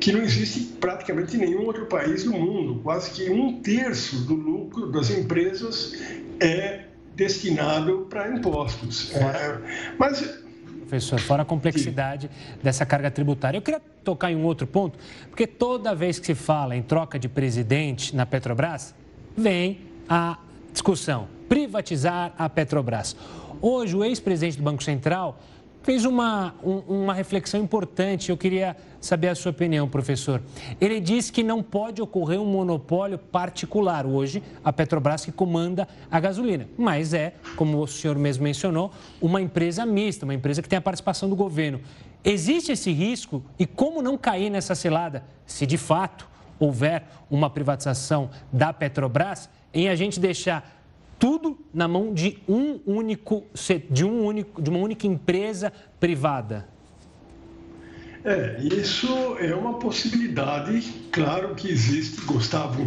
que 0.00 0.10
não 0.10 0.22
existe 0.22 0.60
praticamente 0.80 1.36
em 1.36 1.40
nenhum 1.40 1.66
outro 1.66 1.86
país 1.86 2.24
do 2.24 2.32
mundo. 2.32 2.80
Quase 2.82 3.10
que 3.10 3.30
um 3.30 3.60
terço 3.60 4.24
do 4.24 4.34
lucro 4.34 4.90
das 4.90 5.10
empresas 5.10 5.94
é 6.40 6.93
destinado 7.14 8.06
para 8.10 8.28
impostos. 8.28 9.14
É, 9.14 9.94
mas 9.98 10.44
professor, 10.84 11.18
fora 11.18 11.42
a 11.42 11.44
complexidade 11.44 12.28
Sim. 12.28 12.58
dessa 12.62 12.86
carga 12.86 13.10
tributária. 13.10 13.58
Eu 13.58 13.62
queria 13.62 13.80
tocar 14.02 14.30
em 14.30 14.36
um 14.36 14.44
outro 14.44 14.66
ponto, 14.66 14.98
porque 15.28 15.46
toda 15.46 15.94
vez 15.94 16.18
que 16.18 16.26
se 16.26 16.34
fala 16.34 16.76
em 16.76 16.82
troca 16.82 17.18
de 17.18 17.28
presidente 17.28 18.14
na 18.14 18.24
Petrobras, 18.24 18.94
vem 19.36 19.80
a 20.08 20.38
discussão: 20.72 21.26
privatizar 21.48 22.32
a 22.38 22.48
Petrobras. 22.48 23.16
Hoje, 23.60 23.96
o 23.96 24.04
ex-presidente 24.04 24.58
do 24.58 24.62
Banco 24.62 24.82
Central 24.82 25.40
fez 25.84 26.06
uma, 26.06 26.54
um, 26.64 26.78
uma 27.02 27.14
reflexão 27.14 27.60
importante. 27.60 28.30
Eu 28.30 28.36
queria 28.36 28.74
saber 29.00 29.28
a 29.28 29.34
sua 29.34 29.50
opinião, 29.50 29.86
professor. 29.86 30.42
Ele 30.80 30.98
diz 30.98 31.30
que 31.30 31.42
não 31.42 31.62
pode 31.62 32.00
ocorrer 32.00 32.40
um 32.40 32.46
monopólio 32.46 33.18
particular. 33.18 34.06
Hoje, 34.06 34.42
a 34.64 34.72
Petrobras 34.72 35.24
que 35.24 35.30
comanda 35.30 35.86
a 36.10 36.18
gasolina, 36.18 36.66
mas 36.76 37.12
é, 37.12 37.34
como 37.54 37.80
o 37.80 37.86
senhor 37.86 38.16
mesmo 38.16 38.42
mencionou, 38.42 38.90
uma 39.20 39.42
empresa 39.42 39.84
mista, 39.84 40.24
uma 40.24 40.34
empresa 40.34 40.62
que 40.62 40.68
tem 40.68 40.78
a 40.78 40.82
participação 40.82 41.28
do 41.28 41.36
governo. 41.36 41.80
Existe 42.24 42.72
esse 42.72 42.90
risco 42.90 43.44
e 43.58 43.66
como 43.66 44.00
não 44.00 44.16
cair 44.16 44.48
nessa 44.48 44.74
cilada, 44.74 45.22
se 45.44 45.66
de 45.66 45.76
fato 45.76 46.26
houver 46.58 47.04
uma 47.30 47.50
privatização 47.50 48.30
da 48.50 48.72
Petrobras, 48.72 49.50
em 49.74 49.90
a 49.90 49.94
gente 49.94 50.18
deixar 50.18 50.83
tudo 51.24 51.58
na 51.72 51.88
mão 51.88 52.12
de 52.12 52.36
um 52.46 52.78
único, 52.84 53.46
de, 53.88 54.04
um 54.04 54.26
único, 54.26 54.60
de 54.60 54.68
uma 54.68 54.78
única 54.78 55.06
empresa 55.06 55.72
privada? 55.98 56.68
É, 58.22 58.58
isso 58.60 59.08
é 59.40 59.54
uma 59.54 59.78
possibilidade, 59.78 60.82
claro 61.10 61.54
que 61.54 61.66
existe, 61.70 62.20
Gustavo. 62.26 62.86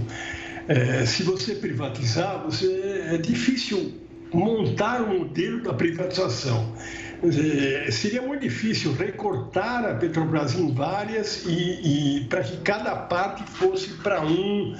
É, 0.67 1.03
se 1.07 1.23
você 1.23 1.55
privatizar, 1.55 2.43
você, 2.43 3.05
é 3.11 3.17
difícil 3.17 3.93
montar 4.31 5.01
um 5.01 5.17
modelo 5.17 5.63
da 5.63 5.73
privatização. 5.73 6.75
É, 7.23 7.89
seria 7.89 8.21
muito 8.21 8.41
difícil 8.41 8.93
recortar 8.93 9.83
a 9.83 9.95
Petrobras 9.95 10.53
em 10.53 10.71
várias 10.75 11.43
e, 11.47 12.19
e 12.19 12.25
para 12.25 12.43
que 12.43 12.57
cada 12.57 12.95
parte 12.95 13.41
fosse 13.49 13.95
para 13.95 14.21
um 14.21 14.75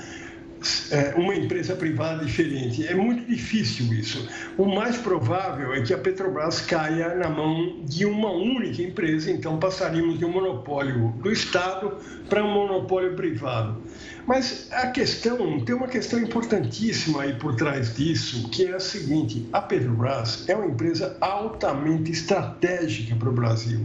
uma 1.16 1.36
empresa 1.36 1.76
privada 1.76 2.26
diferente. 2.26 2.86
É 2.86 2.96
muito 2.96 3.26
difícil 3.26 3.94
isso. 3.94 4.28
O 4.58 4.66
mais 4.66 4.98
provável 4.98 5.74
é 5.74 5.82
que 5.82 5.94
a 5.94 5.98
Petrobras 5.98 6.62
caia 6.62 7.16
na 7.16 7.30
mão 7.30 7.82
de 7.84 8.06
uma 8.06 8.32
única 8.32 8.82
empresa, 8.82 9.32
então 9.32 9.58
passaríamos 9.60 10.18
de 10.18 10.26
um 10.26 10.32
monopólio 10.32 11.14
do 11.22 11.32
Estado 11.32 11.98
para 12.30 12.44
um 12.44 12.54
monopólio 12.54 13.16
privado. 13.16 13.82
Mas 14.26 14.68
a 14.72 14.88
questão, 14.88 15.60
tem 15.62 15.74
uma 15.74 15.88
questão 15.88 16.20
importantíssima 16.20 17.24
aí 17.24 17.34
por 17.34 17.56
trás 17.56 17.96
disso, 17.96 18.50
que 18.50 18.66
é 18.66 18.76
a 18.76 18.80
seguinte: 18.80 19.48
a 19.54 19.62
Petrobras 19.62 20.48
é 20.50 20.56
uma 20.56 20.66
empresa 20.66 21.18
altamente 21.22 22.12
estratégica 22.12 23.16
para 23.16 23.30
o 23.30 23.34
Brasil. 23.34 23.80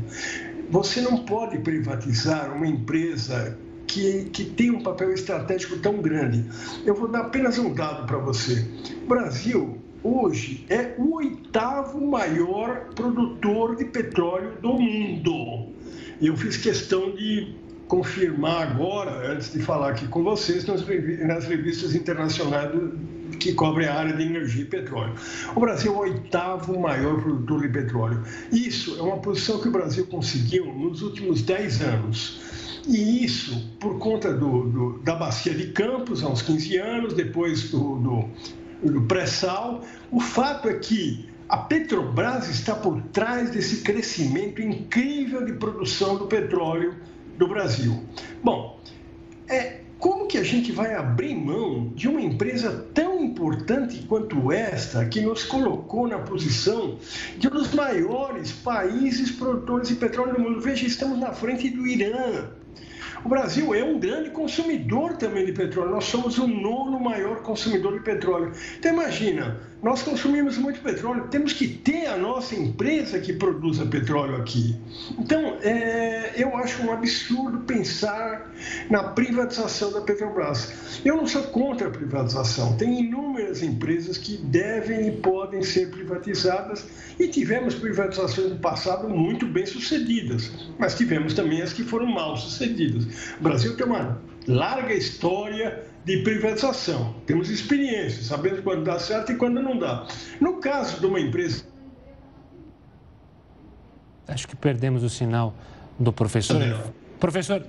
Você 0.70 1.00
não 1.00 1.18
pode 1.18 1.58
privatizar 1.58 2.52
uma 2.52 2.66
empresa 2.66 3.56
que, 3.92 4.24
que 4.30 4.44
tem 4.44 4.70
um 4.70 4.82
papel 4.82 5.12
estratégico 5.12 5.76
tão 5.78 6.00
grande. 6.00 6.44
Eu 6.86 6.94
vou 6.94 7.08
dar 7.08 7.20
apenas 7.20 7.58
um 7.58 7.74
dado 7.74 8.06
para 8.06 8.16
você. 8.16 8.66
O 9.04 9.06
Brasil, 9.06 9.78
hoje, 10.02 10.64
é 10.70 10.94
o 10.98 11.16
oitavo 11.16 12.00
maior 12.00 12.86
produtor 12.94 13.76
de 13.76 13.84
petróleo 13.84 14.52
do 14.62 14.72
mundo. 14.72 15.68
Eu 16.20 16.36
fiz 16.36 16.56
questão 16.56 17.14
de 17.14 17.54
confirmar 17.86 18.68
agora, 18.68 19.34
antes 19.34 19.52
de 19.52 19.60
falar 19.60 19.90
aqui 19.90 20.08
com 20.08 20.22
vocês, 20.22 20.64
nas, 20.64 20.82
revistas 21.44 21.94
internacionais 21.94 22.70
que 23.38 23.52
cobrem 23.52 23.88
a 23.88 23.94
área 23.94 24.16
de 24.16 24.22
energia 24.22 24.62
e 24.62 24.66
petróleo. 24.66 25.14
O 25.54 25.60
Brasil 25.60 25.92
é 25.92 25.96
o 25.96 25.98
oitavo 25.98 26.78
maior 26.80 27.20
produtor 27.20 27.60
de 27.60 27.68
petróleo. 27.68 28.22
Isso 28.50 28.98
é 28.98 29.02
uma 29.02 29.18
posição 29.18 29.60
que 29.60 29.68
o 29.68 29.70
Brasil 29.70 30.06
conseguiu 30.06 30.66
nos 30.72 31.02
últimos 31.02 31.42
10 31.42 31.82
anos. 31.82 32.40
E 32.86 33.24
isso 33.24 33.70
por 33.78 33.98
conta 33.98 34.32
do, 34.32 34.64
do, 34.64 34.98
da 34.98 35.14
bacia 35.14 35.54
de 35.54 35.68
Campos, 35.72 36.22
há 36.22 36.28
uns 36.28 36.42
15 36.42 36.76
anos, 36.78 37.14
depois 37.14 37.70
do, 37.70 37.98
do, 37.98 38.90
do 38.90 39.02
pré-sal. 39.02 39.82
O 40.10 40.20
fato 40.20 40.68
é 40.68 40.74
que 40.74 41.28
a 41.48 41.58
Petrobras 41.58 42.48
está 42.48 42.74
por 42.74 43.00
trás 43.12 43.50
desse 43.50 43.82
crescimento 43.82 44.60
incrível 44.62 45.44
de 45.44 45.52
produção 45.52 46.16
do 46.16 46.26
petróleo 46.26 46.96
do 47.36 47.46
Brasil. 47.46 48.02
Bom, 48.42 48.80
é, 49.48 49.81
como 50.02 50.26
que 50.26 50.36
a 50.36 50.42
gente 50.42 50.72
vai 50.72 50.96
abrir 50.96 51.32
mão 51.36 51.92
de 51.94 52.08
uma 52.08 52.20
empresa 52.20 52.88
tão 52.92 53.22
importante 53.22 54.04
quanto 54.08 54.50
esta, 54.50 55.04
que 55.06 55.20
nos 55.20 55.44
colocou 55.44 56.08
na 56.08 56.18
posição 56.18 56.98
de 57.38 57.46
um 57.46 57.50
dos 57.52 57.72
maiores 57.72 58.50
países 58.50 59.30
produtores 59.30 59.86
de 59.86 59.94
petróleo 59.94 60.34
do 60.34 60.40
mundo? 60.40 60.60
Veja, 60.60 60.88
estamos 60.88 61.20
na 61.20 61.30
frente 61.30 61.70
do 61.70 61.86
Irã, 61.86 62.50
o 63.24 63.28
Brasil 63.28 63.72
é 63.72 63.84
um 63.84 64.00
grande 64.00 64.30
consumidor 64.30 65.16
também 65.16 65.46
de 65.46 65.52
petróleo. 65.52 65.92
Nós 65.92 66.06
somos 66.06 66.36
o 66.38 66.48
nono 66.48 66.98
maior 66.98 67.40
consumidor 67.42 67.92
de 67.92 68.00
petróleo. 68.00 68.50
Então 68.76 68.92
imagina, 68.92 69.60
nós 69.82 70.00
consumimos 70.02 70.56
muito 70.56 70.80
petróleo, 70.80 71.26
temos 71.28 71.52
que 71.52 71.66
ter 71.66 72.06
a 72.06 72.16
nossa 72.16 72.54
empresa 72.54 73.18
que 73.18 73.32
produza 73.32 73.84
petróleo 73.84 74.36
aqui. 74.36 74.76
Então, 75.18 75.58
é, 75.60 76.34
eu 76.36 76.56
acho 76.56 76.82
um 76.84 76.92
absurdo 76.92 77.58
pensar 77.60 78.54
na 78.88 79.02
privatização 79.02 79.92
da 79.92 80.00
Petrobras. 80.00 81.00
Eu 81.04 81.16
não 81.16 81.26
sou 81.26 81.42
contra 81.44 81.88
a 81.88 81.90
privatização, 81.90 82.76
tem 82.76 83.00
inúmeras 83.00 83.60
empresas 83.60 84.16
que 84.16 84.36
devem 84.36 85.08
e 85.08 85.10
podem 85.10 85.62
ser 85.62 85.90
privatizadas 85.90 86.86
e 87.18 87.26
tivemos 87.26 87.74
privatizações 87.74 88.50
no 88.50 88.58
passado 88.58 89.08
muito 89.08 89.46
bem 89.46 89.66
sucedidas, 89.66 90.50
mas 90.78 90.94
tivemos 90.94 91.34
também 91.34 91.60
as 91.60 91.72
que 91.72 91.82
foram 91.82 92.06
mal 92.06 92.36
sucedidas. 92.36 93.34
O 93.40 93.42
Brasil 93.42 93.76
tem 93.76 93.86
uma 93.86 94.20
larga 94.46 94.94
história 94.94 95.91
de 96.04 96.18
privatização. 96.18 97.14
Temos 97.26 97.48
experiência, 97.50 98.22
sabemos 98.22 98.60
quando 98.60 98.84
dá 98.84 98.98
certo 98.98 99.32
e 99.32 99.36
quando 99.36 99.62
não 99.62 99.78
dá. 99.78 100.06
No 100.40 100.60
caso 100.60 101.00
de 101.00 101.06
uma 101.06 101.20
empresa. 101.20 101.64
Acho 104.26 104.48
que 104.48 104.56
perdemos 104.56 105.02
o 105.02 105.10
sinal 105.10 105.54
do 105.98 106.12
professor. 106.12 106.60
Professor, 107.20 107.64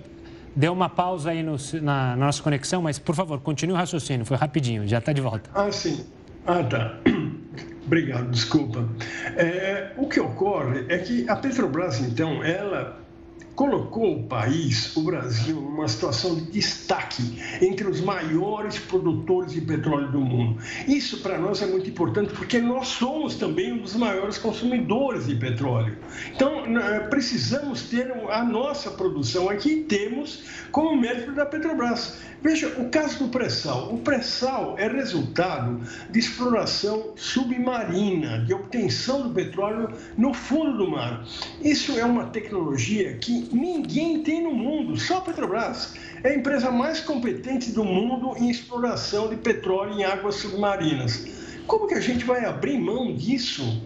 deu 0.55 0.73
uma 0.73 0.89
pausa 0.89 1.31
aí 1.31 1.43
no, 1.43 1.57
na, 1.81 2.15
na, 2.15 2.15
nossa 2.15 2.41
conexão, 2.41 2.81
mas 2.81 2.97
por 2.97 3.15
favor, 3.15 3.39
continue 3.41 3.73
o 3.73 3.77
raciocínio, 3.77 4.25
foi 4.25 4.37
rapidinho, 4.37 4.87
já 4.87 4.99
está 4.99 5.11
de 5.11 5.21
volta. 5.21 5.49
Ah, 5.53 5.71
sim. 5.71 6.05
Ah, 6.45 6.63
tá. 6.63 6.97
Obrigado, 7.85 8.29
desculpa. 8.31 8.87
É, 9.35 9.91
o 9.97 10.07
que 10.07 10.19
ocorre 10.19 10.85
é 10.87 10.97
que 10.99 11.29
a 11.29 11.35
Petrobras, 11.35 11.99
então, 11.99 12.43
ela 12.43 12.97
colocou 13.55 14.19
o 14.19 14.23
país, 14.23 14.95
o 14.95 15.01
Brasil, 15.03 15.55
numa 15.55 15.87
situação 15.87 16.35
de 16.35 16.41
destaque 16.41 17.23
entre 17.61 17.87
os 17.87 18.01
maiores 18.01 18.79
produtores 18.79 19.53
de 19.53 19.61
petróleo 19.61 20.11
do 20.11 20.19
mundo. 20.19 20.59
Isso 20.87 21.19
para 21.19 21.37
nós 21.37 21.61
é 21.61 21.67
muito 21.67 21.89
importante 21.89 22.33
porque 22.33 22.59
nós 22.59 22.87
somos 22.87 23.35
também 23.35 23.73
um 23.73 23.77
dos 23.77 23.95
maiores 23.95 24.37
consumidores 24.37 25.27
de 25.27 25.35
petróleo. 25.35 25.97
Então, 26.35 26.63
precisamos 27.09 27.83
ter 27.83 28.11
a 28.29 28.43
nossa 28.43 28.91
produção 28.91 29.49
aqui, 29.49 29.85
temos 29.87 30.43
como 30.71 30.99
mérito 30.99 31.31
da 31.33 31.45
Petrobras. 31.45 32.17
Veja, 32.41 32.67
o 32.77 32.89
caso 32.89 33.19
do 33.19 33.29
pré-sal. 33.29 33.93
O 33.93 33.99
pré-sal 33.99 34.75
é 34.77 34.85
resultado 34.87 35.79
de 36.09 36.19
exploração 36.19 37.13
submarina, 37.15 38.39
de 38.39 38.53
obtenção 38.53 39.29
do 39.29 39.33
petróleo 39.33 39.89
no 40.17 40.33
fundo 40.33 40.77
do 40.77 40.91
mar. 40.91 41.25
Isso 41.61 41.97
é 41.97 42.03
uma 42.03 42.25
tecnologia 42.25 43.13
que 43.13 43.42
ninguém 43.51 44.23
tem 44.23 44.43
no 44.43 44.53
mundo, 44.53 44.97
só 44.97 45.17
a 45.17 45.21
Petrobras. 45.21 45.95
É 46.23 46.29
a 46.29 46.35
empresa 46.35 46.71
mais 46.71 46.99
competente 46.99 47.71
do 47.71 47.83
mundo 47.83 48.35
em 48.37 48.49
exploração 48.49 49.27
de 49.29 49.35
petróleo 49.35 49.93
em 49.93 50.03
águas 50.03 50.35
submarinas. 50.35 51.27
Como 51.67 51.87
que 51.87 51.93
a 51.93 51.99
gente 51.99 52.25
vai 52.25 52.45
abrir 52.45 52.77
mão 52.77 53.15
disso? 53.15 53.81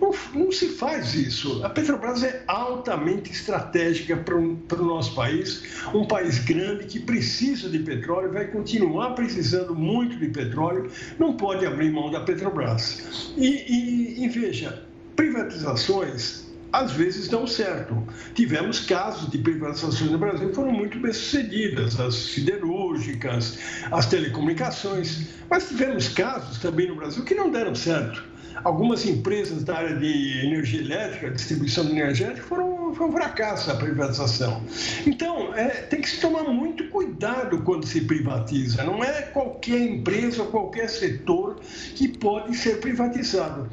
Não, 0.00 0.12
não, 0.34 0.52
se 0.52 0.68
faz 0.68 1.14
isso. 1.14 1.64
A 1.64 1.70
Petrobras 1.70 2.22
é 2.22 2.42
altamente 2.46 3.30
estratégica 3.30 4.16
para 4.16 4.36
o 4.36 4.84
nosso 4.84 5.14
país, 5.14 5.62
um 5.94 6.04
país 6.04 6.38
grande 6.38 6.84
que 6.84 7.00
precisa 7.00 7.68
de 7.68 7.78
petróleo, 7.78 8.32
vai 8.32 8.46
continuar 8.48 9.14
precisando 9.14 9.74
muito 9.74 10.16
de 10.16 10.28
petróleo, 10.28 10.90
não 11.18 11.36
pode 11.36 11.64
abrir 11.64 11.90
mão 11.90 12.10
da 12.10 12.20
Petrobras. 12.20 13.32
E, 13.36 13.46
e, 13.46 14.24
e 14.24 14.28
veja, 14.28 14.84
privatizações 15.16 16.43
às 16.74 16.90
vezes 16.90 17.28
dão 17.28 17.46
certo. 17.46 18.02
Tivemos 18.34 18.80
casos 18.80 19.30
de 19.30 19.38
privatizações 19.38 20.10
no 20.10 20.18
Brasil 20.18 20.48
que 20.48 20.54
foram 20.54 20.72
muito 20.72 20.98
bem-sucedidas, 20.98 22.00
as 22.00 22.14
siderúrgicas, 22.14 23.58
as 23.92 24.06
telecomunicações, 24.06 25.28
mas 25.48 25.68
tivemos 25.68 26.08
casos 26.08 26.58
também 26.58 26.88
no 26.88 26.96
Brasil 26.96 27.24
que 27.24 27.34
não 27.34 27.50
deram 27.50 27.74
certo 27.74 28.34
algumas 28.62 29.04
empresas 29.04 29.64
da 29.64 29.76
área 29.76 29.96
de 29.96 30.46
energia 30.46 30.80
elétrica, 30.80 31.30
distribuição 31.30 31.88
energética, 31.88 32.42
foram, 32.46 32.94
foi 32.94 33.08
um 33.08 33.12
fracasso 33.12 33.70
a 33.70 33.74
privatização. 33.74 34.62
Então, 35.06 35.54
é, 35.54 35.68
tem 35.68 36.00
que 36.00 36.08
se 36.08 36.20
tomar 36.20 36.44
muito 36.44 36.88
cuidado 36.88 37.62
quando 37.62 37.86
se 37.86 38.02
privatiza. 38.02 38.84
Não 38.84 39.02
é 39.02 39.22
qualquer 39.22 39.80
empresa 39.80 40.44
qualquer 40.44 40.88
setor 40.88 41.56
que 41.94 42.08
pode 42.08 42.56
ser 42.56 42.80
privatizado. 42.80 43.68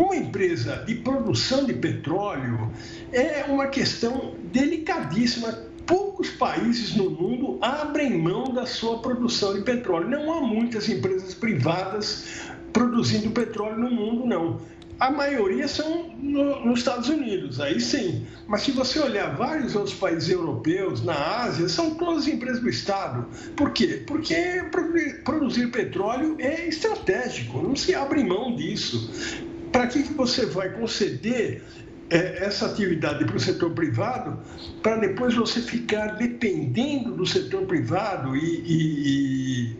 Uma 0.00 0.16
empresa 0.16 0.82
de 0.86 0.94
produção 0.94 1.66
de 1.66 1.74
petróleo 1.74 2.72
é 3.12 3.44
uma 3.46 3.66
questão 3.66 4.32
delicadíssima 4.50 5.52
poucos 5.86 6.30
países 6.30 6.96
no 6.96 7.10
mundo 7.10 7.58
abrem 7.60 8.16
mão 8.16 8.44
da 8.44 8.64
sua 8.64 9.00
produção 9.00 9.52
de 9.52 9.60
petróleo. 9.60 10.08
Não 10.08 10.32
há 10.32 10.40
muitas 10.40 10.88
empresas 10.88 11.34
privadas 11.34 12.50
produzindo 12.72 13.30
petróleo 13.32 13.76
no 13.78 13.90
mundo, 13.90 14.26
não. 14.26 14.58
A 14.98 15.10
maioria 15.10 15.68
são 15.68 16.08
no, 16.18 16.64
nos 16.64 16.78
Estados 16.78 17.10
Unidos, 17.10 17.60
aí 17.60 17.78
sim. 17.78 18.26
Mas 18.48 18.62
se 18.62 18.70
você 18.70 19.00
olhar 19.00 19.36
vários 19.36 19.76
outros 19.76 19.94
países 19.94 20.30
europeus, 20.30 21.04
na 21.04 21.42
Ásia, 21.42 21.68
são 21.68 21.94
todas 21.96 22.26
empresas 22.26 22.62
do 22.62 22.70
Estado. 22.70 23.26
Por 23.54 23.70
quê? 23.72 24.02
Porque 24.06 24.64
produzir 25.24 25.70
petróleo 25.70 26.36
é 26.38 26.66
estratégico, 26.66 27.60
não 27.60 27.76
se 27.76 27.94
abre 27.94 28.24
mão 28.24 28.56
disso. 28.56 29.49
Para 29.72 29.86
que, 29.86 30.02
que 30.02 30.12
você 30.12 30.46
vai 30.46 30.70
conceder 30.70 31.62
é, 32.10 32.44
essa 32.44 32.66
atividade 32.66 33.24
para 33.24 33.36
o 33.36 33.40
setor 33.40 33.70
privado, 33.70 34.38
para 34.82 34.96
depois 34.96 35.34
você 35.34 35.60
ficar 35.60 36.16
dependendo 36.16 37.12
do 37.12 37.24
setor 37.24 37.62
privado 37.66 38.36
e, 38.36 38.62
e, 38.66 39.76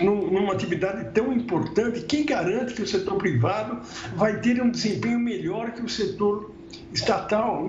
e 0.00 0.04
numa 0.04 0.52
atividade 0.52 1.12
tão 1.12 1.32
importante, 1.32 2.02
quem 2.02 2.24
garante 2.24 2.74
que 2.74 2.82
o 2.82 2.86
setor 2.86 3.16
privado 3.16 3.80
vai 4.16 4.40
ter 4.40 4.60
um 4.60 4.70
desempenho 4.70 5.18
melhor 5.18 5.72
que 5.72 5.82
o 5.82 5.88
setor 5.88 6.52
estatal? 6.92 7.64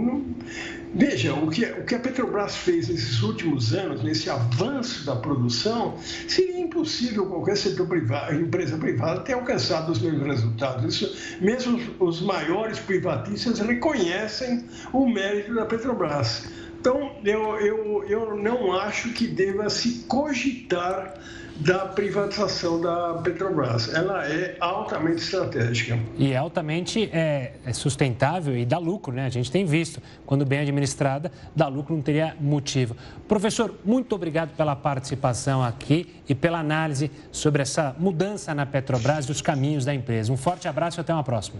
Veja, 0.94 1.34
o 1.36 1.50
que, 1.50 1.64
o 1.66 1.86
que 1.86 1.94
a 1.94 2.00
Petrobras 2.00 2.58
fez 2.58 2.90
nesses 2.90 3.22
últimos 3.22 3.74
anos, 3.74 4.02
nesse 4.02 4.28
avanço 4.28 5.06
da 5.06 5.16
produção, 5.16 5.98
seria 6.28 6.60
impossível 6.60 7.28
qualquer 7.28 7.58
setor 7.58 7.88
privado, 7.88 8.34
empresa 8.34 8.76
privada 8.76 9.22
ter 9.22 9.34
alcançado 9.34 9.92
os 9.92 10.00
mesmos 10.00 10.26
resultados. 10.26 10.96
Isso, 10.96 11.38
mesmo 11.40 11.80
os 12.00 12.22
maiores 12.22 12.80
privatistas 12.80 13.60
reconhecem 13.60 14.66
o 14.92 15.08
mérito 15.08 15.54
da 15.54 15.66
Petrobras. 15.66 16.48
Então, 16.80 17.12
eu, 17.24 17.58
eu, 17.60 18.04
eu 18.06 18.38
não 18.38 18.74
acho 18.74 19.14
que 19.14 19.28
deva 19.28 19.70
se 19.70 20.06
cogitar 20.08 21.14
da 21.60 21.80
privatização 21.80 22.80
da 22.80 23.16
Petrobras. 23.16 23.94
Ela 23.94 24.26
é 24.28 24.56
altamente 24.60 25.22
estratégica. 25.22 26.00
E 26.18 26.32
é 26.32 26.38
altamente 26.38 27.10
é, 27.12 27.54
é, 27.66 27.74
sustentável 27.74 28.58
e 28.58 28.66
dá 28.66 28.78
lucro, 28.78 29.14
né? 29.14 29.26
A 29.26 29.30
gente 29.30 29.52
tem 29.52 29.66
visto. 29.66 30.02
Quando 30.26 30.46
bem 30.46 30.60
administrada, 30.60 31.32
dá 31.56 31.68
lucro, 31.68 31.94
não 31.94 32.02
teria 32.02 32.36
motivo. 32.40 32.96
Professor, 33.28 33.76
muito 33.84 34.16
obrigado 34.16 34.56
pela 34.56 34.76
participação 34.76 35.62
aqui 35.62 36.16
e 36.28 36.34
pela 36.34 36.60
análise 36.60 37.12
sobre 37.32 37.62
essa 37.62 37.96
mudança 38.00 38.54
na 38.56 38.66
Petrobras 38.66 39.26
e 39.26 39.32
os 39.32 39.42
caminhos 39.42 39.84
da 39.84 39.94
empresa. 39.94 40.32
Um 40.32 40.38
forte 40.38 40.68
abraço 40.68 41.00
e 41.00 41.02
até 41.02 41.14
uma 41.14 41.24
próxima. 41.24 41.60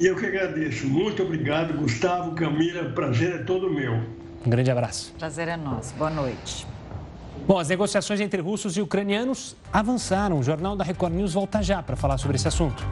Eu 0.00 0.16
que 0.16 0.26
agradeço. 0.26 0.86
Muito 0.86 1.22
obrigado, 1.22 1.74
Gustavo, 1.74 2.34
Camila. 2.34 2.84
Prazer 2.90 3.34
é 3.34 3.38
todo 3.38 3.68
meu. 3.68 3.94
Um 4.46 4.48
grande 4.48 4.70
abraço. 4.70 5.12
Prazer 5.18 5.48
é 5.48 5.56
nosso. 5.56 5.94
Boa 5.96 6.10
noite. 6.10 6.66
Bom, 7.46 7.58
as 7.58 7.68
negociações 7.68 8.20
entre 8.20 8.40
russos 8.40 8.76
e 8.76 8.80
ucranianos 8.80 9.56
avançaram. 9.72 10.38
O 10.38 10.42
Jornal 10.42 10.76
da 10.76 10.84
Record 10.84 11.14
News 11.14 11.32
volta 11.32 11.62
já 11.62 11.82
para 11.82 11.96
falar 11.96 12.18
sobre 12.18 12.36
esse 12.36 12.46
assunto. 12.46 12.82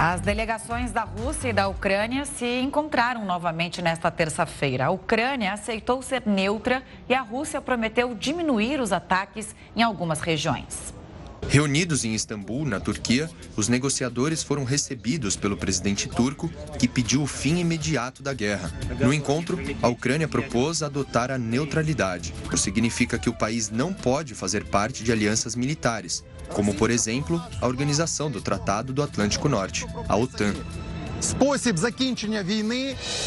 As 0.00 0.20
delegações 0.20 0.92
da 0.92 1.02
Rússia 1.02 1.48
e 1.48 1.52
da 1.52 1.66
Ucrânia 1.66 2.24
se 2.24 2.60
encontraram 2.60 3.24
novamente 3.24 3.82
nesta 3.82 4.08
terça-feira. 4.12 4.86
A 4.86 4.90
Ucrânia 4.90 5.52
aceitou 5.52 6.00
ser 6.02 6.22
neutra 6.24 6.84
e 7.08 7.14
a 7.14 7.20
Rússia 7.20 7.60
prometeu 7.60 8.14
diminuir 8.14 8.80
os 8.80 8.92
ataques 8.92 9.56
em 9.74 9.82
algumas 9.82 10.20
regiões. 10.20 10.97
Reunidos 11.46 12.04
em 12.04 12.14
Istambul, 12.14 12.64
na 12.66 12.80
Turquia, 12.80 13.30
os 13.56 13.68
negociadores 13.68 14.42
foram 14.42 14.64
recebidos 14.64 15.36
pelo 15.36 15.56
presidente 15.56 16.08
turco, 16.08 16.50
que 16.78 16.88
pediu 16.88 17.22
o 17.22 17.26
fim 17.26 17.58
imediato 17.58 18.22
da 18.22 18.34
guerra. 18.34 18.72
No 19.00 19.12
encontro, 19.12 19.58
a 19.80 19.88
Ucrânia 19.88 20.28
propôs 20.28 20.82
adotar 20.82 21.30
a 21.30 21.38
neutralidade, 21.38 22.34
o 22.44 22.50
que 22.50 22.58
significa 22.58 23.18
que 23.18 23.30
o 23.30 23.34
país 23.34 23.70
não 23.70 23.92
pode 23.92 24.34
fazer 24.34 24.64
parte 24.64 25.02
de 25.02 25.12
alianças 25.12 25.54
militares, 25.54 26.24
como, 26.50 26.74
por 26.74 26.90
exemplo, 26.90 27.42
a 27.60 27.66
Organização 27.66 28.30
do 28.30 28.40
Tratado 28.40 28.92
do 28.92 29.02
Atlântico 29.02 29.48
Norte, 29.48 29.86
a 30.08 30.16
OTAN. 30.16 30.54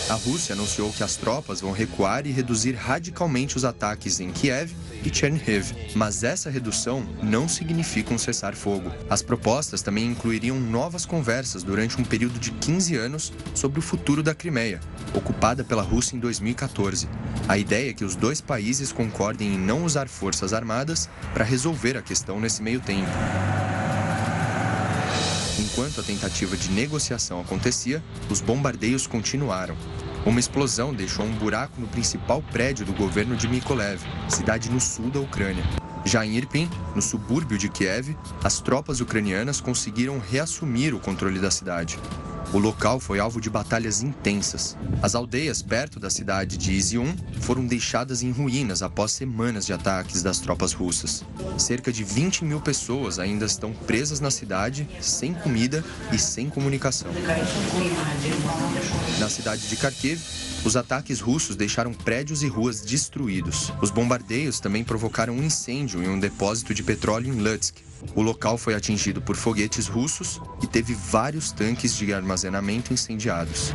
A 0.09 0.13
Rússia 0.13 0.53
anunciou 0.53 0.93
que 0.93 1.03
as 1.03 1.17
tropas 1.17 1.59
vão 1.59 1.71
recuar 1.71 2.25
e 2.25 2.31
reduzir 2.31 2.71
radicalmente 2.71 3.57
os 3.57 3.65
ataques 3.65 4.21
em 4.21 4.31
Kiev 4.31 4.71
e 5.03 5.13
Chernihiv, 5.13 5.73
mas 5.93 6.23
essa 6.23 6.49
redução 6.49 7.05
não 7.21 7.49
significa 7.49 8.13
um 8.13 8.17
cessar-fogo. 8.17 8.91
As 9.09 9.21
propostas 9.21 9.81
também 9.81 10.05
incluiriam 10.05 10.57
novas 10.57 11.05
conversas 11.05 11.63
durante 11.63 11.99
um 11.99 12.03
período 12.03 12.39
de 12.39 12.51
15 12.51 12.95
anos 12.95 13.33
sobre 13.53 13.79
o 13.79 13.83
futuro 13.83 14.23
da 14.23 14.33
Crimeia, 14.33 14.79
ocupada 15.13 15.63
pela 15.63 15.81
Rússia 15.81 16.15
em 16.15 16.19
2014. 16.19 17.09
A 17.47 17.57
ideia 17.57 17.89
é 17.89 17.93
que 17.93 18.05
os 18.05 18.15
dois 18.15 18.39
países 18.39 18.93
concordem 18.93 19.55
em 19.55 19.59
não 19.59 19.83
usar 19.83 20.07
forças 20.07 20.53
armadas 20.53 21.09
para 21.33 21.43
resolver 21.43 21.97
a 21.97 22.01
questão 22.01 22.39
nesse 22.39 22.63
meio 22.63 22.79
tempo. 22.79 23.11
Enquanto 25.91 26.05
a 26.05 26.13
tentativa 26.13 26.55
de 26.55 26.71
negociação 26.71 27.41
acontecia, 27.41 28.01
os 28.29 28.39
bombardeios 28.39 29.05
continuaram. 29.05 29.75
Uma 30.25 30.39
explosão 30.39 30.93
deixou 30.93 31.25
um 31.25 31.33
buraco 31.33 31.81
no 31.81 31.87
principal 31.87 32.41
prédio 32.41 32.85
do 32.85 32.93
governo 32.93 33.35
de 33.35 33.45
Mykolaiv, 33.45 34.01
cidade 34.29 34.69
no 34.69 34.79
sul 34.79 35.09
da 35.09 35.19
Ucrânia. 35.19 35.65
Já 36.05 36.25
em 36.25 36.37
Irpin, 36.37 36.69
no 36.95 37.01
subúrbio 37.01 37.57
de 37.57 37.67
Kiev, 37.67 38.15
as 38.41 38.61
tropas 38.61 39.01
ucranianas 39.01 39.59
conseguiram 39.59 40.17
reassumir 40.17 40.95
o 40.95 40.99
controle 40.99 41.39
da 41.39 41.51
cidade. 41.51 41.99
O 42.53 42.57
local 42.57 42.99
foi 42.99 43.17
alvo 43.17 43.39
de 43.39 43.49
batalhas 43.49 44.01
intensas. 44.01 44.75
As 45.01 45.15
aldeias 45.15 45.61
perto 45.61 46.01
da 46.01 46.09
cidade 46.09 46.57
de 46.57 46.73
Izium 46.73 47.15
foram 47.39 47.65
deixadas 47.65 48.23
em 48.23 48.31
ruínas 48.31 48.83
após 48.83 49.13
semanas 49.13 49.65
de 49.65 49.71
ataques 49.71 50.21
das 50.21 50.39
tropas 50.39 50.73
russas. 50.73 51.23
Cerca 51.57 51.93
de 51.93 52.03
20 52.03 52.43
mil 52.43 52.59
pessoas 52.59 53.19
ainda 53.19 53.45
estão 53.45 53.71
presas 53.71 54.19
na 54.19 54.29
cidade, 54.29 54.85
sem 54.99 55.33
comida 55.33 55.81
e 56.11 56.19
sem 56.19 56.49
comunicação. 56.49 57.09
Na 59.17 59.29
cidade 59.29 59.69
de 59.69 59.77
Kharkiv, 59.77 60.19
Os 60.63 60.75
ataques 60.75 61.19
russos 61.19 61.55
deixaram 61.55 61.91
prédios 61.91 62.43
e 62.43 62.47
ruas 62.47 62.81
destruídos. 62.81 63.73
Os 63.81 63.89
bombardeios 63.89 64.59
também 64.59 64.83
provocaram 64.83 65.33
um 65.33 65.43
incêndio 65.43 66.03
em 66.03 66.07
um 66.07 66.19
depósito 66.19 66.73
de 66.73 66.83
petróleo 66.83 67.33
em 67.33 67.41
Lutsk. 67.41 67.77
O 68.15 68.21
local 68.21 68.57
foi 68.57 68.75
atingido 68.75 69.21
por 69.21 69.35
foguetes 69.35 69.87
russos 69.87 70.39
e 70.61 70.67
teve 70.67 70.93
vários 70.93 71.51
tanques 71.51 71.95
de 71.95 72.13
armazenamento 72.13 72.93
incendiados. 72.93 73.73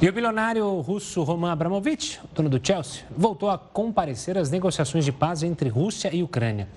E 0.00 0.08
o 0.08 0.12
bilionário 0.12 0.80
russo 0.80 1.24
Roman 1.24 1.50
Abramovich, 1.50 2.20
dono 2.32 2.48
do 2.48 2.64
Chelsea, 2.64 3.02
voltou 3.16 3.50
a 3.50 3.58
comparecer 3.58 4.38
às 4.38 4.48
negociações 4.48 5.04
de 5.04 5.10
paz 5.10 5.42
entre 5.42 5.68
Rússia 5.68 6.14
e 6.14 6.22
Ucrânia. 6.22 6.68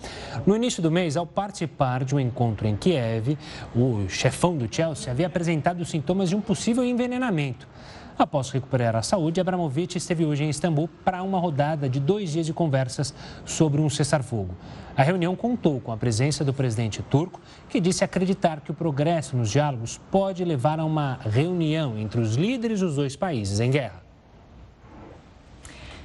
No 0.44 0.56
início 0.56 0.82
do 0.82 0.90
mês, 0.90 1.16
ao 1.16 1.28
participar 1.28 2.04
de 2.04 2.16
um 2.16 2.20
encontro 2.20 2.68
em 2.68 2.76
Kiev, 2.76 3.38
o 3.76 4.10
chefão 4.10 4.58
do 4.58 4.68
Chelsea 4.74 5.12
havia 5.12 5.28
apresentado 5.28 5.86
sintomas 5.86 6.30
de 6.30 6.36
um 6.36 6.42
possível 6.42 6.84
envenenamento. 6.84 7.68
Após 8.18 8.50
recuperar 8.52 8.96
a 8.96 9.02
saúde, 9.02 9.40
Abramovich 9.40 9.98
esteve 9.98 10.26
hoje 10.26 10.44
em 10.44 10.50
Istambul 10.50 10.90
para 11.04 11.24
uma 11.24 11.40
rodada 11.40 11.90
de 11.90 12.00
dois 12.00 12.32
dias 12.32 12.46
de 12.46 12.54
conversas 12.54 13.14
sobre 13.46 13.82
um 13.82 13.90
cessar-fogo. 13.90 14.56
A 14.96 15.04
reunião 15.04 15.36
contou 15.36 15.80
com 15.80 15.92
a 15.92 15.98
presença 15.98 16.44
do 16.44 16.54
presidente 16.54 17.02
turco, 17.02 17.40
que 17.70 17.80
disse 17.80 18.04
acreditar 18.04 18.62
que 18.62 18.72
o 18.72 18.74
progresso 18.74 19.36
nos 19.36 19.50
diálogos 19.50 20.00
pode 20.12 20.44
levar 20.44 20.80
a 20.80 20.86
uma 20.86 21.20
reunião 21.24 21.98
entre 21.98 22.20
os 22.20 22.36
líderes 22.36 22.82
dos 22.82 22.96
dois 22.96 23.16
países 23.16 23.60
em 23.60 23.72
guerra. 23.72 24.01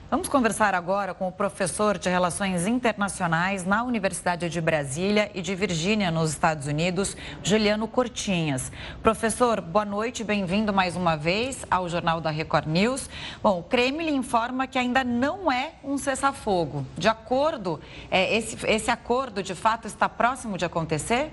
Vamos 0.09 0.29
conversar 0.29 0.73
agora 0.73 1.13
com 1.13 1.27
o 1.27 1.33
professor 1.33 1.99
de 1.99 2.09
Relações 2.09 2.65
Internacionais 2.65 3.67
na 3.67 3.83
Universidade 3.83 4.49
de 4.49 4.61
Brasília 4.61 5.33
e 5.35 5.43
de 5.43 5.53
Virgínia, 5.57 6.13
nos 6.13 6.31
Estados 6.31 6.69
Unidos, 6.69 7.17
Juliano 7.43 7.89
Cortinhas. 7.89 8.71
Professor, 9.03 9.61
boa 9.61 9.85
noite, 9.85 10.23
bem-vindo 10.23 10.73
mais 10.73 10.95
uma 10.95 11.17
vez 11.17 11.67
ao 11.69 11.89
Jornal 11.89 12.21
da 12.21 12.31
Record 12.31 12.69
News. 12.69 13.11
Bom, 13.43 13.59
o 13.59 13.63
Kremlin 13.65 14.15
informa 14.15 14.69
que 14.69 14.79
ainda 14.79 15.03
não 15.03 15.51
é 15.51 15.73
um 15.83 15.99
cessar-fogo. 15.99 16.87
De 16.97 17.09
acordo, 17.09 17.81
é, 18.09 18.37
esse, 18.37 18.65
esse 18.65 18.93
acordo 18.93 19.43
de 19.43 19.57
fato 19.57 19.89
está 19.89 20.09
próximo 20.09 20.57
de 20.57 20.65
acontecer? 20.65 21.33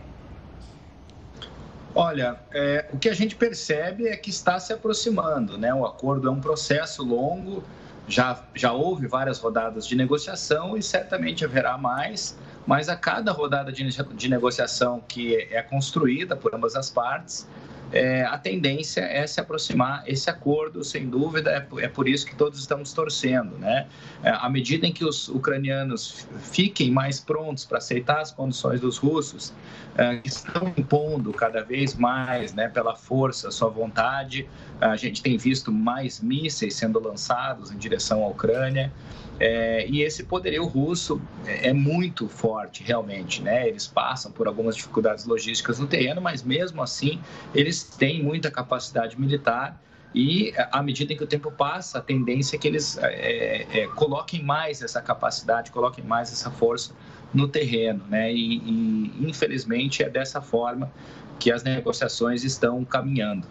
Olha, 1.94 2.40
é, 2.52 2.90
o 2.92 2.98
que 2.98 3.08
a 3.08 3.14
gente 3.14 3.36
percebe 3.36 4.08
é 4.08 4.18
que 4.18 4.32
está 4.32 4.60
se 4.60 4.74
aproximando, 4.74 5.60
né? 5.60 5.72
O 5.76 5.86
acordo 5.86 6.28
é 6.28 6.32
um 6.32 6.42
processo 6.42 7.04
longo 7.04 7.64
já, 8.08 8.44
já 8.54 8.72
houve 8.72 9.08
várias 9.08 9.40
rodadas 9.40 9.88
de 9.88 9.96
negociação 9.96 10.78
e 10.78 10.84
certamente 10.84 11.46
haverá 11.46 11.78
mais, 11.78 12.38
mas 12.66 12.90
a 12.90 12.96
cada 12.96 13.32
rodada 13.32 13.72
de, 13.72 13.84
de 13.84 14.30
negociação 14.30 15.02
que 15.08 15.36
é 15.36 15.62
construída 15.62 16.36
por 16.36 16.54
ambas 16.54 16.76
as 16.76 16.90
partes, 16.90 17.48
é, 17.94 18.24
a 18.24 18.40
tendência 18.40 19.02
é 19.02 19.26
se 19.28 19.40
aproximar 19.40 20.04
esse 20.08 20.28
acordo, 20.28 20.84
sem 20.84 21.08
dúvida, 21.08 21.52
é, 21.52 21.84
é 21.84 21.88
por 21.88 22.08
isso 22.08 22.26
que 22.26 22.36
todos 22.36 22.60
estamos 22.60 22.92
torcendo. 22.92 23.56
Né? 23.60 23.86
É, 24.24 24.32
à 24.32 24.50
medida 24.50 24.88
em 24.88 24.92
que 24.92 25.06
os 25.06 25.28
ucranianos 25.30 26.28
fiquem 26.42 26.90
mais 26.90 27.20
prontos 27.20 27.66
para 27.66 27.78
aceitar 27.78 28.20
as 28.20 28.32
condições 28.32 28.82
dos 28.82 28.98
russos, 28.98 29.54
é, 29.96 30.20
estão 30.26 30.74
impondo 30.76 31.32
cada 31.32 31.64
vez 31.64 31.94
mais, 31.94 32.52
né, 32.54 32.68
pela 32.68 32.96
força, 32.96 33.52
sua 33.52 33.70
vontade, 33.70 34.50
a 34.82 34.96
gente 34.96 35.22
tem 35.22 35.38
visto 35.38 35.72
mais 35.72 36.20
mísseis 36.20 36.74
sendo 36.74 37.00
lançados 37.00 37.72
em 37.72 37.78
direção 37.78 38.24
à 38.24 38.28
Ucrânia. 38.28 38.92
É, 39.40 39.88
e 39.88 40.02
esse 40.02 40.24
poderio 40.24 40.66
russo 40.66 41.22
é, 41.46 41.70
é, 41.70 41.74
muito 41.74 42.28
forte, 42.28 42.84
realmente. 42.84 43.42
Né? 43.42 43.68
Eles 43.68 43.88
passam 43.88 44.32
por 44.32 44.48
algumas 44.48 44.76
dificuldades 44.76 45.26
logísticas 45.26 45.80
no 45.80 45.88
terreno, 45.88 46.22
mas 46.22 46.44
mesmo 46.44 46.82
assim 46.82 47.20
eles 47.54 47.84
têm 47.84 48.24
muita 48.24 48.52
capacidade 48.52 49.20
militar. 49.20 49.82
E 50.16 50.54
à 50.72 50.84
medida 50.84 51.16
que 51.16 51.24
o 51.24 51.28
tempo 51.28 51.52
passa, 51.52 51.98
a 51.98 52.02
tendência 52.02 52.56
é 52.56 52.60
que 52.60 52.68
eles 52.68 52.98
é, 53.00 53.66
é, 53.72 53.88
coloquem 53.96 54.44
mais 54.44 54.84
essa 54.84 55.02
capacidade, 55.02 55.72
coloquem 55.72 56.04
mais 56.04 56.32
essa 56.32 56.52
força 56.52 56.94
no 57.34 57.48
terreno. 57.48 58.06
Né? 58.08 58.32
E, 58.32 58.58
e 58.60 59.28
infelizmente 59.28 60.04
é 60.04 60.10
dessa 60.10 60.40
forma 60.40 60.92
que 61.40 61.52
as 61.52 61.64
negociações 61.64 62.44
estão 62.44 62.86
caminhando. 62.86 63.48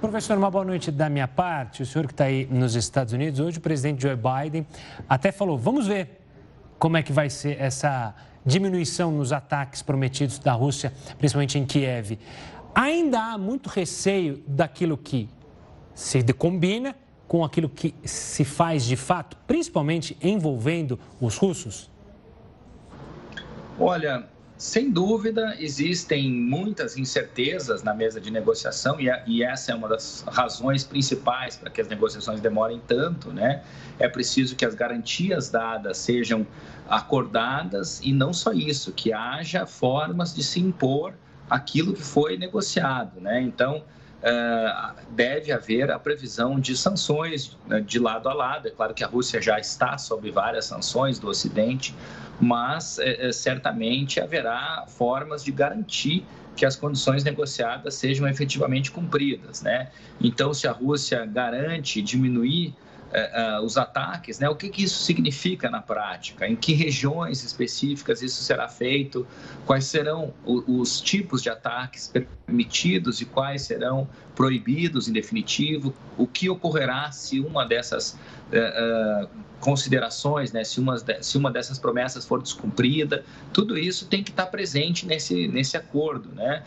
Professor, 0.00 0.38
uma 0.38 0.48
boa 0.48 0.64
noite 0.64 0.92
da 0.92 1.08
minha 1.08 1.26
parte. 1.26 1.82
O 1.82 1.86
senhor 1.86 2.06
que 2.06 2.12
está 2.12 2.26
aí 2.26 2.46
nos 2.48 2.76
Estados 2.76 3.12
Unidos, 3.12 3.40
hoje 3.40 3.58
o 3.58 3.60
presidente 3.60 4.00
Joe 4.00 4.14
Biden 4.14 4.64
até 5.08 5.32
falou: 5.32 5.58
vamos 5.58 5.88
ver 5.88 6.20
como 6.78 6.96
é 6.96 7.02
que 7.02 7.12
vai 7.12 7.28
ser 7.28 7.60
essa 7.60 8.14
diminuição 8.46 9.10
nos 9.10 9.32
ataques 9.32 9.82
prometidos 9.82 10.38
da 10.38 10.52
Rússia, 10.52 10.92
principalmente 11.18 11.58
em 11.58 11.66
Kiev. 11.66 12.16
Ainda 12.72 13.32
há 13.32 13.38
muito 13.38 13.68
receio 13.68 14.40
daquilo 14.46 14.96
que 14.96 15.28
se 15.92 16.22
combina 16.32 16.94
com 17.26 17.44
aquilo 17.44 17.68
que 17.68 17.92
se 18.04 18.44
faz 18.44 18.84
de 18.84 18.94
fato, 18.94 19.36
principalmente 19.48 20.16
envolvendo 20.22 20.96
os 21.20 21.36
russos? 21.36 21.90
Olha, 23.76 24.28
sem 24.58 24.90
dúvida, 24.90 25.54
existem 25.60 26.28
muitas 26.28 26.96
incertezas 26.96 27.84
na 27.84 27.94
mesa 27.94 28.20
de 28.20 28.28
negociação 28.28 29.00
e, 29.00 29.08
a, 29.08 29.22
e, 29.24 29.44
essa 29.44 29.70
é 29.70 29.74
uma 29.74 29.86
das 29.86 30.24
razões 30.26 30.82
principais 30.82 31.56
para 31.56 31.70
que 31.70 31.80
as 31.80 31.86
negociações 31.86 32.40
demorem 32.40 32.82
tanto, 32.84 33.32
né? 33.32 33.62
É 34.00 34.08
preciso 34.08 34.56
que 34.56 34.64
as 34.64 34.74
garantias 34.74 35.48
dadas 35.48 35.96
sejam 35.98 36.44
acordadas 36.88 38.00
e 38.02 38.12
não 38.12 38.32
só 38.32 38.52
isso, 38.52 38.92
que 38.92 39.12
haja 39.12 39.64
formas 39.64 40.34
de 40.34 40.42
se 40.42 40.58
impor 40.58 41.14
aquilo 41.48 41.94
que 41.94 42.02
foi 42.02 42.36
negociado, 42.36 43.20
né? 43.20 43.40
Então, 43.40 43.84
deve 45.10 45.52
haver 45.52 45.90
a 45.90 45.98
previsão 45.98 46.58
de 46.58 46.76
sanções 46.76 47.56
né, 47.66 47.80
de 47.80 47.98
lado 47.98 48.28
a 48.28 48.34
lado. 48.34 48.68
É 48.68 48.70
claro 48.70 48.92
que 48.92 49.04
a 49.04 49.06
Rússia 49.06 49.40
já 49.40 49.58
está 49.58 49.96
sob 49.96 50.30
várias 50.30 50.64
sanções 50.64 51.18
do 51.18 51.28
Ocidente, 51.28 51.94
mas 52.40 52.98
é, 52.98 53.28
é, 53.28 53.32
certamente 53.32 54.20
haverá 54.20 54.84
formas 54.88 55.44
de 55.44 55.52
garantir 55.52 56.24
que 56.56 56.66
as 56.66 56.74
condições 56.74 57.22
negociadas 57.22 57.94
sejam 57.94 58.26
efetivamente 58.28 58.90
cumpridas. 58.90 59.62
Né? 59.62 59.90
Então, 60.20 60.52
se 60.52 60.66
a 60.66 60.72
Rússia 60.72 61.24
garante 61.24 62.02
diminuir 62.02 62.74
uh, 63.08 63.64
os 63.64 63.76
ataques, 63.76 64.38
né? 64.38 64.48
o 64.48 64.56
que, 64.56 64.68
que 64.68 64.84
isso 64.84 65.02
significa 65.02 65.70
na 65.70 65.80
prática? 65.80 66.46
Em 66.46 66.56
que 66.56 66.72
regiões 66.72 67.42
específicas 67.42 68.22
isso 68.22 68.42
será 68.42 68.68
feito? 68.68 69.26
Quais 69.66 69.84
serão 69.84 70.32
os, 70.44 70.64
os 70.66 71.00
tipos 71.00 71.42
de 71.42 71.50
ataques 71.50 72.12
permitidos 72.46 73.20
e 73.20 73.24
quais 73.24 73.62
serão 73.62 74.08
proibidos 74.34 75.08
em 75.08 75.12
definitivo? 75.12 75.94
O 76.16 76.26
que 76.26 76.48
ocorrerá 76.48 77.10
se 77.10 77.40
uma 77.40 77.64
dessas 77.64 78.18
uh, 78.52 79.28
considerações, 79.60 80.52
né? 80.52 80.62
se, 80.62 80.78
uma, 80.78 80.96
se 81.20 81.38
uma 81.38 81.50
dessas 81.50 81.78
promessas 81.78 82.24
for 82.26 82.42
descumprida? 82.42 83.24
Tudo 83.52 83.78
isso 83.78 84.06
tem 84.06 84.22
que 84.22 84.30
estar 84.30 84.46
presente 84.46 85.06
nesse, 85.06 85.48
nesse 85.48 85.76
acordo. 85.76 86.28
Né? 86.34 86.62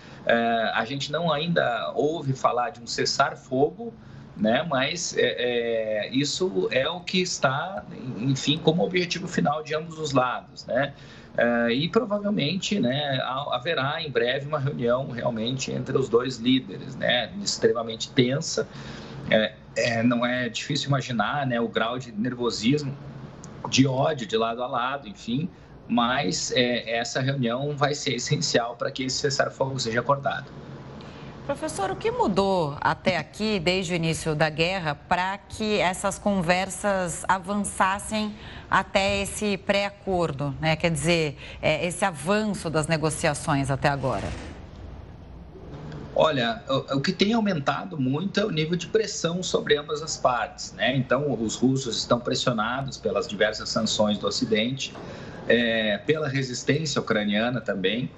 a 0.74 0.86
gente 0.86 1.12
não 1.12 1.32
ainda 1.32 1.92
ouve 1.96 2.34
falar 2.34 2.70
de 2.72 2.82
um 2.82 2.88
cessar-fogo, 2.88 3.94
né? 4.42 4.66
Mas 4.68 5.16
é, 5.16 5.36
é, 5.38 6.10
isso 6.12 6.68
é 6.72 6.90
o 6.90 7.00
que 7.00 7.22
está, 7.22 7.86
enfim, 8.18 8.58
como 8.58 8.84
objetivo 8.84 9.28
final 9.28 9.62
de 9.62 9.76
ambos 9.76 10.00
os 10.00 10.12
lados, 10.14 10.66
né? 10.66 10.94
É, 11.38 11.72
e 11.72 11.88
provavelmente, 11.88 12.80
né, 12.80 13.22
haverá 13.52 14.02
em 14.02 14.10
breve 14.10 14.48
uma 14.48 14.60
reunião 14.60 15.12
realmente 15.12 15.72
entre 15.72 15.96
os 15.96 16.10
dois 16.10 16.38
líderes, 16.38 16.96
né? 16.96 17.32
Extremamente 17.42 18.12
tensa. 18.12 18.68
É, 19.30 19.54
é, 19.78 20.04
não 20.04 20.26
é 20.26 20.50
difícil 20.50 20.88
imaginar, 20.88 21.46
né, 21.46 21.62
o 21.62 21.68
grau 21.68 22.00
de 22.00 22.12
nervosismo, 22.12 22.98
de 23.70 23.86
ódio 23.86 24.26
de 24.26 24.36
lado 24.36 24.64
a 24.64 24.68
lado, 24.68 25.08
enfim. 25.08 25.48
Mas 25.88 26.52
é, 26.54 26.98
essa 26.98 27.22
reunião 27.22 27.78
vai 27.78 27.94
ser 27.94 28.16
essencial 28.16 28.76
para 28.76 28.90
que 28.90 29.04
esse 29.04 29.18
cessar-fogo 29.18 29.80
seja 29.80 30.00
acordado. 30.00 30.52
Professor, 31.46 31.90
o 31.90 31.96
que 31.96 32.12
mudou 32.12 32.78
até 32.80 33.18
aqui, 33.18 33.60
desde 33.60 33.94
o 33.94 33.96
início 33.96 34.36
da 34.36 34.48
guerra, 34.48 34.94
para 34.94 35.40
que 35.40 35.80
essas 35.80 36.20
conversas 36.20 37.26
avançassem 37.28 38.36
até 38.70 39.24
esse 39.24 39.58
pré-acordo, 39.58 40.56
né? 40.62 40.76
quer 40.76 40.92
dizer, 40.92 41.36
é, 41.60 41.86
esse 41.86 42.06
avanço 42.06 42.70
das 42.70 42.86
negociações 42.86 43.72
até 43.72 43.90
agora? 43.90 44.28
Olha, 46.14 46.64
o, 46.94 47.02
que 47.02 47.12
tem 47.12 47.34
aumentado 47.34 48.00
muito 48.00 48.40
é 48.40 48.46
o 48.46 48.52
nível 48.52 48.78
de 48.78 48.86
pressão 48.86 49.42
sobre 49.42 49.76
ambas 49.76 50.04
as 50.04 50.16
partes. 50.16 50.74
Né? 50.74 50.96
Então, 50.96 51.34
os 51.42 51.56
russos 51.56 51.98
estão 51.98 52.20
pressionados 52.20 52.98
pelas 52.98 53.28
diversas 53.28 53.68
sanções 53.70 54.20
do 54.20 54.28
Ocidente, 54.28 54.94
é, 55.48 55.98
pela 56.06 56.28
resistência 56.28 57.02
ucraniana 57.02 57.60
também 57.60 58.12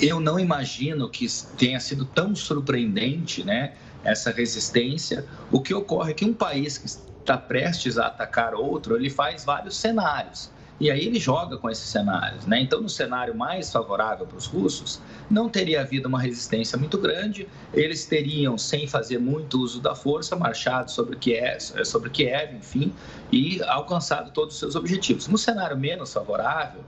eu 0.00 0.20
não 0.20 0.38
imagino 0.38 1.08
que 1.08 1.26
tenha 1.56 1.80
sido 1.80 2.04
tão 2.04 2.34
surpreendente 2.34 3.44
né, 3.44 3.74
essa 4.04 4.30
resistência. 4.30 5.24
O 5.50 5.60
que 5.60 5.74
ocorre 5.74 6.12
é 6.12 6.14
que 6.14 6.24
um 6.24 6.32
país 6.32 6.78
que 6.78 6.86
está 6.86 7.36
prestes 7.36 7.98
a 7.98 8.06
atacar 8.06 8.54
outro, 8.54 8.96
ele 8.96 9.10
faz 9.10 9.44
vários 9.44 9.76
cenários. 9.76 10.50
E 10.80 10.92
aí 10.92 11.06
ele 11.06 11.18
joga 11.18 11.56
com 11.56 11.68
esses 11.68 11.88
cenários. 11.88 12.46
Né? 12.46 12.60
Então, 12.60 12.80
no 12.80 12.88
cenário 12.88 13.34
mais 13.34 13.70
favorável 13.72 14.24
para 14.24 14.36
os 14.36 14.46
russos, 14.46 15.00
não 15.28 15.48
teria 15.48 15.80
havido 15.80 16.08
uma 16.08 16.20
resistência 16.20 16.78
muito 16.78 16.96
grande, 16.96 17.48
eles 17.74 18.06
teriam, 18.06 18.56
sem 18.56 18.86
fazer 18.86 19.18
muito 19.18 19.60
uso 19.60 19.80
da 19.80 19.94
força, 19.96 20.36
marchado 20.36 20.90
sobre 20.90 21.16
Kiev, 21.16 21.84
sobre 21.84 22.10
Kiev 22.10 22.54
enfim, 22.54 22.92
e 23.32 23.60
alcançado 23.64 24.30
todos 24.30 24.54
os 24.54 24.60
seus 24.60 24.76
objetivos. 24.76 25.26
No 25.26 25.36
cenário 25.36 25.76
menos 25.76 26.12
favorável, 26.12 26.82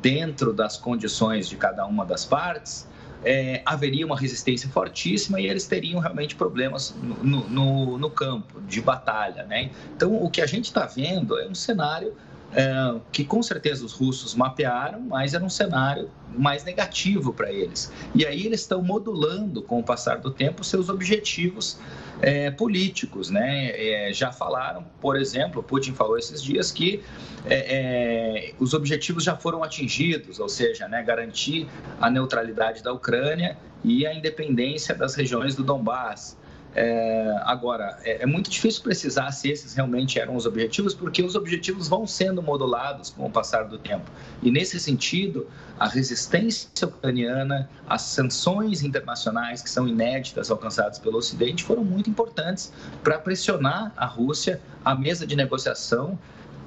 dentro 0.00 0.52
das 0.52 0.76
condições 0.76 1.48
de 1.48 1.56
cada 1.56 1.84
uma 1.86 2.04
das 2.04 2.24
partes, 2.24 2.88
é, 3.22 3.62
haveria 3.66 4.06
uma 4.06 4.18
resistência 4.18 4.68
fortíssima 4.68 5.40
e 5.40 5.46
eles 5.46 5.66
teriam 5.66 6.00
realmente 6.00 6.34
problemas 6.34 6.94
no, 7.02 7.48
no, 7.48 7.98
no 7.98 8.10
campo 8.10 8.60
de 8.62 8.80
batalha. 8.80 9.44
Né? 9.44 9.70
Então, 9.94 10.14
o 10.22 10.30
que 10.30 10.40
a 10.40 10.46
gente 10.46 10.66
está 10.66 10.86
vendo 10.86 11.38
é 11.38 11.46
um 11.46 11.54
cenário 11.54 12.14
é, 12.54 13.00
que 13.12 13.24
com 13.24 13.42
certeza 13.42 13.84
os 13.84 13.92
russos 13.92 14.34
mapearam, 14.34 15.00
mas 15.00 15.34
era 15.34 15.44
um 15.44 15.48
cenário 15.48 16.10
mais 16.36 16.64
negativo 16.64 17.32
para 17.32 17.52
eles. 17.52 17.92
E 18.14 18.26
aí 18.26 18.46
eles 18.46 18.60
estão 18.60 18.82
modulando, 18.82 19.62
com 19.62 19.78
o 19.78 19.82
passar 19.82 20.18
do 20.18 20.30
tempo, 20.30 20.64
seus 20.64 20.88
objetivos 20.88 21.78
é, 22.20 22.50
políticos. 22.50 23.30
Né? 23.30 23.70
É, 23.74 24.12
já 24.12 24.32
falaram, 24.32 24.84
por 25.00 25.16
exemplo, 25.16 25.62
Putin 25.62 25.92
falou 25.92 26.18
esses 26.18 26.42
dias 26.42 26.70
que 26.70 27.02
é, 27.46 27.54
é, 27.54 28.54
os 28.58 28.74
objetivos 28.74 29.24
já 29.24 29.36
foram 29.36 29.62
atingidos, 29.62 30.40
ou 30.40 30.48
seja, 30.48 30.88
né, 30.88 31.02
garantir 31.02 31.68
a 32.00 32.10
neutralidade 32.10 32.82
da 32.82 32.92
Ucrânia 32.92 33.56
e 33.82 34.06
a 34.06 34.14
independência 34.14 34.94
das 34.94 35.14
regiões 35.14 35.54
do 35.54 35.62
Donbass. 35.62 36.36
É, 36.74 37.36
agora, 37.44 37.98
é, 38.04 38.22
é, 38.22 38.26
muito 38.26 38.48
difícil 38.48 38.82
precisar 38.82 39.32
se 39.32 39.50
esses 39.50 39.74
realmente 39.74 40.20
eram 40.20 40.36
os 40.36 40.46
objetivos, 40.46 40.94
porque 40.94 41.22
os 41.22 41.34
objetivos 41.34 41.88
vão 41.88 42.06
sendo 42.06 42.40
modulados 42.40 43.10
com 43.10 43.26
o 43.26 43.30
passar 43.30 43.64
do 43.64 43.76
tempo. 43.76 44.08
E, 44.40 44.50
nesse 44.50 44.78
sentido, 44.78 45.48
a 45.78 45.88
resistência 45.88 46.68
ucraniana, 46.86 47.68
as 47.88 48.02
sanções 48.02 48.82
internacionais 48.82 49.62
que 49.62 49.70
são 49.70 49.88
inéditas 49.88 50.50
alcançadas 50.50 50.98
pelo 50.98 51.18
Ocidente 51.18 51.64
foram 51.64 51.82
muito 51.82 52.08
importantes 52.08 52.72
para 53.02 53.18
pressionar 53.18 53.92
a 53.96 54.06
Rússia 54.06 54.60
à 54.84 54.94
mesa 54.94 55.26
de 55.26 55.34
negociação 55.34 56.18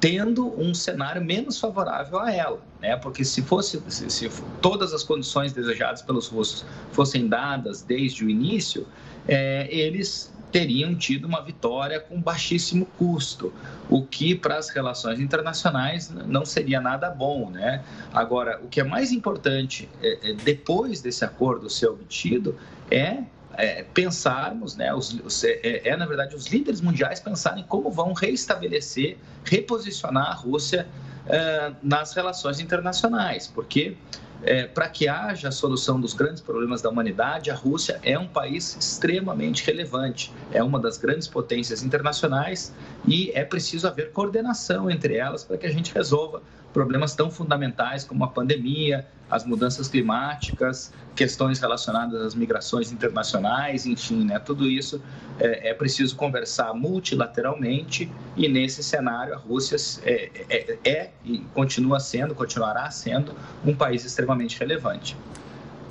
tendo 0.03 0.53
um 0.59 0.73
cenário 0.73 1.23
menos 1.23 1.57
favorável 1.57 2.19
a 2.19 2.29
ela, 2.29 2.59
né? 2.81 2.97
Porque 2.97 3.23
se 3.23 3.41
fosse 3.41 3.81
se, 3.87 4.09
se 4.09 4.29
todas 4.61 4.93
as 4.93 5.01
condições 5.01 5.53
desejadas 5.53 6.01
pelos 6.01 6.27
russos 6.27 6.65
fossem 6.91 7.29
dadas 7.29 7.81
desde 7.81 8.25
o 8.25 8.29
início, 8.29 8.85
é, 9.27 9.67
eles 9.69 10.33
teriam 10.53 10.93
tido 10.93 11.25
uma 11.25 11.41
vitória 11.41 11.99
com 11.99 12.21
baixíssimo 12.21 12.85
custo, 12.97 13.51
o 13.89 14.03
que 14.05 14.35
para 14.35 14.55
as 14.55 14.69
relações 14.69 15.19
internacionais 15.19 16.11
não 16.11 16.45
seria 16.45 16.79
nada 16.79 17.09
bom, 17.09 17.49
né? 17.49 17.83
Agora, 18.13 18.61
o 18.63 18.67
que 18.67 18.79
é 18.79 18.83
mais 18.83 19.11
importante 19.11 19.89
é, 20.01 20.29
é, 20.29 20.33
depois 20.33 21.01
desse 21.01 21.25
acordo 21.25 21.67
ser 21.71 21.87
obtido 21.87 22.55
é, 22.91 23.23
é 23.55 23.83
pensarmos, 23.95 24.75
né? 24.75 24.93
Os, 24.93 25.13
os, 25.25 25.43
é, 25.43 25.89
é, 25.89 25.97
na 25.97 26.05
verdade 26.05 26.35
os 26.35 26.45
líderes 26.45 26.81
mundiais 26.81 27.19
pensarem 27.19 27.63
como 27.63 27.89
vão 27.89 28.13
reestabelecer, 28.13 29.17
reposicionar 29.43 30.27
a 30.27 30.33
Rússia 30.35 30.87
é, 31.25 31.71
nas 31.81 32.13
relações 32.13 32.59
internacionais, 32.59 33.47
porque 33.47 33.97
é, 34.43 34.65
para 34.65 34.87
que 34.89 35.07
haja 35.07 35.49
a 35.49 35.51
solução 35.51 35.99
dos 35.99 36.13
grandes 36.13 36.41
problemas 36.41 36.81
da 36.81 36.89
humanidade, 36.89 37.49
a 37.49 37.55
Rússia 37.55 37.99
é 38.03 38.17
um 38.17 38.27
país 38.27 38.75
extremamente 38.79 39.65
relevante, 39.65 40.33
é 40.51 40.61
uma 40.61 40.79
das 40.79 40.97
grandes 40.97 41.27
potências 41.27 41.83
internacionais 41.83 42.73
e 43.07 43.31
é 43.33 43.43
preciso 43.43 43.87
haver 43.87 44.11
coordenação 44.11 44.89
entre 44.89 45.15
elas 45.15 45.43
para 45.43 45.57
que 45.57 45.65
a 45.65 45.71
gente 45.71 45.93
resolva 45.93 46.41
problemas 46.73 47.15
tão 47.15 47.29
fundamentais 47.29 48.03
como 48.03 48.23
a 48.23 48.27
pandemia, 48.27 49.05
as 49.33 49.43
mudanças 49.43 49.87
climáticas, 49.87 50.93
questões 51.15 51.59
relacionadas 51.59 52.21
às 52.21 52.35
migrações 52.35 52.91
internacionais, 52.91 53.87
enfim, 53.87 54.25
né, 54.25 54.37
tudo 54.37 54.69
isso 54.69 55.01
é, 55.39 55.69
é 55.69 55.73
preciso 55.73 56.15
conversar 56.15 56.71
multilateralmente 56.75 58.11
e 58.37 58.47
nesse 58.47 58.83
cenário 58.83 59.33
a 59.33 59.37
Rússia 59.37 59.75
é, 60.03 60.29
é, 60.49 60.77
é, 60.87 61.09
e 61.25 61.39
continua 61.55 61.99
sendo, 61.99 62.35
continuará 62.35 62.91
sendo 62.91 63.33
um 63.65 63.75
país 63.75 64.05
extremamente 64.05 64.59
relevante. 64.59 65.17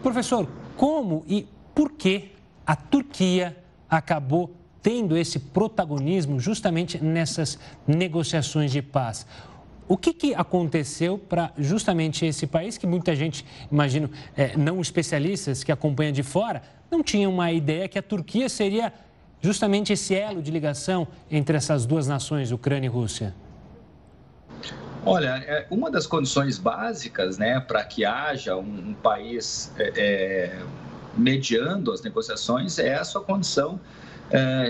Professor, 0.05 0.49
como 0.77 1.25
e 1.27 1.49
por 1.75 1.91
que 1.91 2.31
a 2.65 2.77
Turquia 2.77 3.57
acabou 3.91 4.55
tendo 4.81 5.17
esse 5.17 5.41
protagonismo 5.41 6.39
justamente 6.39 7.03
nessas 7.03 7.59
negociações 7.89 8.71
de 8.71 8.83
paz? 8.83 9.27
O 9.93 9.97
que, 9.99 10.15
que 10.15 10.35
aconteceu 10.35 11.19
para 11.19 11.53
justamente 11.59 12.25
esse 12.25 12.47
país, 12.47 12.79
que 12.79 12.87
muita 12.87 13.15
gente, 13.15 13.45
imagino, 13.71 14.09
é, 14.35 14.57
não 14.57 14.81
especialistas 14.81 15.63
que 15.63 15.71
acompanham 15.71 16.13
de 16.13 16.23
fora, 16.23 16.63
não 16.91 17.03
tinham 17.03 17.31
uma 17.31 17.53
ideia 17.53 17.87
que 17.87 17.99
a 17.99 18.03
Turquia 18.03 18.49
seria 18.49 18.91
justamente 19.43 19.93
esse 19.93 20.15
elo 20.15 20.41
de 20.41 20.51
ligação 20.51 21.07
entre 21.31 21.59
essas 21.59 21.85
duas 21.85 22.07
nações, 22.07 22.53
Ucrânia 22.53 22.87
e 22.87 22.89
Rússia? 22.89 23.35
Olha, 25.05 25.45
é, 25.47 25.67
uma 25.71 25.91
das 25.91 26.07
condições 26.07 26.57
básicas 26.57 27.37
né, 27.37 27.61
para 27.61 27.85
que 27.85 28.03
haja 28.03 28.57
um, 28.57 28.93
um 28.93 28.95
país 28.95 29.75
é, 29.77 29.93
é, 29.95 30.59
mediando 31.15 31.93
as 31.93 32.01
negociações 32.01 32.79
é 32.79 32.95
a 32.95 33.05
sua 33.05 33.21
condição 33.21 33.79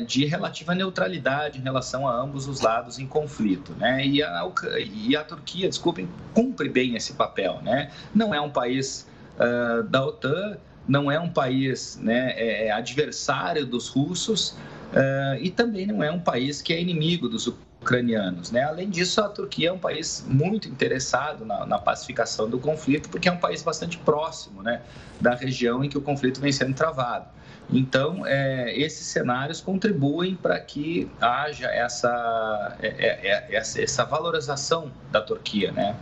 de 0.08 0.24
relativa 0.24 0.74
neutralidade 0.74 1.58
em 1.58 1.62
relação 1.62 2.08
a 2.08 2.20
ambos 2.20 2.48
os 2.48 2.60
lados 2.60 2.98
em 2.98 3.06
conflito. 3.06 3.72
Né? 3.78 4.04
E, 4.04 4.22
a, 4.22 4.50
e 4.92 5.14
a 5.14 5.22
Turquia, 5.22 5.68
desculpem, 5.68 6.08
cumpre 6.34 6.68
bem 6.68 6.96
esse 6.96 7.12
papel. 7.12 7.60
Né? 7.62 7.90
Não 8.12 8.34
é 8.34 8.40
um 8.40 8.50
país 8.50 9.06
uh, 9.36 9.82
da 9.84 10.04
OTAN, 10.04 10.56
não 10.86 11.10
é 11.10 11.18
um 11.18 11.28
país 11.28 11.98
né, 12.02 12.32
é, 12.36 12.66
é 12.66 12.70
adversário 12.72 13.64
dos 13.64 13.88
russos 13.88 14.50
uh, 14.50 15.36
e 15.40 15.50
também 15.50 15.86
não 15.86 16.02
é 16.02 16.10
um 16.10 16.20
país 16.20 16.60
que 16.60 16.72
é 16.72 16.80
inimigo 16.80 17.28
dos 17.28 17.46
ucranianos. 17.46 18.50
Né? 18.50 18.62
Além 18.62 18.90
disso, 18.90 19.20
a 19.20 19.28
Turquia 19.28 19.68
é 19.68 19.72
um 19.72 19.78
país 19.78 20.24
muito 20.26 20.68
interessado 20.68 21.44
na, 21.44 21.66
na, 21.66 21.78
pacificação 21.78 22.48
do 22.48 22.58
conflito, 22.58 23.08
porque 23.08 23.28
é 23.28 23.32
um 23.32 23.38
país 23.38 23.62
bastante 23.62 23.98
próximo 23.98 24.62
né, 24.62 24.82
da 25.20 25.34
região 25.34 25.84
em 25.84 25.88
que 25.88 25.98
o 25.98 26.02
conflito 26.02 26.40
vem 26.40 26.52
sendo 26.52 26.74
travado. 26.74 27.26
Então, 27.70 28.26
é, 28.26 28.74
esses 28.76 29.06
cenários 29.06 29.60
contribuem 29.60 30.34
para 30.34 30.58
que 30.60 31.10
haja 31.20 31.68
essa, 31.68 32.76
é, 32.80 32.88
é, 32.88 33.28
é, 33.28 33.56
essa, 33.56 33.82
essa 33.82 34.04
valorização 34.04 34.90
da 35.10 35.20
Turquia, 35.20 35.72
né? 35.72 35.96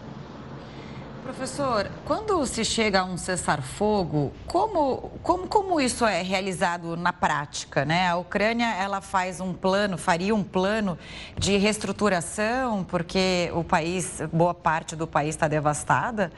Professor, 1.22 1.90
quando 2.06 2.44
se 2.46 2.64
chega 2.64 3.00
a 3.00 3.04
um 3.04 3.16
cessar-fogo, 3.16 4.32
como, 4.46 5.10
como, 5.22 5.46
como 5.46 5.80
isso 5.80 6.04
é 6.06 6.22
realizado 6.22 6.96
na 6.96 7.12
prática? 7.12 7.84
Né? 7.84 8.08
A 8.08 8.16
Ucrânia 8.16 8.74
ela 8.74 9.00
faz 9.00 9.40
um 9.40 9.52
plano, 9.52 9.98
faria 9.98 10.34
um 10.34 10.42
plano 10.42 10.98
de 11.36 11.56
reestruturação, 11.56 12.84
porque 12.84 13.50
o 13.54 13.62
país, 13.62 14.20
boa 14.32 14.54
parte 14.54 14.96
do 14.96 15.06
país 15.06 15.34
está 15.34 15.46
devastada. 15.46 16.32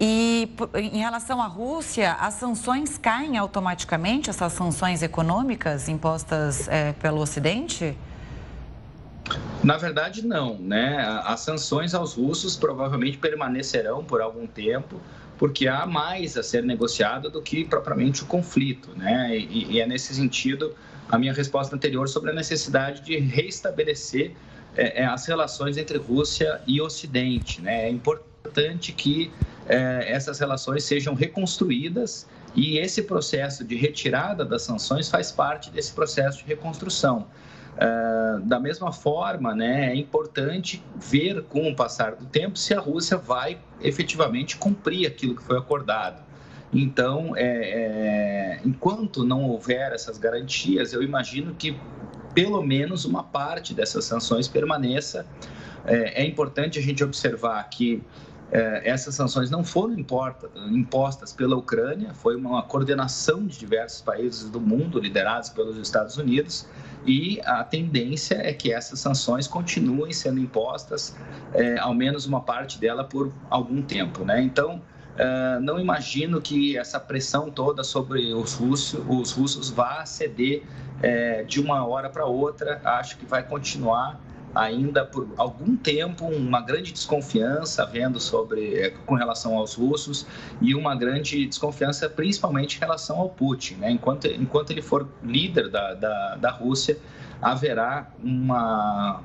E 0.00 0.52
em 0.74 0.98
relação 0.98 1.40
à 1.40 1.46
Rússia, 1.46 2.14
as 2.14 2.34
sanções 2.34 2.98
caem 2.98 3.38
automaticamente, 3.38 4.28
essas 4.28 4.52
sanções 4.52 5.02
econômicas 5.02 5.88
impostas 5.88 6.68
é, 6.68 6.92
pelo 6.94 7.20
Ocidente? 7.20 7.96
Na 9.62 9.76
verdade, 9.76 10.24
não. 10.24 10.56
Né? 10.58 10.98
As 11.24 11.40
sanções 11.40 11.94
aos 11.94 12.14
russos 12.14 12.56
provavelmente 12.56 13.18
permanecerão 13.18 14.04
por 14.04 14.20
algum 14.20 14.46
tempo, 14.46 15.00
porque 15.38 15.66
há 15.66 15.84
mais 15.84 16.36
a 16.36 16.42
ser 16.42 16.62
negociado 16.62 17.30
do 17.30 17.42
que 17.42 17.64
propriamente 17.64 18.22
o 18.22 18.26
conflito. 18.26 18.90
Né? 18.96 19.36
E, 19.36 19.72
e 19.72 19.80
é 19.80 19.86
nesse 19.86 20.14
sentido 20.14 20.74
a 21.08 21.18
minha 21.18 21.32
resposta 21.32 21.74
anterior 21.74 22.08
sobre 22.08 22.30
a 22.30 22.34
necessidade 22.34 23.02
de 23.02 23.16
reestabelecer 23.18 24.34
é, 24.76 25.02
é, 25.02 25.06
as 25.06 25.26
relações 25.26 25.76
entre 25.76 25.98
Rússia 25.98 26.60
e 26.66 26.80
Ocidente. 26.80 27.60
Né? 27.62 27.86
É 27.86 27.90
importante 27.90 28.92
que 28.92 29.32
é, 29.68 30.12
essas 30.12 30.38
relações 30.38 30.84
sejam 30.84 31.14
reconstruídas 31.14 32.26
e 32.54 32.78
esse 32.78 33.02
processo 33.02 33.64
de 33.64 33.74
retirada 33.74 34.44
das 34.44 34.62
sanções 34.62 35.08
faz 35.08 35.32
parte 35.32 35.70
desse 35.70 35.92
processo 35.92 36.38
de 36.38 36.44
reconstrução. 36.44 37.26
Uh, 37.76 38.40
da 38.40 38.58
mesma 38.58 38.90
forma, 38.90 39.54
né, 39.54 39.92
é 39.92 39.96
importante 39.96 40.82
ver 40.96 41.42
com 41.44 41.68
o 41.70 41.76
passar 41.76 42.14
do 42.14 42.24
tempo 42.24 42.56
se 42.58 42.72
a 42.72 42.80
Rússia 42.80 43.18
vai 43.18 43.58
efetivamente 43.80 44.56
cumprir 44.56 45.06
aquilo 45.06 45.36
que 45.36 45.42
foi 45.42 45.58
acordado. 45.58 46.24
Então, 46.72 47.36
é, 47.36 47.42
é, 47.44 48.60
enquanto 48.64 49.24
não 49.24 49.44
houver 49.44 49.92
essas 49.92 50.18
garantias, 50.18 50.92
eu 50.92 51.02
imagino 51.02 51.54
que 51.54 51.78
pelo 52.34 52.62
menos 52.62 53.06
uma 53.06 53.22
parte 53.22 53.72
dessas 53.72 54.04
sanções 54.04 54.46
permaneça. 54.46 55.26
É, 55.86 56.22
é 56.22 56.26
importante 56.26 56.78
a 56.78 56.82
gente 56.82 57.02
observar 57.02 57.62
que 57.70 58.02
é, 58.52 58.82
essas 58.84 59.14
sanções 59.14 59.50
não 59.50 59.64
foram 59.64 59.94
importa, 59.94 60.50
impostas 60.70 61.32
pela 61.32 61.56
Ucrânia, 61.56 62.12
foi 62.12 62.36
uma 62.36 62.62
coordenação 62.62 63.46
de 63.46 63.58
diversos 63.58 64.02
países 64.02 64.50
do 64.50 64.60
mundo, 64.60 65.00
liderados 65.00 65.48
pelos 65.48 65.78
Estados 65.78 66.18
Unidos, 66.18 66.66
e 67.06 67.40
a 67.44 67.62
tendência 67.62 68.34
é 68.34 68.52
que 68.52 68.72
essas 68.72 68.98
sanções 69.00 69.46
continuem 69.46 70.12
sendo 70.12 70.40
impostas, 70.40 71.16
é, 71.54 71.78
ao 71.78 71.94
menos 71.94 72.26
uma 72.26 72.40
parte 72.40 72.78
dela, 72.80 73.04
por 73.04 73.32
algum 73.48 73.80
tempo. 73.80 74.24
Né? 74.24 74.42
Então, 74.42 74.82
é, 75.16 75.58
não 75.60 75.78
imagino 75.78 76.40
que 76.40 76.76
essa 76.76 76.98
pressão 76.98 77.50
toda 77.50 77.84
sobre 77.84 78.34
os 78.34 78.54
russos, 78.54 79.00
os 79.08 79.32
russos 79.32 79.70
vá 79.70 80.04
ceder 80.04 80.64
é, 81.02 81.44
de 81.44 81.60
uma 81.60 81.86
hora 81.86 82.10
para 82.10 82.26
outra. 82.26 82.80
Acho 82.84 83.16
que 83.16 83.24
vai 83.24 83.42
continuar 83.42 84.20
ainda 84.56 85.04
por 85.04 85.28
algum 85.36 85.76
tempo 85.76 86.24
uma 86.26 86.60
grande 86.62 86.92
desconfiança 86.92 87.84
vendo 87.84 88.18
sobre 88.18 88.74
é, 88.74 88.90
com 88.90 89.14
relação 89.14 89.56
aos 89.56 89.74
russos 89.74 90.26
e 90.60 90.74
uma 90.74 90.94
grande 90.96 91.46
desconfiança 91.46 92.08
principalmente 92.08 92.76
em 92.76 92.80
relação 92.80 93.18
ao 93.18 93.28
Putin. 93.28 93.74
Né? 93.74 93.90
Enquanto, 93.90 94.26
enquanto 94.26 94.70
ele 94.70 94.82
for 94.82 95.06
líder 95.22 95.68
da, 95.68 95.94
da, 95.94 96.36
da 96.36 96.50
Rússia, 96.50 96.98
haverá 97.40 98.10
uma, 98.22 99.20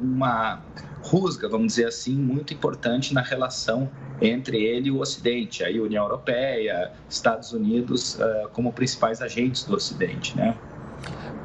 uma 0.00 0.62
rusga, 1.02 1.48
vamos 1.48 1.74
dizer 1.74 1.86
assim, 1.86 2.14
muito 2.14 2.54
importante 2.54 3.12
na 3.12 3.20
relação 3.20 3.90
entre 4.20 4.62
ele 4.62 4.88
e 4.88 4.90
o 4.92 5.00
Ocidente, 5.00 5.64
a 5.64 5.68
União 5.68 6.04
Europeia, 6.04 6.92
Estados 7.10 7.52
Unidos 7.52 8.14
uh, 8.14 8.48
como 8.52 8.72
principais 8.72 9.20
agentes 9.20 9.64
do 9.64 9.74
Ocidente, 9.74 10.36
né? 10.36 10.56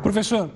Professor, 0.01 0.51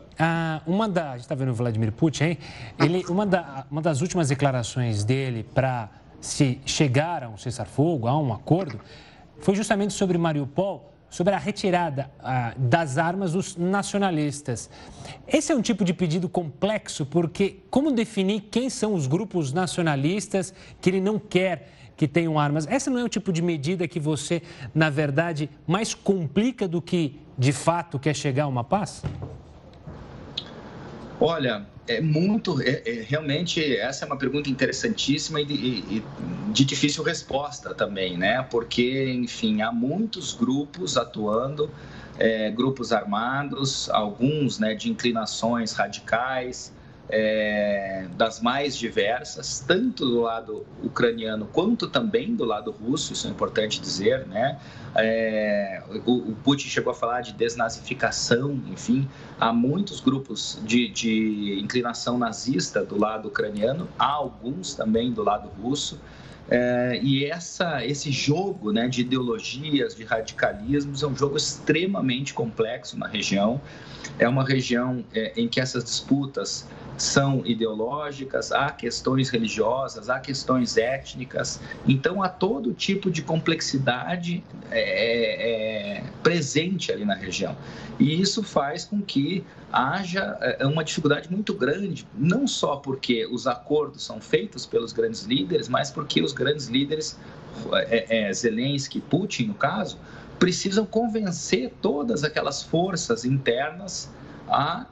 uma 0.67 0.87
da, 0.87 1.09
a 1.09 1.11
gente 1.13 1.21
está 1.21 1.35
vendo 1.35 1.49
o 1.49 1.53
Vladimir 1.53 1.91
Putin, 1.91 2.23
hein? 2.23 2.37
Ele, 2.79 3.03
uma, 3.09 3.25
da, 3.25 3.65
uma 3.71 3.81
das 3.81 4.01
últimas 4.01 4.29
declarações 4.29 5.03
dele 5.03 5.43
para 5.43 5.89
se 6.21 6.61
chegar 6.65 7.23
a 7.23 7.29
um 7.29 7.37
cessar-fogo, 7.37 8.07
a 8.07 8.17
um 8.17 8.31
acordo, 8.31 8.79
foi 9.39 9.55
justamente 9.55 9.93
sobre 9.93 10.17
Mariupol, 10.17 10.93
sobre 11.09 11.33
a 11.33 11.37
retirada 11.37 12.09
das 12.55 12.97
armas 12.97 13.33
dos 13.33 13.57
nacionalistas. 13.57 14.69
Esse 15.27 15.51
é 15.51 15.55
um 15.55 15.61
tipo 15.61 15.83
de 15.83 15.93
pedido 15.93 16.29
complexo, 16.29 17.05
porque 17.05 17.63
como 17.69 17.91
definir 17.91 18.41
quem 18.51 18.69
são 18.69 18.93
os 18.93 19.07
grupos 19.07 19.51
nacionalistas 19.51 20.53
que 20.79 20.89
ele 20.89 21.01
não 21.01 21.19
quer 21.19 21.67
que 22.01 22.07
tenham 22.07 22.39
armas? 22.39 22.65
Essa 22.65 22.89
não 22.89 22.97
é 22.97 23.03
o 23.03 23.09
tipo 23.09 23.31
de 23.31 23.43
medida 23.43 23.87
que 23.87 23.99
você, 23.99 24.41
na 24.73 24.89
verdade, 24.89 25.47
mais 25.67 25.93
complica 25.93 26.67
do 26.67 26.81
que 26.81 27.19
de 27.37 27.51
fato 27.51 27.99
quer 27.99 28.15
chegar 28.15 28.45
a 28.45 28.47
uma 28.47 28.63
paz? 28.63 29.03
Olha, 31.19 31.67
é 31.87 32.01
muito. 32.01 32.59
É, 32.59 32.81
é, 32.87 33.05
realmente, 33.07 33.63
essa 33.77 34.03
é 34.03 34.07
uma 34.07 34.17
pergunta 34.17 34.49
interessantíssima 34.49 35.41
e 35.41 35.45
de, 35.45 35.53
e 35.53 36.03
de, 36.51 36.65
difícil 36.65 37.03
resposta 37.03 37.71
também, 37.75 38.17
né? 38.17 38.41
Porque, 38.49 39.11
enfim, 39.11 39.61
há 39.61 39.71
muitos 39.71 40.33
grupos 40.33 40.97
atuando, 40.97 41.69
é, 42.17 42.49
grupos 42.49 42.91
armados, 42.91 43.91
alguns 43.91 44.57
né, 44.57 44.73
de 44.73 44.89
inclinações 44.89 45.73
radicais, 45.73 46.73
é, 47.11 48.07
das 48.15 48.39
mais 48.39 48.75
diversas, 48.77 49.59
tanto 49.59 50.05
do 50.05 50.21
lado 50.21 50.65
ucraniano 50.81 51.45
quanto 51.51 51.87
também 51.87 52.33
do 52.33 52.45
lado 52.45 52.71
russo, 52.71 53.11
isso 53.11 53.27
é 53.27 53.29
importante 53.29 53.81
dizer, 53.81 54.25
né? 54.27 54.57
É, 54.95 55.83
o, 56.05 56.31
o, 56.31 56.35
Putin 56.43 56.67
chegou 56.67 56.91
a 56.91 56.95
falar 56.95 57.21
de 57.21 57.33
desnazificação, 57.33 58.61
enfim, 58.71 59.07
há 59.39 59.51
muitos 59.53 59.99
grupos 59.99 60.59
de, 60.63 60.87
de 60.89 61.59
inclinação 61.61 62.17
nazista 62.17 62.83
do 62.83 62.97
lado 62.97 63.27
ucraniano, 63.27 63.87
há 63.99 64.11
alguns 64.11 64.73
também 64.73 65.11
do 65.11 65.23
lado 65.23 65.49
russo. 65.61 65.99
É, 66.49 66.99
e 67.01 67.25
essa, 67.25 67.85
esse 67.85 68.11
jogo 68.11 68.73
né, 68.73 68.87
de 68.89 69.01
ideologias, 69.01 69.95
de 69.95 70.03
radicalismos, 70.03 71.01
é 71.01 71.07
um 71.07 71.15
jogo 71.15 71.37
extremamente 71.37 72.33
complexo 72.33 72.97
na 72.97 73.07
região. 73.07 73.61
É 74.19 74.27
uma 74.27 74.43
região 74.43 75.05
é, 75.13 75.31
em 75.37 75.47
que 75.47 75.61
essas 75.61 75.83
disputas 75.83 76.67
são 76.97 77.41
ideológicas, 77.45 78.51
há 78.51 78.69
questões 78.69 79.29
religiosas, 79.29 80.09
há 80.09 80.19
questões 80.19 80.77
étnicas. 80.77 81.59
Então, 81.87 82.21
há 82.21 82.29
todo 82.29 82.73
tipo 82.73 83.09
de 83.09 83.21
complexidade 83.21 84.43
é, 84.69 85.97
é, 85.99 86.03
presente 86.21 86.91
ali 86.91 87.05
na 87.05 87.15
região. 87.15 87.55
E 87.99 88.21
isso 88.21 88.43
faz 88.43 88.85
com 88.85 89.01
que 89.01 89.43
haja 89.71 90.37
é, 90.41 90.65
uma 90.65 90.83
dificuldade 90.83 91.31
muito 91.31 91.53
grande, 91.53 92.07
não 92.13 92.45
só 92.47 92.75
porque 92.75 93.25
os 93.25 93.47
acordos 93.47 94.03
são 94.03 94.19
feitos 94.19 94.65
pelos 94.65 94.91
grandes 94.91 95.23
líderes, 95.23 95.67
mas 95.67 95.89
porque 95.89 96.21
os 96.21 96.33
grandes 96.33 96.67
líderes, 96.67 97.17
é, 97.73 98.27
é, 98.29 98.33
Zelensky, 98.33 99.01
Putin, 99.01 99.45
no 99.45 99.53
caso, 99.53 99.97
precisam 100.39 100.85
convencer 100.85 101.71
todas 101.81 102.23
aquelas 102.23 102.63
forças 102.63 103.23
internas 103.25 104.09
a 104.47 104.85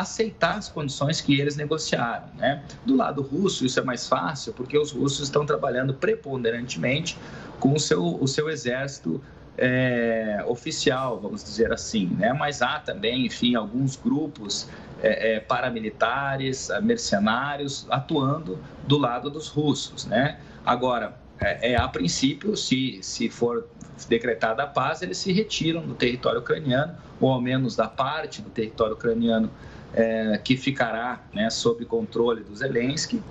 aceitar 0.00 0.58
as 0.58 0.68
condições 0.68 1.20
que 1.20 1.40
eles 1.40 1.56
negociaram. 1.56 2.26
Né? 2.36 2.62
Do 2.84 2.96
lado 2.96 3.22
russo, 3.22 3.64
isso 3.64 3.78
é 3.78 3.82
mais 3.82 4.08
fácil, 4.08 4.52
porque 4.52 4.76
os 4.76 4.92
russos 4.92 5.20
estão 5.20 5.46
trabalhando 5.46 5.94
preponderantemente 5.94 7.18
com 7.60 7.74
o 7.74 7.80
seu, 7.80 8.02
o 8.02 8.26
seu 8.26 8.50
exército 8.50 9.22
é, 9.56 10.44
oficial, 10.46 11.20
vamos 11.20 11.44
dizer 11.44 11.72
assim. 11.72 12.06
Né? 12.18 12.32
Mas 12.32 12.60
há 12.60 12.80
também, 12.80 13.26
enfim, 13.26 13.54
alguns 13.54 13.96
grupos 13.96 14.68
é, 15.02 15.34
é, 15.34 15.40
paramilitares, 15.40 16.68
mercenários, 16.82 17.86
atuando 17.90 18.58
do 18.86 18.98
lado 18.98 19.30
dos 19.30 19.48
russos. 19.48 20.06
Né? 20.06 20.38
Agora, 20.64 21.16
é, 21.40 21.72
é, 21.72 21.76
a 21.76 21.88
princípio, 21.88 22.56
se, 22.56 22.98
se 23.02 23.28
for 23.28 23.68
decretada 24.08 24.62
a 24.62 24.66
paz, 24.66 25.02
eles 25.02 25.18
se 25.18 25.32
retiram 25.32 25.82
do 25.82 25.94
território 25.94 26.40
ucraniano, 26.40 26.94
ou 27.20 27.30
ao 27.30 27.40
menos 27.40 27.76
da 27.76 27.88
parte 27.88 28.42
do 28.42 28.50
território 28.50 28.94
ucraniano 28.94 29.50
é, 29.94 30.38
que 30.42 30.56
ficará 30.56 31.20
né, 31.32 31.48
sob 31.50 31.84
controle 31.84 32.42
do 32.42 32.54
Zelensky. 32.54 33.22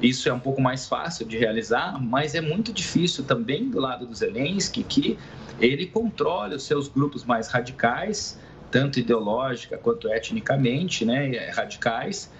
Isso 0.00 0.28
é 0.28 0.32
um 0.32 0.38
pouco 0.38 0.60
mais 0.60 0.86
fácil 0.86 1.26
de 1.26 1.38
realizar, 1.38 2.00
mas 2.00 2.34
é 2.34 2.40
muito 2.40 2.72
difícil 2.72 3.24
também 3.24 3.70
do 3.70 3.80
lado 3.80 4.06
do 4.06 4.14
Zelensky 4.14 4.82
que 4.82 5.18
ele 5.58 5.86
controle 5.86 6.54
os 6.54 6.64
seus 6.64 6.88
grupos 6.88 7.24
mais 7.24 7.48
radicais, 7.48 8.38
tanto 8.70 9.00
ideológica 9.00 9.78
quanto 9.78 10.08
etnicamente, 10.08 11.04
né, 11.04 11.50
radicais, 11.50 12.30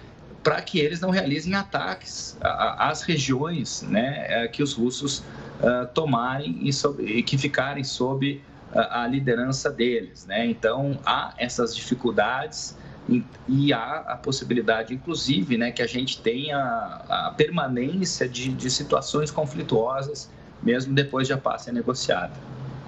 para 0.43 0.61
que 0.61 0.79
eles 0.79 1.01
não 1.01 1.09
realizem 1.09 1.55
ataques 1.55 2.37
às 2.41 3.01
regiões 3.01 3.81
né, 3.81 4.25
é, 4.27 4.47
que 4.47 4.61
os 4.61 4.73
russos 4.73 5.19
uh, 5.19 5.87
tomarem 5.93 6.59
e, 6.61 6.71
sob, 6.71 7.03
e, 7.03 7.23
que 7.23 7.37
ficarem 7.37 7.83
sob 7.83 8.41
a, 8.73 9.03
a 9.03 9.07
liderança 9.07 9.69
deles. 9.69 10.25
Né? 10.25 10.45
Então, 10.45 10.99
há 11.05 11.33
essas 11.37 11.75
dificuldades 11.75 12.77
e, 13.09 13.73
há 13.73 14.03
a 14.07 14.17
possibilidade, 14.17 14.93
inclusive, 14.93 15.57
né, 15.57 15.71
que 15.71 15.81
a 15.81 15.87
gente 15.87 16.21
tenha 16.21 16.57
a 16.57 17.33
permanência 17.35 18.27
de, 18.27 18.49
de 18.49 18.69
situações 18.69 19.31
conflituosas, 19.31 20.29
mesmo 20.61 20.93
depois 20.93 21.27
de 21.27 21.33
a 21.33 21.37
paz 21.37 21.61
ser 21.63 21.71
negociada. 21.71 22.33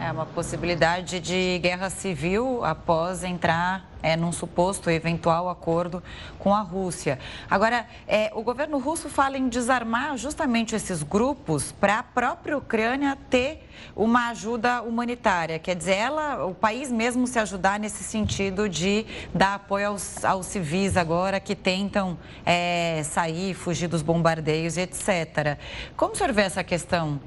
É 0.02 0.14
uma 0.14 0.26
possibilidade 0.26 1.20
de 1.20 1.60
guerra 1.60 1.90
civil 1.90 2.64
após 2.64 3.22
entrar 3.22 3.86
é, 4.02 4.16
num 4.16 4.32
suposto 4.32 4.90
eventual 4.90 5.50
acordo 5.50 6.02
com 6.40 6.56
a 6.56 6.62
Rússia. 6.62 7.20
Agora, 7.50 7.86
é, 8.08 8.32
o 8.34 8.42
governo 8.42 8.78
russo 8.78 9.10
fala 9.10 9.38
em 9.38 9.50
desarmar 9.50 10.16
justamente 10.16 10.74
esses 10.74 11.04
grupos 11.04 11.74
para 11.74 12.00
a 12.00 12.04
própria 12.04 12.58
Ucrânia 12.58 13.18
ter 13.30 13.68
uma 13.94 14.30
ajuda 14.30 14.82
humanitária. 14.84 15.60
Quer 15.60 15.76
dizer, 15.76 15.96
ela, 15.96 16.46
o 16.46 16.56
país 16.56 16.90
mesmo 16.90 17.28
se 17.28 17.38
ajudar 17.38 17.78
nesse 17.78 18.02
sentido 18.02 18.70
de 18.70 19.06
dar 19.34 19.56
apoio 19.56 19.90
aos, 19.90 20.24
aos 20.24 20.46
civis 20.46 20.96
agora 20.96 21.42
que 21.42 21.56
tentam 21.56 22.18
é, 22.46 23.02
sair, 23.04 23.54
fugir 23.54 23.88
dos 23.88 24.02
bombardeios, 24.02 24.78
etc. 24.78 25.58
Como 25.98 26.14
o 26.14 26.16
senhor 26.16 26.32
vê 26.32 26.44
essa 26.44 26.64
questão? 26.64 27.20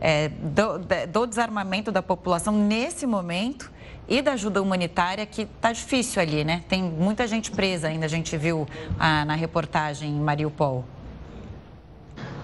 É, 0.00 0.28
do, 0.28 0.78
do, 1.10 1.26
desarmamento 1.26 1.90
da 1.90 2.02
população 2.02 2.56
nesse 2.56 3.06
momento 3.06 3.70
e 4.08 4.22
da 4.22 4.32
ajuda 4.32 4.62
humanitária 4.62 5.26
que 5.26 5.42
está 5.42 5.72
difícil 5.72 6.22
ali, 6.22 6.44
né? 6.44 6.64
Tem 6.68 6.82
muita 6.82 7.26
gente 7.26 7.50
presa 7.50 7.88
ainda, 7.88 8.06
a 8.06 8.08
gente 8.08 8.36
viu 8.36 8.66
ah, 8.98 9.24
na 9.24 9.34
reportagem 9.34 10.10
em 10.10 10.20
Mariupol. 10.20 10.84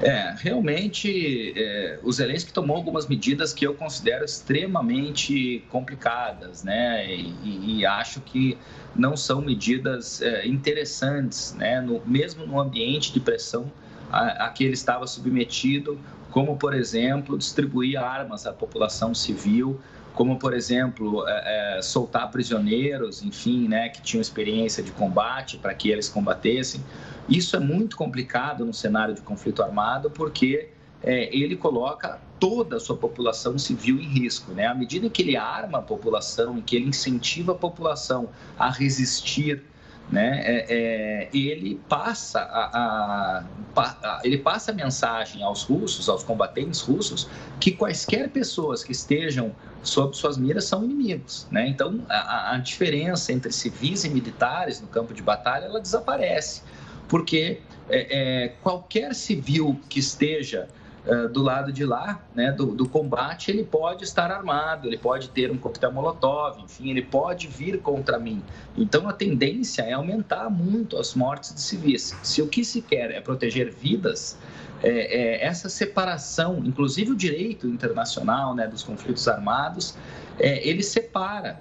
É, 0.00 0.34
realmente, 0.38 1.54
é, 1.56 1.98
o 2.02 2.12
Zelensky 2.12 2.52
tomou 2.52 2.76
algumas 2.76 3.06
medidas 3.06 3.54
que 3.54 3.66
eu 3.66 3.74
considero 3.74 4.24
extremamente 4.24 5.64
complicadas, 5.70 6.62
né? 6.64 7.06
E, 7.14 7.78
e 7.78 7.86
acho 7.86 8.20
que 8.20 8.58
não 8.94 9.16
são 9.16 9.40
medidas 9.40 10.20
é, 10.20 10.46
interessantes, 10.46 11.54
né? 11.54 11.80
No, 11.80 12.02
mesmo 12.04 12.44
no 12.44 12.60
ambiente 12.60 13.12
de 13.12 13.20
pressão 13.20 13.70
a, 14.12 14.46
a 14.46 14.50
que 14.50 14.64
ele 14.64 14.74
estava 14.74 15.06
submetido, 15.06 15.98
como, 16.34 16.56
por 16.56 16.74
exemplo, 16.74 17.38
distribuir 17.38 17.96
armas 17.96 18.44
à 18.44 18.52
população 18.52 19.14
civil, 19.14 19.80
como, 20.12 20.36
por 20.36 20.52
exemplo, 20.52 21.24
é, 21.28 21.76
é, 21.78 21.82
soltar 21.82 22.28
prisioneiros, 22.28 23.22
enfim, 23.22 23.68
né, 23.68 23.88
que 23.88 24.02
tinham 24.02 24.20
experiência 24.20 24.82
de 24.82 24.90
combate 24.90 25.56
para 25.56 25.72
que 25.72 25.88
eles 25.88 26.08
combatessem. 26.08 26.82
Isso 27.28 27.54
é 27.54 27.60
muito 27.60 27.96
complicado 27.96 28.64
no 28.64 28.74
cenário 28.74 29.14
de 29.14 29.20
conflito 29.20 29.62
armado, 29.62 30.10
porque 30.10 30.70
é, 31.04 31.32
ele 31.32 31.54
coloca 31.54 32.18
toda 32.40 32.78
a 32.78 32.80
sua 32.80 32.96
população 32.96 33.56
civil 33.56 34.00
em 34.00 34.08
risco. 34.08 34.50
Né? 34.50 34.66
À 34.66 34.74
medida 34.74 35.08
que 35.08 35.22
ele 35.22 35.36
arma 35.36 35.78
a 35.78 35.82
população 35.82 36.58
e 36.58 36.62
que 36.62 36.74
ele 36.74 36.88
incentiva 36.88 37.52
a 37.52 37.54
população 37.54 38.28
a 38.58 38.72
resistir 38.72 39.62
né, 40.10 40.42
é, 40.44 40.66
é, 40.68 41.28
ele 41.32 41.80
passa 41.88 42.40
a, 42.40 42.78
a, 42.78 43.44
a, 43.76 44.20
ele 44.22 44.38
passa 44.38 44.70
a 44.70 44.74
mensagem 44.74 45.42
aos 45.42 45.62
russos, 45.62 46.08
aos 46.08 46.22
combatentes 46.22 46.80
russos, 46.80 47.28
que 47.58 47.72
quaisquer 47.72 48.28
pessoas 48.28 48.84
que 48.84 48.92
estejam 48.92 49.54
sob 49.82 50.16
suas 50.16 50.36
miras 50.36 50.64
são 50.64 50.84
inimigos, 50.84 51.46
né? 51.50 51.66
Então 51.68 52.00
a, 52.08 52.54
a 52.54 52.58
diferença 52.58 53.32
entre 53.32 53.52
civis 53.52 54.04
e 54.04 54.10
militares 54.10 54.80
no 54.80 54.86
campo 54.86 55.12
de 55.14 55.22
batalha 55.22 55.64
ela 55.64 55.80
desaparece, 55.80 56.62
porque 57.08 57.60
é, 57.88 58.44
é 58.44 58.48
qualquer 58.62 59.14
civil 59.14 59.80
que 59.88 60.00
esteja 60.00 60.68
uh, 61.06 61.28
do 61.28 61.42
lado 61.42 61.72
de 61.72 61.84
lá, 61.84 62.20
né, 62.34 62.52
do, 62.52 62.66
do, 62.66 62.88
combate, 62.88 63.50
ele 63.50 63.64
pode 63.64 64.04
estar 64.04 64.30
armado, 64.30 64.86
ele 64.86 64.98
pode 64.98 65.28
ter 65.30 65.50
um 65.50 65.56
coquetel 65.56 65.92
molotov, 65.92 66.60
enfim, 66.60 66.90
ele 66.90 67.02
pode 67.02 67.46
vir 67.46 67.80
contra 67.80 68.18
mim. 68.18 68.42
Então 68.76 69.08
a 69.08 69.12
tendência 69.12 69.82
é 69.82 69.92
aumentar 69.92 70.50
muito 70.50 70.96
as 70.96 71.14
mortes 71.14 71.54
de 71.54 71.60
civis. 71.60 72.16
Se 72.22 72.42
o 72.42 72.48
que 72.48 72.64
se 72.64 72.82
quer 72.82 73.10
é 73.10 73.20
proteger 73.20 73.72
vidas, 73.72 74.38
é, 74.82 74.88
é, 74.88 75.44
essa 75.46 75.68
separação, 75.70 76.58
inclusive 76.64 77.12
o 77.12 77.16
direito 77.16 77.66
internacional 77.66 78.54
né, 78.54 78.66
dos 78.66 78.82
conflitos 78.82 79.26
armados, 79.26 79.96
é, 80.38 80.66
ele 80.68 80.82
separa 80.82 81.58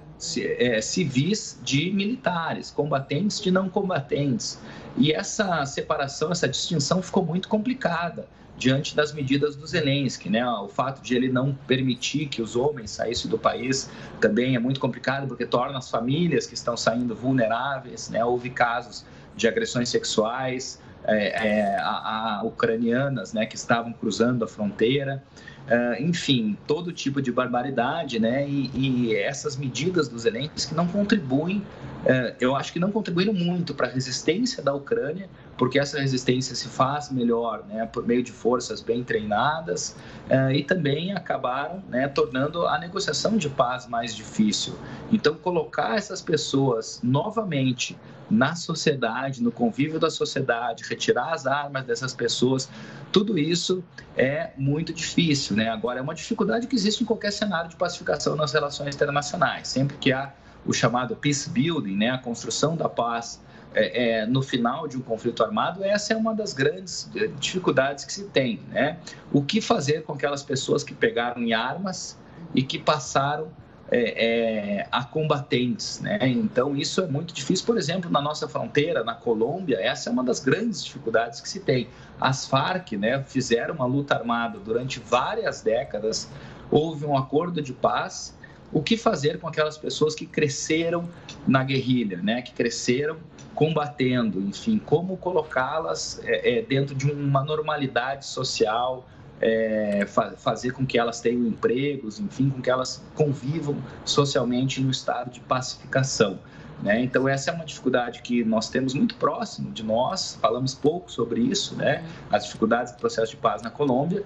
é, 0.58 0.80
civis 0.80 1.58
de 1.62 1.90
militares, 1.90 2.70
combatentes 2.70 3.40
de 3.40 3.50
não 3.50 3.68
combatentes. 3.68 4.58
E 4.96 5.12
essa 5.12 5.64
separação, 5.64 6.32
essa 6.32 6.46
distinção 6.46 7.00
ficou 7.02 7.24
muito 7.24 7.48
complicada 7.48 8.28
diante 8.56 8.94
das 8.94 9.12
medidas 9.12 9.56
do 9.56 9.66
Zelensky, 9.66 10.30
né? 10.30 10.46
O 10.46 10.68
fato 10.68 11.02
de 11.02 11.14
ele 11.14 11.28
não 11.28 11.54
permitir 11.66 12.26
que 12.26 12.40
os 12.40 12.54
homens 12.54 12.92
saíssem 12.92 13.30
do 13.30 13.38
país 13.38 13.90
também 14.20 14.54
é 14.54 14.58
muito 14.58 14.78
complicado 14.78 15.26
porque 15.26 15.44
torna 15.44 15.78
as 15.78 15.90
famílias 15.90 16.46
que 16.46 16.54
estão 16.54 16.76
saindo 16.76 17.14
vulneráveis, 17.14 18.08
né? 18.10 18.24
Houve 18.24 18.50
casos 18.50 19.04
de 19.36 19.48
agressões 19.48 19.88
sexuais 19.88 20.80
é, 21.04 21.48
é, 21.48 21.76
a, 21.76 22.38
a 22.40 22.44
ucranianas, 22.44 23.32
né? 23.32 23.44
Que 23.44 23.56
estavam 23.56 23.92
cruzando 23.92 24.44
a 24.44 24.48
fronteira. 24.48 25.22
Uh, 25.64 26.02
enfim, 26.02 26.58
todo 26.66 26.92
tipo 26.92 27.22
de 27.22 27.32
barbaridade, 27.32 28.20
né? 28.20 28.46
E, 28.46 28.70
e 28.74 29.16
essas 29.16 29.56
medidas 29.56 30.08
dos 30.08 30.22
Zelensky 30.22 30.68
que 30.68 30.74
não 30.74 30.86
contribuem, 30.86 31.58
uh, 31.58 32.36
eu 32.38 32.54
acho 32.54 32.70
que 32.70 32.78
não 32.78 32.92
contribuíram 32.92 33.32
muito 33.32 33.72
para 33.72 33.86
a 33.86 33.90
resistência 33.90 34.62
da 34.62 34.74
Ucrânia, 34.74 35.26
porque 35.56 35.78
essa 35.78 35.98
resistência 35.98 36.54
se 36.54 36.68
faz 36.68 37.10
melhor, 37.10 37.64
né? 37.66 37.86
Por 37.86 38.06
meio 38.06 38.22
de 38.22 38.30
forças 38.30 38.82
bem 38.82 39.02
treinadas 39.02 39.96
uh, 40.28 40.50
e 40.52 40.62
também 40.62 41.12
acabaram, 41.12 41.82
né? 41.88 42.08
Tornando 42.08 42.66
a 42.66 42.78
negociação 42.78 43.38
de 43.38 43.48
paz 43.48 43.86
mais 43.86 44.14
difícil. 44.14 44.74
Então, 45.10 45.34
colocar 45.34 45.96
essas 45.96 46.20
pessoas 46.20 47.00
novamente 47.02 47.96
na 48.30 48.54
sociedade, 48.54 49.42
no 49.42 49.52
convívio 49.52 49.98
da 49.98 50.10
sociedade, 50.10 50.84
retirar 50.88 51.32
as 51.32 51.46
armas 51.46 51.84
dessas 51.84 52.14
pessoas, 52.14 52.68
tudo 53.12 53.38
isso 53.38 53.84
é 54.16 54.50
muito 54.56 54.92
difícil, 54.92 55.56
né? 55.56 55.68
Agora, 55.68 55.98
é 55.98 56.02
uma 56.02 56.14
dificuldade 56.14 56.66
que 56.66 56.74
existe 56.74 57.02
em 57.02 57.06
qualquer 57.06 57.32
cenário 57.32 57.68
de 57.68 57.76
pacificação 57.76 58.36
nas 58.36 58.52
relações 58.52 58.94
internacionais. 58.94 59.68
Sempre 59.68 59.96
que 59.98 60.12
há 60.12 60.32
o 60.66 60.72
chamado 60.72 61.14
peace 61.14 61.48
building, 61.50 61.96
né? 61.96 62.10
A 62.10 62.18
construção 62.18 62.76
da 62.76 62.88
paz 62.88 63.40
é, 63.74 64.20
é, 64.20 64.26
no 64.26 64.40
final 64.40 64.86
de 64.86 64.96
um 64.96 65.00
conflito 65.00 65.42
armado, 65.42 65.82
essa 65.82 66.12
é 66.12 66.16
uma 66.16 66.34
das 66.34 66.52
grandes 66.52 67.10
eh, 67.16 67.28
dificuldades 67.38 68.04
que 68.04 68.12
se 68.12 68.24
tem, 68.24 68.60
né? 68.70 68.98
O 69.32 69.42
que 69.42 69.60
fazer 69.60 70.04
com 70.04 70.12
aquelas 70.12 70.42
pessoas 70.42 70.84
que 70.84 70.94
pegaram 70.94 71.42
em 71.42 71.52
armas 71.52 72.16
e 72.54 72.62
que 72.62 72.78
passaram 72.78 73.50
é, 73.90 74.80
é, 74.80 74.88
a 74.90 75.04
combatentes. 75.04 76.00
Né? 76.00 76.18
Então, 76.22 76.76
isso 76.76 77.00
é 77.00 77.06
muito 77.06 77.32
difícil. 77.34 77.66
Por 77.66 77.76
exemplo, 77.76 78.10
na 78.10 78.20
nossa 78.20 78.48
fronteira, 78.48 79.04
na 79.04 79.14
Colômbia, 79.14 79.78
essa 79.80 80.08
é 80.08 80.12
uma 80.12 80.24
das 80.24 80.40
grandes 80.40 80.84
dificuldades 80.84 81.40
que 81.40 81.48
se 81.48 81.60
tem. 81.60 81.88
As 82.20 82.46
Farc 82.46 82.92
né, 82.92 83.22
fizeram 83.22 83.74
uma 83.74 83.86
luta 83.86 84.14
armada 84.14 84.58
durante 84.58 85.00
várias 85.00 85.62
décadas, 85.62 86.30
houve 86.70 87.04
um 87.04 87.16
acordo 87.16 87.60
de 87.60 87.72
paz. 87.72 88.36
O 88.72 88.82
que 88.82 88.96
fazer 88.96 89.38
com 89.38 89.46
aquelas 89.46 89.78
pessoas 89.78 90.14
que 90.14 90.26
cresceram 90.26 91.08
na 91.46 91.62
guerrilha, 91.62 92.16
né? 92.16 92.42
que 92.42 92.52
cresceram 92.52 93.18
combatendo, 93.54 94.40
enfim, 94.40 94.80
como 94.84 95.16
colocá-las 95.16 96.20
é, 96.24 96.58
é 96.58 96.62
dentro 96.62 96.92
de 96.92 97.08
uma 97.08 97.44
normalidade 97.44 98.26
social, 98.26 99.06
é, 99.40 100.06
fa 100.06 100.32
fazer 100.32 100.72
com 100.72 100.86
que 100.86 100.98
elas 100.98 101.20
tenham 101.20 101.46
empregos, 101.46 102.18
enfim, 102.18 102.50
com 102.50 102.60
que 102.60 102.70
elas 102.70 103.02
convivam 103.14 103.76
socialmente 104.04 104.80
no 104.80 104.90
estado 104.90 105.30
de 105.30 105.40
pacificação. 105.40 106.38
Né? 106.82 107.02
Então, 107.02 107.28
essa 107.28 107.50
é 107.50 107.54
uma 107.54 107.64
dificuldade 107.64 108.20
que 108.22 108.44
nós 108.44 108.68
temos 108.68 108.94
muito 108.94 109.14
próximo 109.16 109.72
de 109.72 109.82
nós, 109.82 110.38
falamos 110.40 110.74
pouco 110.74 111.10
sobre 111.10 111.40
isso, 111.40 111.74
né? 111.76 112.04
as 112.30 112.44
dificuldades 112.44 112.92
do 112.92 112.98
processo 112.98 113.32
de 113.32 113.36
paz 113.36 113.62
na 113.62 113.70
Colômbia, 113.70 114.22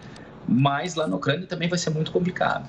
mas 0.47 0.95
lá 0.95 1.07
na 1.07 1.17
Ucrânia 1.17 1.47
também 1.47 1.69
vai 1.69 1.79
ser 1.79 1.91
muito 1.91 2.11
complicado. 2.11 2.67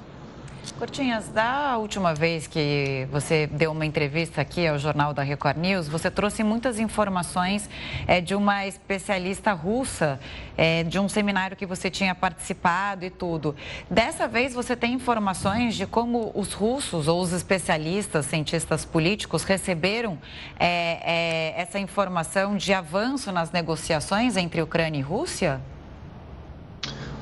Cortinhas, 0.80 1.28
da 1.28 1.78
última 1.78 2.16
vez 2.16 2.48
que 2.48 3.06
você 3.12 3.48
deu 3.48 3.72
uma 3.72 3.86
entrevista 3.86 4.40
aqui 4.40 4.66
ao 4.66 4.80
Jornal 4.80 5.14
da 5.14 5.22
Record 5.22 5.58
News, 5.58 5.90
você 5.90 6.10
trouxe 6.10 6.42
muitas 6.42 6.80
informações 6.80 7.70
é, 8.08 8.22
de 8.22 8.34
uma 8.34 8.66
especialista 8.66 9.52
russa, 9.52 10.20
é, 10.58 10.84
de 10.84 10.98
um 10.98 11.10
seminário 11.10 11.58
que 11.58 11.66
você 11.66 11.90
tinha 11.90 12.16
participado 12.16 13.04
e 13.04 13.10
tudo. 13.10 13.56
Dessa 13.90 14.26
vez 14.26 14.54
você 14.54 14.74
tem 14.74 14.94
informações 14.94 15.76
de 15.76 15.86
como 15.86 16.32
os 16.34 16.54
russos 16.54 17.10
ou 17.10 17.22
os 17.22 17.34
especialistas, 17.34 18.26
cientistas 18.28 18.86
políticos, 18.86 19.44
receberam 19.44 20.18
é, 20.58 21.54
essa 21.58 21.78
informação 21.78 22.56
de 22.56 22.74
avanço 22.74 23.34
nas 23.34 23.52
negociações 23.52 24.38
entre 24.38 24.62
Ucrânia 24.62 25.00
e 25.00 25.02
Rússia? 25.02 25.60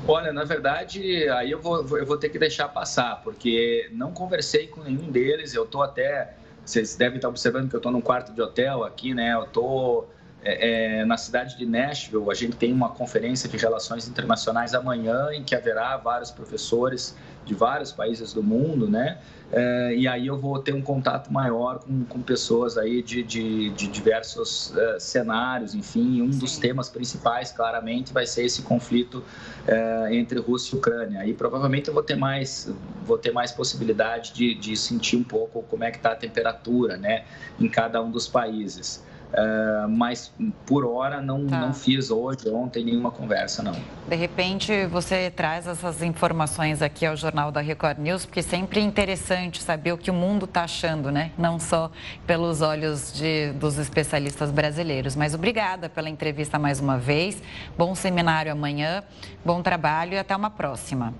Olha, 0.06 0.32
na 0.32 0.44
verdade, 0.44 1.28
aí 1.28 1.50
eu 1.50 1.60
vou, 1.60 1.98
eu 1.98 2.06
vou 2.06 2.16
ter 2.16 2.28
que 2.28 2.38
deixar 2.38 2.68
passar, 2.68 3.20
porque 3.22 3.88
não 3.92 4.12
conversei 4.12 4.66
com 4.66 4.82
nenhum 4.82 5.10
deles. 5.10 5.54
Eu 5.54 5.64
estou 5.64 5.82
até. 5.82 6.34
Vocês 6.64 6.96
devem 6.96 7.16
estar 7.16 7.28
observando 7.28 7.68
que 7.68 7.74
eu 7.74 7.78
estou 7.78 7.92
num 7.92 8.00
quarto 8.00 8.32
de 8.32 8.40
hotel 8.40 8.84
aqui, 8.84 9.14
né? 9.14 9.34
Eu 9.34 9.44
estou 9.44 10.10
é, 10.42 11.00
é, 11.00 11.04
na 11.04 11.16
cidade 11.16 11.56
de 11.56 11.66
Nashville. 11.66 12.30
A 12.30 12.34
gente 12.34 12.56
tem 12.56 12.72
uma 12.72 12.90
conferência 12.90 13.48
de 13.48 13.56
relações 13.56 14.08
internacionais 14.08 14.74
amanhã, 14.74 15.28
em 15.32 15.42
que 15.42 15.54
haverá 15.54 15.96
vários 15.96 16.30
professores 16.30 17.16
de 17.44 17.54
vários 17.54 17.92
países 17.92 18.32
do 18.32 18.42
mundo, 18.42 18.88
né? 18.88 19.18
É, 19.50 19.94
e 19.94 20.06
aí 20.06 20.26
eu 20.26 20.38
vou 20.38 20.58
ter 20.58 20.74
um 20.74 20.82
contato 20.82 21.32
maior 21.32 21.78
com, 21.78 22.04
com 22.04 22.20
pessoas 22.20 22.76
aí 22.76 23.02
de, 23.02 23.22
de, 23.22 23.70
de 23.70 23.88
diversos 23.88 24.76
é, 24.76 25.00
cenários, 25.00 25.74
enfim, 25.74 26.20
um 26.20 26.30
Sim. 26.30 26.38
dos 26.38 26.58
temas 26.58 26.90
principais, 26.90 27.50
claramente, 27.50 28.12
vai 28.12 28.26
ser 28.26 28.44
esse 28.44 28.60
conflito 28.60 29.24
é, 29.66 30.14
entre 30.14 30.38
Rússia 30.38 30.76
e 30.76 30.78
Ucrânia. 30.78 31.26
E 31.26 31.32
provavelmente 31.32 31.88
eu 31.88 31.94
vou 31.94 32.02
ter 32.02 32.16
mais, 32.16 32.70
vou 33.02 33.16
ter 33.16 33.32
mais 33.32 33.50
possibilidade 33.50 34.34
de, 34.34 34.54
de 34.54 34.76
sentir 34.76 35.16
um 35.16 35.24
pouco 35.24 35.62
como 35.62 35.82
é 35.82 35.90
que 35.90 35.96
está 35.96 36.12
a 36.12 36.16
temperatura, 36.16 36.98
né, 36.98 37.24
em 37.58 37.68
cada 37.68 38.02
um 38.02 38.10
dos 38.10 38.28
países. 38.28 39.02
Uh, 39.28 39.86
mas 39.88 40.32
por 40.64 40.86
hora 40.86 41.20
não, 41.20 41.46
tá. 41.46 41.60
não 41.60 41.74
fiz 41.74 42.10
hoje, 42.10 42.48
ontem, 42.48 42.82
nenhuma 42.82 43.10
conversa, 43.10 43.62
não. 43.62 43.76
De 44.08 44.16
repente 44.16 44.86
você 44.86 45.30
traz 45.30 45.66
essas 45.66 46.02
informações 46.02 46.80
aqui 46.80 47.04
ao 47.04 47.14
Jornal 47.14 47.52
da 47.52 47.60
Record 47.60 47.98
News, 47.98 48.24
porque 48.24 48.42
sempre 48.42 48.80
é 48.80 48.82
interessante 48.82 49.62
saber 49.62 49.92
o 49.92 49.98
que 49.98 50.10
o 50.10 50.14
mundo 50.14 50.46
está 50.46 50.62
achando, 50.62 51.10
né? 51.10 51.32
Não 51.36 51.58
só 51.58 51.90
pelos 52.26 52.62
olhos 52.62 53.12
de, 53.12 53.52
dos 53.52 53.76
especialistas 53.76 54.50
brasileiros. 54.50 55.14
Mas 55.14 55.34
obrigada 55.34 55.90
pela 55.90 56.08
entrevista 56.08 56.58
mais 56.58 56.80
uma 56.80 56.96
vez. 56.96 57.42
Bom 57.76 57.94
seminário 57.94 58.50
amanhã, 58.50 59.02
bom 59.44 59.62
trabalho 59.62 60.14
e 60.14 60.18
até 60.18 60.34
uma 60.34 60.50
próxima. 60.50 61.12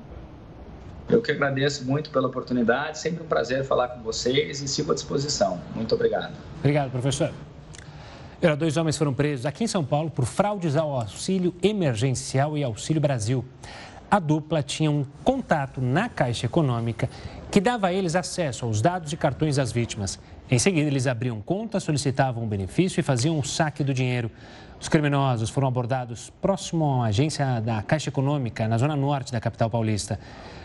Eu 1.10 1.22
que 1.22 1.32
agradeço 1.32 1.84
muito 1.84 2.10
pela 2.10 2.28
oportunidade, 2.28 2.98
sempre 2.98 3.22
um 3.22 3.26
prazer 3.26 3.64
falar 3.64 3.88
com 3.88 4.02
vocês 4.02 4.60
e 4.62 4.68
sigo 4.68 4.92
à 4.92 4.94
disposição. 4.94 5.60
Muito 5.74 5.94
obrigado. 5.94 6.34
Obrigado, 6.60 6.90
professor. 6.90 7.32
Dois 8.56 8.76
homens 8.76 8.96
foram 8.96 9.12
presos 9.12 9.46
aqui 9.46 9.64
em 9.64 9.66
São 9.66 9.84
Paulo 9.84 10.10
por 10.10 10.24
fraudes 10.24 10.76
ao 10.76 10.92
auxílio 10.92 11.52
emergencial 11.60 12.56
e 12.56 12.62
auxílio 12.62 13.02
Brasil. 13.02 13.44
A 14.08 14.20
dupla 14.20 14.62
tinha 14.62 14.88
um 14.88 15.04
contato 15.24 15.80
na 15.80 16.08
Caixa 16.08 16.46
Econômica 16.46 17.10
que 17.50 17.60
dava 17.60 17.86
a 17.86 17.92
eles 17.92 18.14
acesso 18.14 18.66
aos 18.66 18.82
dados 18.82 19.12
e 19.12 19.16
cartões 19.16 19.56
das 19.56 19.72
vítimas. 19.72 20.18
Em 20.50 20.58
seguida, 20.58 20.86
eles 20.86 21.06
abriam 21.06 21.40
conta, 21.40 21.80
solicitavam 21.80 22.44
um 22.44 22.48
benefício 22.48 23.00
e 23.00 23.02
faziam 23.02 23.38
o 23.38 23.44
saque 23.44 23.82
do 23.82 23.94
dinheiro. 23.94 24.30
Os 24.80 24.88
criminosos 24.88 25.50
foram 25.50 25.66
abordados 25.66 26.30
próximo 26.42 26.84
uma 26.84 27.06
agência 27.06 27.60
da 27.60 27.82
Caixa 27.82 28.10
Econômica, 28.10 28.68
na 28.68 28.78
zona 28.78 28.94
norte 28.94 29.32
da 29.32 29.40
capital 29.40 29.70
paulista. 29.70 30.20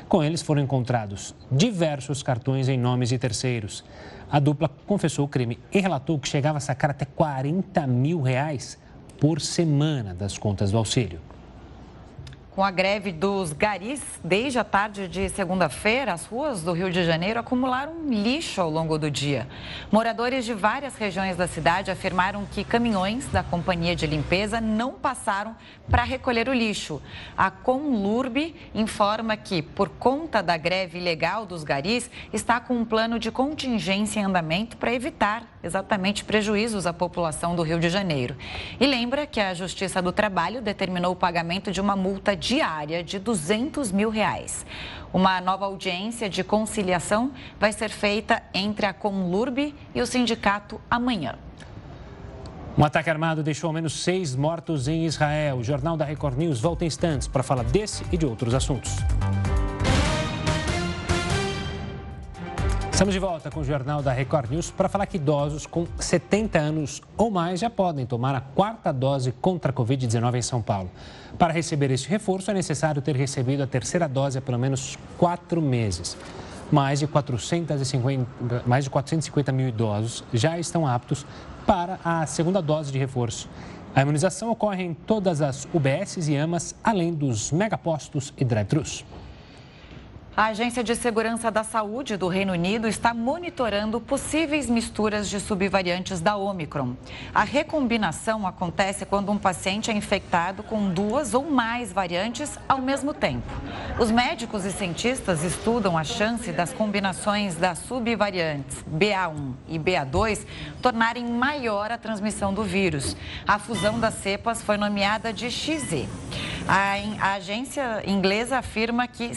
Com 0.09 0.21
eles 0.21 0.41
foram 0.41 0.61
encontrados 0.61 1.33
diversos 1.51 2.21
cartões 2.21 2.67
em 2.67 2.77
nomes 2.77 3.09
de 3.09 3.17
terceiros. 3.17 3.83
A 4.29 4.39
dupla 4.39 4.69
confessou 4.85 5.25
o 5.25 5.27
crime 5.27 5.57
e 5.71 5.79
relatou 5.79 6.19
que 6.19 6.27
chegava 6.27 6.57
a 6.57 6.61
sacar 6.61 6.91
até 6.91 7.05
40 7.05 7.87
mil 7.87 8.21
reais 8.21 8.77
por 9.19 9.39
semana 9.39 10.13
das 10.13 10.37
contas 10.37 10.71
do 10.71 10.77
auxílio. 10.77 11.19
Com 12.55 12.63
a 12.63 12.69
greve 12.69 13.11
dos 13.11 13.51
garis, 13.51 13.99
desde 14.23 14.59
a 14.59 14.63
tarde 14.63 15.07
de 15.07 15.27
segunda-feira, 15.29 16.13
as 16.13 16.27
ruas 16.27 16.61
do 16.61 16.71
Rio 16.71 16.91
de 16.91 17.03
Janeiro 17.03 17.39
acumularam 17.39 18.07
lixo 18.07 18.61
ao 18.61 18.69
longo 18.69 18.95
do 18.99 19.09
dia. 19.09 19.47
Moradores 19.91 20.45
de 20.45 20.53
várias 20.53 20.95
regiões 20.95 21.35
da 21.35 21.47
cidade 21.47 21.89
afirmaram 21.89 22.45
que 22.45 22.63
caminhões 22.63 23.25
da 23.29 23.41
companhia 23.41 23.95
de 23.95 24.05
limpeza 24.05 24.61
não 24.61 24.93
passaram 24.93 25.55
para 25.89 26.03
recolher 26.03 26.47
o 26.47 26.53
lixo. 26.53 27.01
A 27.35 27.49
Conlurb 27.49 28.53
informa 28.75 29.35
que, 29.35 29.63
por 29.63 29.89
conta 29.89 30.43
da 30.43 30.55
greve 30.55 30.99
ilegal 30.99 31.47
dos 31.47 31.63
garis, 31.63 32.07
está 32.31 32.59
com 32.59 32.75
um 32.75 32.85
plano 32.85 33.17
de 33.17 33.31
contingência 33.31 34.19
em 34.19 34.25
andamento 34.25 34.77
para 34.77 34.93
evitar 34.93 35.52
exatamente 35.63 36.23
prejuízos 36.23 36.85
à 36.85 36.93
população 36.93 37.55
do 37.55 37.63
Rio 37.63 37.79
de 37.79 37.89
Janeiro. 37.89 38.35
E 38.79 38.85
lembra 38.85 39.25
que 39.25 39.39
a 39.39 39.53
Justiça 39.53 40.01
do 40.01 40.11
Trabalho 40.11 40.61
determinou 40.61 41.13
o 41.13 41.15
pagamento 41.15 41.71
de 41.71 41.79
uma 41.79 41.95
multa 41.95 42.35
diária 42.35 43.03
de 43.03 43.17
200 43.17 43.91
mil 43.91 44.09
reais. 44.09 44.65
Uma 45.13 45.39
nova 45.39 45.65
audiência 45.65 46.29
de 46.29 46.43
conciliação 46.43 47.31
vai 47.59 47.71
ser 47.71 47.89
feita 47.89 48.43
entre 48.53 48.85
a 48.85 48.93
Conlurb 48.93 49.73
e 49.95 50.01
o 50.01 50.05
sindicato 50.05 50.81
amanhã. 50.89 51.35
Um 52.75 52.83
ataque 52.83 53.09
armado 53.09 53.43
deixou 53.43 53.67
ao 53.67 53.73
menos 53.73 54.01
seis 54.01 54.35
mortos 54.35 54.87
em 54.87 55.05
Israel. 55.05 55.57
O 55.57 55.63
Jornal 55.63 55.95
da 55.95 56.03
Record 56.03 56.37
News 56.37 56.59
volta 56.59 56.83
em 56.83 56.87
instantes 56.87 57.27
para 57.27 57.43
falar 57.43 57.63
desse 57.63 58.03
e 58.11 58.17
de 58.17 58.25
outros 58.25 58.55
assuntos. 58.55 58.97
Estamos 63.03 63.15
de 63.15 63.19
volta 63.19 63.51
com 63.51 63.59
o 63.59 63.65
Jornal 63.65 64.01
da 64.01 64.13
Record 64.13 64.49
News 64.49 64.71
para 64.71 64.87
falar 64.87 65.05
que 65.07 65.17
idosos 65.17 65.65
com 65.65 65.85
70 65.99 66.57
anos 66.57 67.01
ou 67.17 67.29
mais 67.29 67.59
já 67.59 67.69
podem 67.69 68.05
tomar 68.05 68.33
a 68.33 68.39
quarta 68.39 68.93
dose 68.93 69.33
contra 69.41 69.73
a 69.73 69.75
Covid-19 69.75 70.37
em 70.37 70.41
São 70.41 70.61
Paulo. 70.61 70.89
Para 71.37 71.51
receber 71.51 71.91
este 71.91 72.07
reforço, 72.07 72.49
é 72.49 72.53
necessário 72.53 73.01
ter 73.01 73.13
recebido 73.13 73.61
a 73.61 73.67
terceira 73.67 74.07
dose 74.07 74.37
há 74.37 74.41
pelo 74.41 74.57
menos 74.57 74.97
quatro 75.17 75.61
meses. 75.61 76.15
Mais 76.71 76.99
de, 76.99 77.07
450, 77.07 78.63
mais 78.65 78.85
de 78.85 78.89
450 78.89 79.51
mil 79.51 79.67
idosos 79.67 80.23
já 80.33 80.57
estão 80.57 80.87
aptos 80.87 81.25
para 81.67 81.99
a 82.05 82.25
segunda 82.25 82.61
dose 82.61 82.89
de 82.89 82.99
reforço. 82.99 83.49
A 83.93 84.01
imunização 84.01 84.49
ocorre 84.49 84.81
em 84.81 84.93
todas 84.93 85.41
as 85.41 85.67
UBSs 85.73 86.31
e 86.31 86.37
AMAs, 86.37 86.73
além 86.81 87.13
dos 87.13 87.51
megapostos 87.51 88.33
e 88.37 88.45
drive-thrus. 88.45 89.03
A 90.35 90.45
Agência 90.45 90.83
de 90.83 90.95
Segurança 90.95 91.51
da 91.51 91.63
Saúde 91.63 92.17
do 92.17 92.27
Reino 92.27 92.53
Unido 92.53 92.87
está 92.87 93.13
monitorando 93.13 94.01
possíveis 94.01 94.67
misturas 94.67 95.29
de 95.29 95.39
subvariantes 95.39 96.19
da 96.19 96.35
Omicron. 96.35 96.95
A 97.35 97.43
recombinação 97.43 98.47
acontece 98.47 99.05
quando 99.05 99.31
um 99.31 99.37
paciente 99.37 99.91
é 99.91 99.93
infectado 99.93 100.63
com 100.63 100.89
duas 100.89 101.35
ou 101.35 101.51
mais 101.51 101.93
variantes 101.93 102.57
ao 102.67 102.81
mesmo 102.81 103.13
tempo. 103.13 103.45
Os 103.99 104.09
médicos 104.09 104.65
e 104.65 104.71
cientistas 104.71 105.43
estudam 105.43 105.95
a 105.95 106.03
chance 106.03 106.51
das 106.51 106.73
combinações 106.73 107.53
das 107.53 107.77
subvariantes 107.77 108.83
BA1 108.91 109.53
e 109.69 109.77
BA2 109.77 110.47
tornarem 110.81 111.25
maior 111.25 111.91
a 111.91 111.97
transmissão 111.99 112.51
do 112.51 112.63
vírus. 112.63 113.15
A 113.47 113.59
fusão 113.59 113.99
das 113.99 114.15
cepas 114.15 114.63
foi 114.63 114.77
nomeada 114.77 115.31
de 115.31 115.51
XZ. 115.51 116.07
A, 116.67 117.33
agência 117.35 118.01
inglesa 118.07 118.57
afirma 118.57 119.05
que 119.05 119.35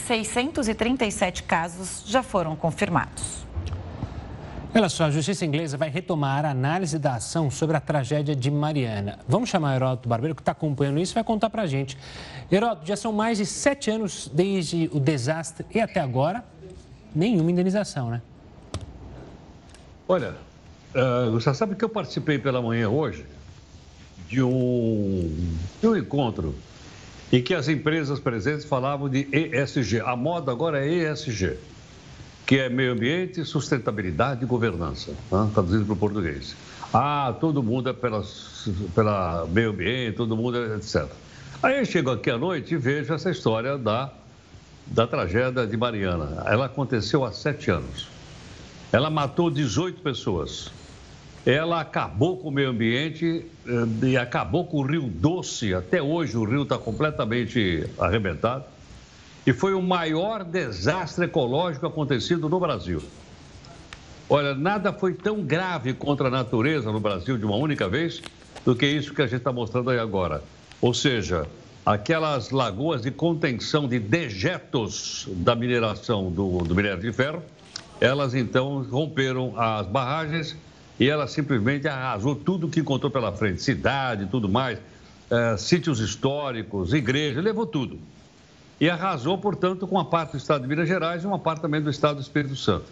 637 0.87 1.43
casos 1.43 2.03
já 2.05 2.23
foram 2.23 2.55
confirmados. 2.55 3.45
Olha 4.73 4.89
só, 4.89 5.05
a 5.05 5.11
justiça 5.11 5.45
inglesa 5.45 5.75
vai 5.75 5.89
retomar 5.89 6.45
a 6.45 6.51
análise 6.51 6.99
da 6.99 7.15
ação 7.15 7.49
sobre 7.49 7.75
a 7.75 7.79
tragédia 7.79 8.35
de 8.35 8.51
Mariana. 8.51 9.19
Vamos 9.27 9.49
chamar 9.49 9.73
o 9.73 9.75
Heródoto 9.75 10.07
Barbeiro, 10.07 10.35
que 10.35 10.41
está 10.41 10.51
acompanhando 10.51 10.99
isso, 10.99 11.13
e 11.13 11.15
vai 11.15 11.23
contar 11.23 11.49
para 11.49 11.63
a 11.63 11.67
gente. 11.67 11.97
Heródoto, 12.51 12.85
já 12.85 12.95
são 12.95 13.11
mais 13.11 13.39
de 13.39 13.45
sete 13.45 13.89
anos 13.89 14.29
desde 14.31 14.89
o 14.93 14.99
desastre 14.99 15.65
e 15.73 15.79
até 15.79 15.99
agora, 15.99 16.45
nenhuma 17.15 17.49
indenização, 17.49 18.09
né? 18.09 18.21
Olha, 20.07 20.35
uh, 20.93 21.31
você 21.31 21.53
sabe 21.53 21.75
que 21.75 21.83
eu 21.83 21.89
participei 21.89 22.37
pela 22.37 22.61
manhã 22.61 22.87
hoje 22.87 23.25
de 24.29 24.43
um, 24.43 25.55
de 25.81 25.87
um 25.87 25.97
encontro 25.97 26.53
em 27.31 27.41
que 27.41 27.53
as 27.53 27.67
empresas 27.67 28.19
presentes 28.19 28.65
falavam 28.65 29.09
de 29.09 29.27
ESG. 29.31 30.01
A 30.01 30.15
moda 30.15 30.51
agora 30.51 30.85
é 30.85 31.11
ESG, 31.11 31.57
que 32.45 32.57
é 32.57 32.69
meio 32.69 32.93
ambiente, 32.93 33.43
sustentabilidade 33.43 34.43
e 34.43 34.47
governança, 34.47 35.11
né? 35.31 35.49
traduzido 35.53 35.85
para 35.85 35.93
o 35.93 35.97
português. 35.97 36.55
Ah, 36.93 37.35
todo 37.39 37.61
mundo 37.61 37.89
é 37.89 37.93
pela, 37.93 38.23
pela 38.95 39.45
meio 39.47 39.71
ambiente, 39.71 40.15
todo 40.15 40.37
mundo 40.37 40.57
é 40.57 40.75
etc. 40.77 41.05
Aí 41.61 41.79
eu 41.79 41.85
chego 41.85 42.11
aqui 42.11 42.29
à 42.29 42.37
noite 42.37 42.75
e 42.75 42.77
vejo 42.77 43.13
essa 43.13 43.29
história 43.29 43.77
da, 43.77 44.11
da 44.85 45.05
tragédia 45.05 45.67
de 45.67 45.75
Mariana. 45.75 46.43
Ela 46.45 46.67
aconteceu 46.67 47.25
há 47.25 47.31
sete 47.31 47.69
anos. 47.69 48.07
Ela 48.91 49.09
matou 49.09 49.49
18 49.49 50.01
pessoas 50.01 50.71
ela 51.47 51.79
acabou 51.79 52.35
com 52.35 52.49
o 52.49 52.51
meio 52.51 52.69
ambiente 52.69 53.45
eh, 53.65 54.05
e 54.07 54.17
acabou 54.17 54.65
com 54.65 54.79
o 54.79 54.81
Rio 54.81 55.03
Doce. 55.03 55.73
Até 55.73 56.01
hoje 56.01 56.35
o 56.35 56.43
rio 56.43 56.63
está 56.63 56.77
completamente 56.77 57.89
arrebentado. 57.97 58.65
E 59.45 59.53
foi 59.53 59.73
o 59.73 59.81
maior 59.81 60.43
desastre 60.43 61.23
ecológico 61.23 61.87
acontecido 61.87 62.49
no 62.49 62.59
Brasil. 62.59 63.01
Olha, 64.29 64.53
nada 64.53 64.91
foi 64.91 65.13
tão 65.13 65.41
grave 65.41 65.93
contra 65.93 66.27
a 66.27 66.29
natureza 66.29 66.91
no 66.91 66.99
Brasil 66.99 67.37
de 67.37 67.45
uma 67.45 67.55
única 67.55 67.87
vez 67.87 68.21
do 68.65 68.75
que 68.75 68.85
isso 68.85 69.13
que 69.13 69.21
a 69.21 69.25
gente 69.25 69.37
está 69.37 69.53
mostrando 69.53 69.89
aí 69.89 69.99
agora. 69.99 70.43
Ou 70.81 70.93
seja, 70.93 71.47
aquelas 71.85 72.51
lagoas 72.51 73.03
de 73.03 73.09
contenção 73.09 73.87
de 73.87 73.99
dejetos 73.99 75.29
da 75.31 75.55
mineração 75.55 76.29
do, 76.29 76.57
do 76.57 76.75
minério 76.75 76.99
de 76.99 77.13
ferro, 77.13 77.41
elas 78.01 78.35
então 78.35 78.83
romperam 78.83 79.57
as 79.57 79.87
barragens 79.87 80.57
e 80.99 81.09
ela 81.09 81.27
simplesmente 81.27 81.87
arrasou 81.87 82.35
tudo 82.35 82.67
que 82.67 82.79
encontrou 82.79 83.11
pela 83.11 83.31
frente 83.31 83.61
cidade, 83.61 84.27
tudo 84.27 84.49
mais, 84.49 84.79
é, 85.29 85.57
sítios 85.57 85.99
históricos, 85.99 86.93
igrejas, 86.93 87.43
levou 87.43 87.65
tudo. 87.65 87.99
E 88.79 88.89
arrasou, 88.89 89.37
portanto, 89.37 89.87
com 89.87 89.95
uma 89.95 90.05
parte 90.05 90.31
do 90.31 90.37
estado 90.37 90.61
de 90.61 90.67
Minas 90.67 90.87
Gerais 90.87 91.23
e 91.23 91.27
uma 91.27 91.39
parte 91.39 91.61
também 91.61 91.81
do 91.81 91.89
estado 91.89 92.15
do 92.15 92.21
Espírito 92.21 92.55
Santo. 92.55 92.85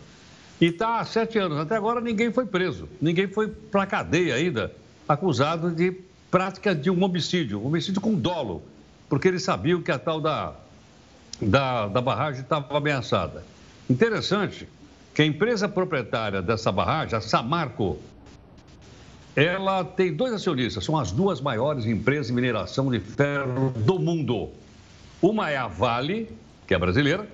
E 0.60 0.68
está 0.68 1.00
há 1.00 1.06
sete 1.06 1.38
anos. 1.38 1.58
Até 1.58 1.76
agora 1.76 2.00
ninguém 2.00 2.32
foi 2.32 2.46
preso, 2.46 2.88
ninguém 3.02 3.28
foi 3.28 3.48
para 3.48 3.84
a 3.84 3.86
cadeia 3.86 4.36
ainda, 4.36 4.72
acusado 5.08 5.72
de 5.72 5.96
prática 6.32 6.74
de 6.74 6.90
um 6.90 7.04
homicídio, 7.04 7.62
um 7.62 7.68
homicídio 7.68 8.02
com 8.02 8.14
dolo, 8.14 8.64
porque 9.10 9.28
eles 9.28 9.44
sabiam 9.44 9.82
que 9.82 9.92
a 9.92 10.00
tal 10.00 10.20
da, 10.20 10.54
da, 11.42 11.88
da 11.88 12.02
barragem 12.02 12.42
estava 12.42 12.78
ameaçada. 12.78 13.44
Interessante 13.90 14.68
que 15.16 15.22
a 15.22 15.26
empresa 15.26 15.70
proprietária 15.70 16.42
dessa 16.42 16.70
barragem, 16.74 17.18
a 17.18 17.22
Samarco, 17.22 17.98
ela 19.34 19.86
tem 19.86 20.14
dois 20.14 20.34
acionistas, 20.34 20.84
são 20.84 21.00
as 21.00 21.10
duas 21.10 21.40
maiores 21.40 21.86
empresas 21.86 22.28
de 22.28 22.34
mineração 22.34 22.92
de 22.92 23.00
ferro 23.00 23.74
do 23.78 23.98
mundo. 23.98 24.50
Uma 25.22 25.50
é 25.50 25.56
a 25.56 25.68
Vale, 25.68 26.30
que 26.68 26.74
é 26.74 26.78
brasileira, 26.78 27.26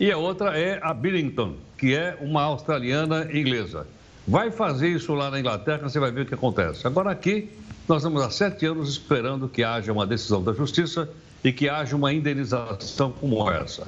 e 0.00 0.10
a 0.10 0.16
outra 0.16 0.58
é 0.58 0.80
a 0.82 0.94
Billington, 0.94 1.56
que 1.76 1.94
é 1.94 2.16
uma 2.22 2.42
australiana 2.42 3.28
inglesa. 3.30 3.86
Vai 4.26 4.50
fazer 4.50 4.88
isso 4.88 5.12
lá 5.12 5.30
na 5.30 5.38
Inglaterra, 5.38 5.90
você 5.90 6.00
vai 6.00 6.10
ver 6.10 6.22
o 6.22 6.26
que 6.26 6.34
acontece. 6.34 6.86
Agora 6.86 7.10
aqui, 7.10 7.50
nós 7.86 7.98
estamos 7.98 8.22
há 8.22 8.30
sete 8.30 8.64
anos 8.64 8.88
esperando 8.88 9.46
que 9.46 9.62
haja 9.62 9.92
uma 9.92 10.06
decisão 10.06 10.42
da 10.42 10.54
Justiça 10.54 11.08
e 11.44 11.52
que 11.52 11.68
haja 11.68 11.94
uma 11.94 12.14
indenização 12.14 13.12
como 13.12 13.48
essa. 13.50 13.86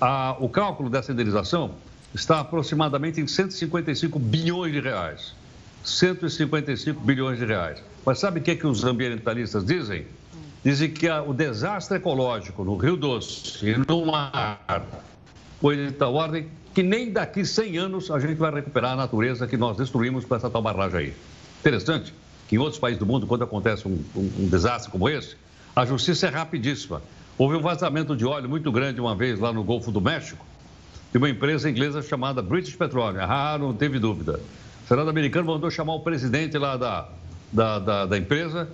Ah, 0.00 0.36
o 0.38 0.48
cálculo 0.48 0.88
dessa 0.88 1.10
indenização 1.10 1.72
está 2.14 2.40
aproximadamente 2.40 3.20
em 3.20 3.26
155 3.26 4.18
bilhões 4.18 4.72
de 4.72 4.80
reais. 4.80 5.34
155 5.84 7.00
bilhões 7.00 7.38
de 7.38 7.44
reais. 7.44 7.82
Mas 8.04 8.18
sabe 8.18 8.40
o 8.40 8.42
que, 8.42 8.50
é 8.50 8.56
que 8.56 8.66
os 8.66 8.84
ambientalistas 8.84 9.64
dizem? 9.64 10.06
Dizem 10.64 10.90
que 10.90 11.08
o 11.08 11.32
desastre 11.32 11.96
ecológico 11.96 12.64
no 12.64 12.76
Rio 12.76 12.96
Doce 12.96 13.66
e 13.66 13.76
no 13.78 14.04
mar 14.04 14.60
foi 15.60 15.76
de 15.76 15.92
tal 15.92 16.14
ordem 16.14 16.48
que 16.74 16.82
nem 16.82 17.10
daqui 17.10 17.44
100 17.44 17.78
anos 17.78 18.10
a 18.10 18.18
gente 18.18 18.36
vai 18.36 18.52
recuperar 18.52 18.92
a 18.92 18.96
natureza 18.96 19.46
que 19.46 19.56
nós 19.56 19.76
destruímos 19.76 20.24
com 20.24 20.34
essa 20.34 20.50
tal 20.50 20.60
barragem 20.60 20.98
aí. 20.98 21.14
Interessante 21.60 22.14
que 22.46 22.56
em 22.56 22.58
outros 22.58 22.78
países 22.78 22.98
do 22.98 23.06
mundo, 23.06 23.26
quando 23.26 23.44
acontece 23.44 23.88
um, 23.88 23.98
um, 24.14 24.30
um 24.40 24.48
desastre 24.48 24.90
como 24.90 25.08
esse, 25.08 25.36
a 25.74 25.86
justiça 25.86 26.26
é 26.26 26.30
rapidíssima. 26.30 27.00
Houve 27.38 27.56
um 27.56 27.60
vazamento 27.60 28.14
de 28.16 28.26
óleo 28.26 28.48
muito 28.48 28.70
grande 28.70 29.00
uma 29.00 29.14
vez 29.14 29.38
lá 29.38 29.52
no 29.52 29.64
Golfo 29.64 29.90
do 29.90 30.00
México 30.00 30.44
de 31.12 31.18
uma 31.18 31.28
empresa 31.28 31.68
inglesa 31.68 32.02
chamada 32.02 32.40
British 32.40 32.76
Petroleum. 32.76 33.22
Ah, 33.22 33.56
não 33.58 33.74
teve 33.74 33.98
dúvida. 33.98 34.40
O 34.84 34.88
Senado 34.88 35.10
americano 35.10 35.46
mandou 35.46 35.70
chamar 35.70 35.94
o 35.94 36.00
presidente 36.00 36.56
lá 36.56 36.76
da, 36.76 37.08
da, 37.52 37.78
da, 37.78 38.06
da 38.06 38.18
empresa, 38.18 38.68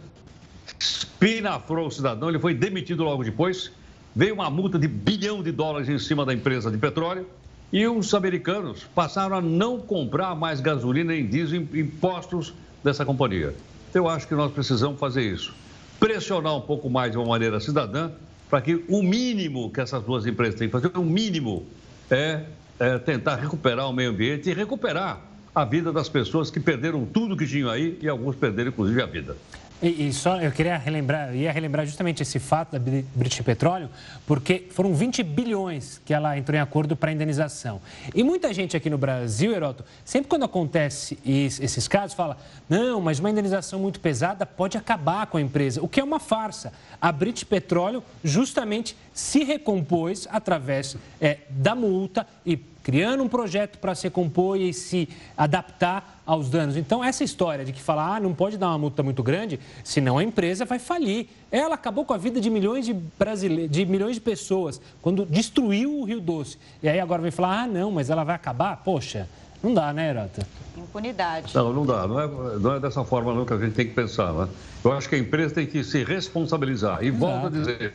espinafrou 0.78 1.86
o 1.86 1.90
cidadão, 1.90 2.28
ele 2.28 2.38
foi 2.38 2.54
demitido 2.54 3.04
logo 3.04 3.24
depois. 3.24 3.70
Veio 4.14 4.34
uma 4.34 4.48
multa 4.48 4.78
de 4.78 4.88
bilhão 4.88 5.42
de 5.42 5.52
dólares 5.52 5.88
em 5.88 5.98
cima 5.98 6.24
da 6.24 6.32
empresa 6.32 6.70
de 6.70 6.78
petróleo 6.78 7.26
e 7.72 7.86
os 7.86 8.14
americanos 8.14 8.84
passaram 8.94 9.36
a 9.36 9.40
não 9.40 9.78
comprar 9.78 10.34
mais 10.34 10.60
gasolina 10.60 11.14
em 11.14 11.26
diesel 11.26 11.66
impostos 11.74 12.54
dessa 12.82 13.04
companhia. 13.04 13.54
Eu 13.92 14.08
acho 14.08 14.26
que 14.26 14.34
nós 14.34 14.52
precisamos 14.52 14.98
fazer 14.98 15.22
isso. 15.22 15.54
Pressionar 15.98 16.56
um 16.56 16.60
pouco 16.60 16.88
mais 16.88 17.12
de 17.12 17.18
uma 17.18 17.26
maneira 17.26 17.60
cidadã 17.60 18.10
para 18.48 18.60
que 18.60 18.84
o 18.88 19.02
mínimo 19.02 19.70
que 19.70 19.80
essas 19.80 20.02
duas 20.02 20.26
empresas 20.26 20.54
têm 20.54 20.68
que 20.68 20.72
fazer, 20.72 20.90
o 20.96 21.02
mínimo, 21.02 21.66
é, 22.10 22.40
é 22.78 22.98
tentar 22.98 23.36
recuperar 23.36 23.88
o 23.88 23.92
meio 23.92 24.10
ambiente 24.10 24.50
e 24.50 24.54
recuperar 24.54 25.20
a 25.54 25.64
vida 25.64 25.92
das 25.92 26.08
pessoas 26.08 26.50
que 26.50 26.60
perderam 26.60 27.06
tudo 27.06 27.36
que 27.36 27.46
tinham 27.46 27.70
aí 27.70 27.98
e 28.02 28.08
alguns 28.08 28.36
perderam, 28.36 28.68
inclusive, 28.68 29.02
a 29.02 29.06
vida. 29.06 29.36
E, 29.82 30.08
e, 30.08 30.12
só 30.12 30.40
eu 30.40 30.50
queria 30.50 30.78
relembrar, 30.78 31.34
ia 31.34 31.52
relembrar 31.52 31.84
justamente 31.84 32.22
esse 32.22 32.38
fato 32.38 32.72
da 32.72 32.78
British 33.14 33.42
Petroleum, 33.42 33.88
porque 34.26 34.66
foram 34.70 34.94
20 34.94 35.22
bilhões 35.22 36.00
que 36.04 36.14
ela 36.14 36.36
entrou 36.38 36.56
em 36.56 36.60
acordo 36.60 36.96
para 36.96 37.12
indenização. 37.12 37.80
E 38.14 38.22
muita 38.22 38.54
gente 38.54 38.74
aqui 38.74 38.88
no 38.88 38.96
Brasil, 38.96 39.52
Heroto, 39.52 39.84
sempre 40.02 40.30
quando 40.30 40.44
acontece 40.44 41.18
esses 41.26 41.86
casos, 41.86 42.16
fala: 42.16 42.38
não, 42.68 43.02
mas 43.02 43.18
uma 43.18 43.30
indenização 43.30 43.78
muito 43.78 44.00
pesada 44.00 44.46
pode 44.46 44.78
acabar 44.78 45.26
com 45.26 45.36
a 45.36 45.42
empresa, 45.42 45.82
o 45.82 45.88
que 45.88 46.00
é 46.00 46.04
uma 46.04 46.18
farsa. 46.18 46.72
A 46.98 47.12
British 47.12 47.44
Petroleum 47.44 48.02
justamente 48.24 48.96
se 49.12 49.44
recompôs 49.44 50.26
através 50.30 50.96
é, 51.20 51.38
da 51.50 51.74
multa 51.74 52.26
e 52.46 52.58
criando 52.86 53.20
um 53.24 53.28
projeto 53.28 53.78
para 53.78 53.96
se 53.96 54.08
compor 54.08 54.60
e 54.60 54.72
se 54.72 55.08
adaptar 55.36 56.20
aos 56.24 56.48
danos. 56.48 56.76
Então, 56.76 57.02
essa 57.02 57.24
história 57.24 57.64
de 57.64 57.72
que 57.72 57.82
falar, 57.82 58.14
ah, 58.14 58.20
não 58.20 58.32
pode 58.32 58.56
dar 58.56 58.68
uma 58.68 58.78
multa 58.78 59.02
muito 59.02 59.24
grande, 59.24 59.58
senão 59.82 60.18
a 60.18 60.22
empresa 60.22 60.64
vai 60.64 60.78
falir. 60.78 61.26
Ela 61.50 61.74
acabou 61.74 62.04
com 62.04 62.14
a 62.14 62.16
vida 62.16 62.40
de 62.40 62.48
milhões 62.48 62.86
de, 62.86 62.94
brasile... 62.94 63.66
de 63.66 63.84
milhões 63.84 64.14
de 64.14 64.20
pessoas 64.20 64.80
quando 65.02 65.26
destruiu 65.26 65.98
o 65.98 66.04
Rio 66.04 66.20
Doce. 66.20 66.58
E 66.80 66.88
aí 66.88 67.00
agora 67.00 67.20
vem 67.20 67.32
falar, 67.32 67.62
ah, 67.62 67.66
não, 67.66 67.90
mas 67.90 68.08
ela 68.08 68.22
vai 68.22 68.36
acabar? 68.36 68.76
Poxa, 68.84 69.28
não 69.60 69.74
dá, 69.74 69.92
né, 69.92 70.10
Herata? 70.10 70.46
Impunidade. 70.78 71.52
Não, 71.56 71.72
não 71.72 71.84
dá. 71.84 72.06
Não 72.06 72.20
é, 72.20 72.28
não 72.60 72.74
é 72.76 72.78
dessa 72.78 73.02
forma 73.02 73.34
não 73.34 73.44
que 73.44 73.52
a 73.52 73.58
gente 73.58 73.74
tem 73.74 73.88
que 73.88 73.94
pensar. 73.94 74.32
Né? 74.32 74.48
Eu 74.84 74.92
acho 74.92 75.08
que 75.08 75.16
a 75.16 75.18
empresa 75.18 75.56
tem 75.56 75.66
que 75.66 75.82
se 75.82 76.04
responsabilizar. 76.04 77.02
E 77.02 77.08
Exato. 77.08 77.18
volto 77.18 77.46
a 77.48 77.50
dizer, 77.50 77.92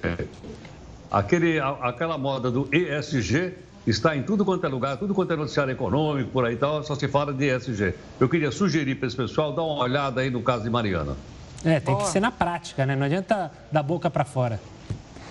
aquele, 1.09 1.61
aquela 1.61 2.17
moda 2.17 2.51
do 2.51 2.67
ESG 2.75 3.70
está 3.86 4.15
em 4.15 4.23
tudo 4.23 4.45
quanto 4.45 4.65
é 4.65 4.69
lugar, 4.69 4.97
tudo 4.97 5.13
quanto 5.13 5.34
é 5.34 5.36
noticiário 5.36 5.71
econômico, 5.71 6.29
por 6.32 6.45
aí 6.45 6.53
e 6.53 6.57
tal, 6.57 6.84
só 6.84 6.95
se 6.95 7.07
fala 7.07 7.34
de 7.34 7.45
ESG. 7.45 7.93
Eu 8.19 8.29
queria 8.29 8.51
sugerir 8.51 8.95
para 8.95 9.07
esse 9.07 9.15
pessoal 9.15 9.53
dar 9.53 9.63
uma 9.63 9.84
olhada 9.84 10.21
aí 10.21 10.29
no 10.29 10.41
caso 10.41 10.63
de 10.63 10.69
Mariana. 10.69 11.15
É, 11.63 11.79
tem 11.79 11.93
Boa. 11.93 12.05
que 12.05 12.11
ser 12.11 12.19
na 12.19 12.32
prática, 12.32 12.86
né? 12.86 12.95
Não 12.95 13.05
adianta 13.05 13.51
da 13.71 13.84
boca 13.84 14.09
para 14.09 14.25
fora. 14.25 14.59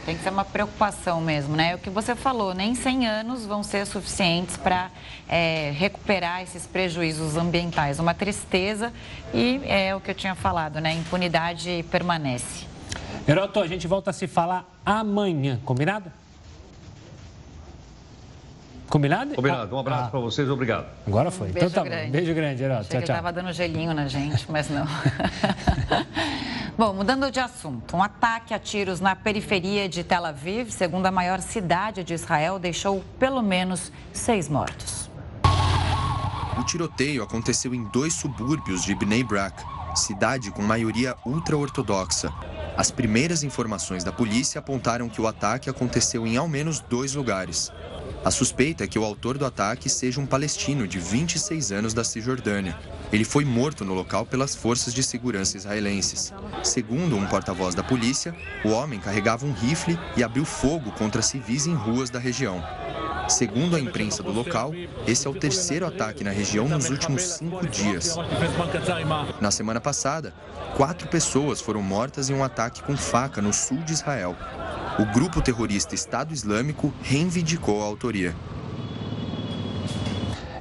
Tem 0.06 0.16
que 0.16 0.22
ser 0.22 0.30
uma 0.30 0.44
preocupação 0.44 1.20
mesmo, 1.20 1.54
né? 1.54 1.72
É 1.72 1.74
o 1.74 1.78
que 1.78 1.90
você 1.90 2.14
falou, 2.14 2.54
nem 2.54 2.74
100 2.74 3.06
anos 3.06 3.46
vão 3.46 3.62
ser 3.62 3.86
suficientes 3.86 4.56
para 4.56 4.90
é, 5.28 5.72
recuperar 5.76 6.42
esses 6.42 6.66
prejuízos 6.66 7.36
ambientais. 7.36 7.98
Uma 7.98 8.14
tristeza 8.14 8.92
e 9.34 9.60
é 9.64 9.94
o 9.94 10.00
que 10.00 10.10
eu 10.10 10.14
tinha 10.14 10.34
falado, 10.34 10.80
né? 10.80 10.94
Impunidade 10.94 11.84
permanece. 11.90 12.66
Heroto, 13.28 13.60
a 13.60 13.66
gente 13.66 13.86
volta 13.86 14.10
a 14.10 14.12
se 14.12 14.26
falar 14.26 14.64
amanhã, 14.84 15.60
combinado? 15.64 16.10
Combinado? 18.90 19.36
Combinado. 19.36 19.76
Um 19.76 19.78
abraço 19.78 20.06
ah. 20.06 20.10
para 20.10 20.20
vocês, 20.20 20.50
obrigado. 20.50 20.86
Agora 21.06 21.30
foi. 21.30 21.46
Um 21.46 21.50
então 21.50 21.70
tá 21.70 21.84
grande. 21.84 22.06
bom. 22.06 22.10
Beijo 22.10 22.34
grande, 22.34 22.58
Geraldo. 22.58 22.84
Tchau, 22.88 23.00
tchau. 23.00 23.00
estava 23.02 23.32
dando 23.32 23.52
gelinho 23.52 23.94
na 23.94 24.08
gente, 24.08 24.50
mas 24.50 24.68
não. 24.68 24.84
bom, 26.76 26.92
mudando 26.92 27.30
de 27.30 27.38
assunto. 27.38 27.96
Um 27.96 28.02
ataque 28.02 28.52
a 28.52 28.58
tiros 28.58 29.00
na 29.00 29.14
periferia 29.14 29.88
de 29.88 30.02
Tel 30.02 30.24
Aviv, 30.26 30.72
segundo 30.72 31.06
a 31.06 31.10
maior 31.12 31.38
cidade 31.40 32.02
de 32.02 32.14
Israel, 32.14 32.58
deixou 32.58 33.04
pelo 33.16 33.40
menos 33.42 33.92
seis 34.12 34.48
mortos. 34.48 35.08
O 36.58 36.64
tiroteio 36.64 37.22
aconteceu 37.22 37.72
em 37.72 37.84
dois 37.84 38.14
subúrbios 38.14 38.82
de 38.82 38.92
Bnei 38.92 39.22
Brak, 39.22 39.64
cidade 39.94 40.50
com 40.50 40.62
maioria 40.62 41.14
ultra-ortodoxa. 41.24 42.32
As 42.76 42.90
primeiras 42.90 43.44
informações 43.44 44.02
da 44.02 44.10
polícia 44.10 44.58
apontaram 44.58 45.08
que 45.08 45.20
o 45.20 45.28
ataque 45.28 45.70
aconteceu 45.70 46.26
em 46.26 46.36
ao 46.36 46.48
menos 46.48 46.80
dois 46.80 47.14
lugares. 47.14 47.72
A 48.22 48.30
suspeita 48.30 48.84
é 48.84 48.86
que 48.86 48.98
o 48.98 49.04
autor 49.04 49.38
do 49.38 49.46
ataque 49.46 49.88
seja 49.88 50.20
um 50.20 50.26
palestino 50.26 50.86
de 50.86 50.98
26 50.98 51.72
anos 51.72 51.94
da 51.94 52.04
Cisjordânia. 52.04 52.78
Ele 53.10 53.24
foi 53.24 53.46
morto 53.46 53.82
no 53.82 53.94
local 53.94 54.26
pelas 54.26 54.54
forças 54.54 54.92
de 54.92 55.02
segurança 55.02 55.56
israelenses. 55.56 56.30
Segundo 56.62 57.16
um 57.16 57.26
porta-voz 57.26 57.74
da 57.74 57.82
polícia, 57.82 58.36
o 58.62 58.68
homem 58.68 59.00
carregava 59.00 59.46
um 59.46 59.52
rifle 59.52 59.98
e 60.18 60.22
abriu 60.22 60.44
fogo 60.44 60.92
contra 60.92 61.22
civis 61.22 61.66
em 61.66 61.74
ruas 61.74 62.10
da 62.10 62.18
região. 62.18 62.62
Segundo 63.26 63.76
a 63.76 63.80
imprensa 63.80 64.22
do 64.22 64.32
local, 64.32 64.72
esse 65.06 65.26
é 65.26 65.30
o 65.30 65.34
terceiro 65.34 65.86
ataque 65.86 66.22
na 66.22 66.30
região 66.30 66.68
nos 66.68 66.90
últimos 66.90 67.22
cinco 67.22 67.66
dias. 67.68 68.16
Na 69.40 69.50
semana 69.50 69.80
passada, 69.80 70.34
quatro 70.76 71.08
pessoas 71.08 71.60
foram 71.60 71.80
mortas 71.80 72.28
em 72.28 72.34
um 72.34 72.44
ataque 72.44 72.82
com 72.82 72.96
faca 72.96 73.40
no 73.40 73.52
sul 73.52 73.78
de 73.78 73.92
Israel. 73.92 74.36
O 74.98 75.04
grupo 75.04 75.40
terrorista 75.40 75.94
Estado 75.94 76.34
Islâmico 76.34 76.92
reivindicou 77.02 77.80
a 77.80 77.86
autoria. 77.86 78.34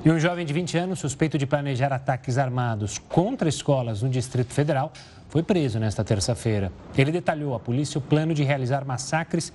E 0.06 0.10
um 0.10 0.20
jovem 0.20 0.46
de 0.46 0.54
20 0.54 0.78
anos, 0.78 1.00
suspeito 1.00 1.38
de 1.38 1.46
planejar 1.46 1.92
ataques 1.92 2.38
armados 2.38 3.00
contra 3.00 3.50
escolas 3.50 4.02
no 4.02 4.10
Distrito 4.10 4.54
Federal, 4.54 4.94
foi 5.28 5.44
preso 5.44 5.80
nesta 5.80 6.04
terça-feira. 6.04 6.72
Ele 6.98 7.12
detalhou 7.12 7.54
à 7.54 7.60
polícia 7.60 7.98
o 7.98 8.02
plano 8.02 8.34
de 8.34 8.44
realizar 8.44 8.86
massacres 8.86 9.52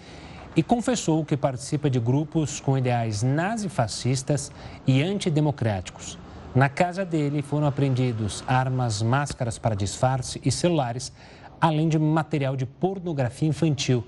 e 0.54 0.62
confessou 0.62 1.24
que 1.24 1.36
participa 1.36 1.88
de 1.88 1.98
grupos 1.98 2.60
com 2.60 2.76
ideais 2.76 3.22
nazifascistas 3.22 4.52
e 4.86 5.02
antidemocráticos. 5.02 6.18
Na 6.54 6.68
casa 6.68 7.04
dele 7.04 7.42
foram 7.42 7.66
apreendidos 7.66 8.44
armas, 8.46 9.02
máscaras 9.02 9.58
para 9.58 9.74
disfarce 9.74 10.40
e 10.44 10.52
celulares, 10.52 11.12
além 11.60 11.88
de 11.88 11.98
material 11.98 12.54
de 12.54 12.66
pornografia 12.66 13.48
infantil. 13.48 14.04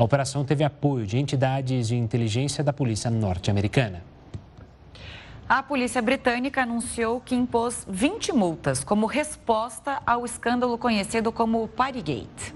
A 0.00 0.02
operação 0.02 0.46
teve 0.46 0.64
apoio 0.64 1.06
de 1.06 1.18
entidades 1.18 1.88
de 1.88 1.94
inteligência 1.94 2.64
da 2.64 2.72
polícia 2.72 3.10
norte-americana. 3.10 4.02
A 5.46 5.62
polícia 5.62 6.00
britânica 6.00 6.62
anunciou 6.62 7.20
que 7.20 7.34
impôs 7.34 7.86
20 7.86 8.32
multas 8.32 8.82
como 8.82 9.04
resposta 9.04 10.00
ao 10.06 10.24
escândalo 10.24 10.78
conhecido 10.78 11.30
como 11.30 11.68
Partygate. 11.68 12.54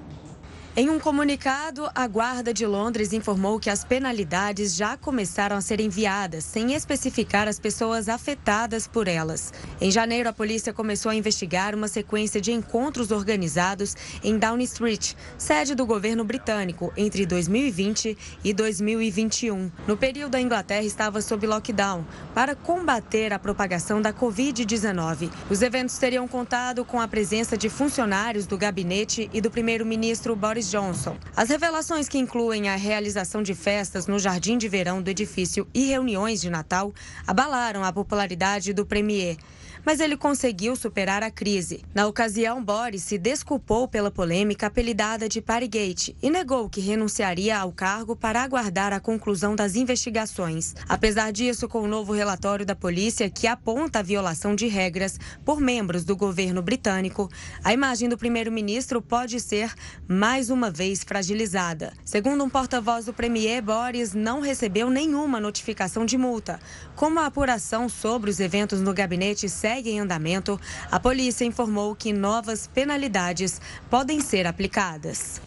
Em 0.76 0.90
um 0.90 0.98
comunicado, 0.98 1.88
a 1.94 2.04
Guarda 2.08 2.52
de 2.52 2.66
Londres 2.66 3.12
informou 3.12 3.60
que 3.60 3.70
as 3.70 3.84
penalidades 3.84 4.74
já 4.74 4.96
começaram 4.96 5.54
a 5.54 5.60
ser 5.60 5.78
enviadas, 5.78 6.42
sem 6.42 6.74
especificar 6.74 7.46
as 7.46 7.60
pessoas 7.60 8.08
afetadas 8.08 8.84
por 8.84 9.06
elas. 9.06 9.52
Em 9.80 9.88
janeiro, 9.88 10.28
a 10.28 10.32
polícia 10.32 10.72
começou 10.72 11.12
a 11.12 11.14
investigar 11.14 11.76
uma 11.76 11.86
sequência 11.86 12.40
de 12.40 12.50
encontros 12.50 13.12
organizados 13.12 13.94
em 14.24 14.36
Downing 14.36 14.64
Street, 14.64 15.12
sede 15.38 15.76
do 15.76 15.86
governo 15.86 16.24
britânico, 16.24 16.92
entre 16.96 17.24
2020 17.24 18.18
e 18.42 18.52
2021. 18.52 19.70
No 19.86 19.96
período, 19.96 20.34
a 20.34 20.40
Inglaterra 20.40 20.82
estava 20.82 21.22
sob 21.22 21.46
lockdown 21.46 22.04
para 22.34 22.56
combater 22.56 23.32
a 23.32 23.38
propagação 23.38 24.02
da 24.02 24.12
Covid-19. 24.12 25.30
Os 25.48 25.62
eventos 25.62 25.96
teriam 25.98 26.26
contado 26.26 26.84
com 26.84 27.00
a 27.00 27.06
presença 27.06 27.56
de 27.56 27.68
funcionários 27.68 28.44
do 28.44 28.58
gabinete 28.58 29.30
e 29.32 29.40
do 29.40 29.52
primeiro-ministro 29.52 30.34
Boris 30.34 30.63
Boris 30.64 30.70
Johnson. 30.70 31.16
As 31.36 31.48
revelações 31.48 32.08
que 32.08 32.18
incluem 32.18 32.68
a 32.68 32.76
realização 32.76 33.42
de 33.42 33.54
festas 33.54 34.06
no 34.06 34.18
jardim 34.18 34.56
de 34.56 34.68
verão 34.68 35.02
do 35.02 35.10
edifício 35.10 35.66
e 35.74 35.86
reuniões 35.86 36.40
de 36.40 36.48
Natal 36.48 36.92
abalaram 37.26 37.84
a 37.84 37.92
popularidade 37.92 38.72
do 38.72 38.86
premier 38.86 39.36
mas 39.84 40.00
ele 40.00 40.16
conseguiu 40.16 40.74
superar 40.76 41.22
a 41.22 41.30
crise. 41.30 41.82
Na 41.94 42.06
ocasião, 42.06 42.62
Boris 42.64 43.02
se 43.02 43.18
desculpou 43.18 43.86
pela 43.86 44.10
polêmica 44.10 44.66
apelidada 44.66 45.28
de 45.28 45.40
Partygate 45.40 46.16
e 46.22 46.30
negou 46.30 46.68
que 46.68 46.80
renunciaria 46.80 47.58
ao 47.58 47.72
cargo 47.72 48.16
para 48.16 48.42
aguardar 48.42 48.92
a 48.92 49.00
conclusão 49.00 49.54
das 49.54 49.74
investigações. 49.76 50.74
Apesar 50.88 51.32
disso, 51.32 51.68
com 51.68 51.82
o 51.82 51.88
novo 51.88 52.12
relatório 52.12 52.64
da 52.64 52.74
polícia 52.74 53.28
que 53.28 53.46
aponta 53.46 53.98
a 53.98 54.02
violação 54.02 54.54
de 54.54 54.66
regras 54.66 55.18
por 55.44 55.60
membros 55.60 56.04
do 56.04 56.16
governo 56.16 56.62
britânico, 56.62 57.28
a 57.62 57.72
imagem 57.72 58.08
do 58.08 58.16
primeiro-ministro 58.16 59.02
pode 59.02 59.40
ser 59.40 59.72
mais 60.08 60.50
uma 60.50 60.70
vez 60.70 61.04
fragilizada. 61.04 61.92
Segundo 62.04 62.44
um 62.44 62.48
porta-voz 62.48 63.04
do 63.04 63.12
premier, 63.12 63.62
Boris 63.62 64.14
não 64.14 64.40
recebeu 64.40 64.90
nenhuma 64.90 65.40
notificação 65.40 66.04
de 66.06 66.16
multa. 66.16 66.60
Como 66.94 67.20
a 67.20 67.26
apuração 67.26 67.88
sobre 67.88 68.30
os 68.30 68.40
eventos 68.40 68.80
no 68.80 68.94
gabinete 68.94 69.48
segue 69.74 69.90
em 69.90 69.98
andamento, 69.98 70.60
a 70.88 71.00
polícia 71.00 71.44
informou 71.44 71.96
que 71.96 72.12
novas 72.12 72.68
penalidades 72.68 73.60
podem 73.90 74.20
ser 74.20 74.46
aplicadas. 74.46 75.42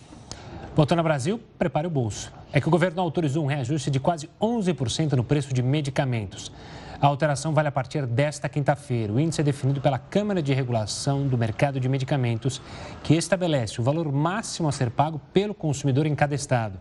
Voltando 0.76 1.00
ao 1.00 1.06
Brasil, 1.06 1.40
prepare 1.58 1.88
o 1.88 1.90
bolso. 1.90 2.34
É 2.52 2.60
que 2.60 2.68
o 2.68 2.72
governo 2.72 3.02
autorizou 3.02 3.46
um 3.46 3.48
reajuste 3.48 3.90
de 3.90 4.02
quase 4.02 4.30
11% 4.42 5.14
no 5.14 5.24
preço 5.24 5.54
de 5.54 5.64
medicamentos. 5.64 6.52
A 7.00 7.08
alteração 7.08 7.54
vale 7.54 7.70
a 7.70 7.72
partir 7.72 8.06
desta 8.06 8.50
quinta-feira. 8.50 9.14
O 9.14 9.20
índice 9.20 9.40
é 9.40 9.44
definido 9.46 9.80
pela 9.80 9.98
Câmara 9.98 10.42
de 10.42 10.54
Regulação 10.54 11.26
do 11.26 11.38
Mercado 11.38 11.80
de 11.80 11.88
Medicamentos, 11.88 12.62
que 13.04 13.14
estabelece 13.14 13.80
o 13.80 13.84
valor 13.84 14.12
máximo 14.12 14.68
a 14.68 14.74
ser 14.74 14.92
pago 14.92 15.22
pelo 15.32 15.54
consumidor 15.54 16.06
em 16.06 16.16
cada 16.16 16.36
estado. 16.36 16.78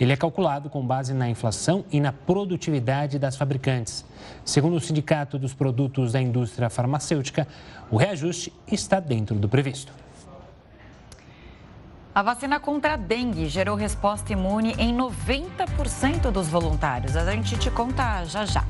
Ele 0.00 0.14
é 0.14 0.16
calculado 0.16 0.70
com 0.70 0.84
base 0.84 1.12
na 1.12 1.28
inflação 1.28 1.84
e 1.92 2.00
na 2.00 2.10
produtividade 2.10 3.18
das 3.18 3.36
fabricantes. 3.36 4.02
Segundo 4.46 4.76
o 4.76 4.80
Sindicato 4.80 5.38
dos 5.38 5.52
Produtos 5.52 6.12
da 6.12 6.20
Indústria 6.22 6.70
Farmacêutica, 6.70 7.46
o 7.90 7.98
reajuste 7.98 8.50
está 8.66 8.98
dentro 8.98 9.36
do 9.36 9.46
previsto. 9.46 9.92
A 12.14 12.22
vacina 12.22 12.58
contra 12.58 12.94
a 12.94 12.96
dengue 12.96 13.46
gerou 13.46 13.76
resposta 13.76 14.32
imune 14.32 14.74
em 14.78 14.96
90% 14.96 16.30
dos 16.30 16.48
voluntários. 16.48 17.14
A 17.14 17.30
gente 17.30 17.58
te 17.58 17.70
conta 17.70 18.24
já 18.24 18.46
já. 18.46 18.64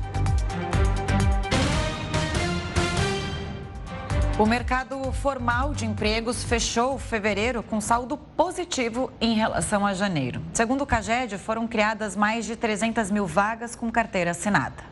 O 4.39 4.45
mercado 4.45 5.11
formal 5.11 5.73
de 5.73 5.85
empregos 5.85 6.43
fechou 6.43 6.97
fevereiro 6.97 7.61
com 7.61 7.81
saldo 7.81 8.17
positivo 8.17 9.11
em 9.19 9.35
relação 9.35 9.85
a 9.85 9.93
janeiro. 9.93 10.41
Segundo 10.53 10.81
o 10.81 10.85
CAGED, 10.85 11.37
foram 11.37 11.67
criadas 11.67 12.15
mais 12.15 12.45
de 12.45 12.55
300 12.55 13.11
mil 13.11 13.27
vagas 13.27 13.75
com 13.75 13.91
carteira 13.91 14.31
assinada. 14.31 14.91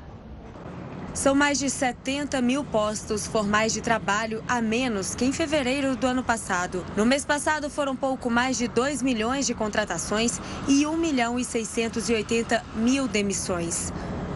São 1.14 1.34
mais 1.34 1.58
de 1.58 1.70
70 1.70 2.40
mil 2.42 2.64
postos 2.64 3.26
formais 3.26 3.74
de 3.74 3.82
trabalho 3.82 4.44
a 4.48 4.62
menos 4.62 5.16
que 5.16 5.26
em 5.26 5.32
fevereiro 5.32 5.96
do 5.96 6.06
ano 6.06 6.24
passado. 6.24 6.86
No 6.96 7.06
mês 7.06 7.26
passado 7.26 7.70
foram 7.70 7.96
pouco 7.96 8.30
mais 8.30 8.58
de 8.58 8.68
2 8.68 9.02
milhões 9.02 9.48
de 9.48 9.56
contratações 9.56 10.40
e 10.68 10.86
1 10.86 10.96
milhão 10.98 11.40
e 11.40 11.46
680 11.46 12.64
mil 12.76 13.08
demissões. 13.08 13.92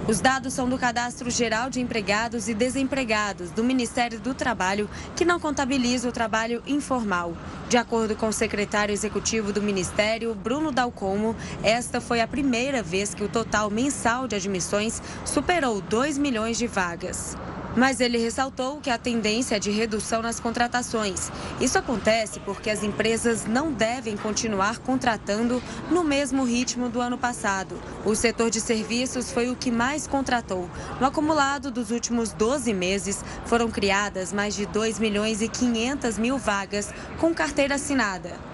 Os 0.06 0.20
dados 0.20 0.52
são 0.52 0.68
do 0.68 0.78
Cadastro 0.78 1.32
Geral 1.32 1.70
de 1.70 1.80
Empregados 1.80 2.50
e 2.50 2.54
Desempregados 2.54 3.52
do 3.52 3.64
Ministério 3.64 4.20
do 4.20 4.34
Trabalho, 4.34 4.90
que 5.16 5.24
não 5.24 5.40
contabiliza 5.40 6.10
o 6.10 6.12
trabalho 6.12 6.62
informal. 6.68 7.34
De 7.70 7.78
acordo 7.78 8.14
com 8.14 8.28
o 8.28 8.34
secretário 8.34 8.92
executivo 8.92 9.54
do 9.54 9.62
Ministério, 9.62 10.36
Bruno 10.36 10.74
Dalcomo, 10.74 11.34
esta 11.64 12.02
foi 12.02 12.20
a 12.20 12.28
primeira 12.28 12.84
vez 12.84 13.14
que 13.14 13.24
o 13.24 13.30
total 13.30 13.70
mensal 13.70 14.28
de 14.28 14.36
admissões 14.36 15.02
superou 15.24 15.80
2 15.80 16.18
milhões 16.18 16.58
de 16.58 16.68
vagas. 16.68 17.38
Mas 17.76 18.00
ele 18.00 18.18
ressaltou 18.18 18.80
que 18.80 18.90
a 18.90 18.98
tendência 18.98 19.56
é 19.56 19.60
de 19.60 19.72
redução 19.72 20.22
nas 20.22 20.40
contratações. 20.40 21.32
Isso 21.60 21.78
acontece 21.78 22.40
porque 22.42 22.70
as 22.70 22.84
empresas 22.84 23.46
não 23.46 23.72
devem 23.72 24.16
continuar 24.16 24.78
contratando 24.80 25.62
no 25.90 26.04
mesmo 26.04 26.44
ritmo 26.44 26.88
do 26.88 27.02
ano 27.02 27.18
passado. 27.18 27.76
O 28.06 28.16
setor 28.16 28.52
de 28.52 28.62
serviços 28.62 29.32
foi 29.32 29.50
o 29.50 29.56
que 29.56 29.72
mais 29.72 30.06
contratou. 30.06 30.70
No 31.00 31.08
acumulado 31.08 31.72
dos 31.72 31.90
últimos 31.90 32.32
12 32.32 32.74
meses, 32.74 33.24
foram 33.46 33.72
criadas 33.72 34.32
mais 34.32 34.56
de 34.56 34.66
2 34.68 35.00
milhões 35.00 35.42
e 35.42 35.48
500 35.48 36.20
mil 36.20 36.38
vagas 36.38 36.94
com 37.20 37.34
carteira 37.34 37.76
assinada. 37.76 38.54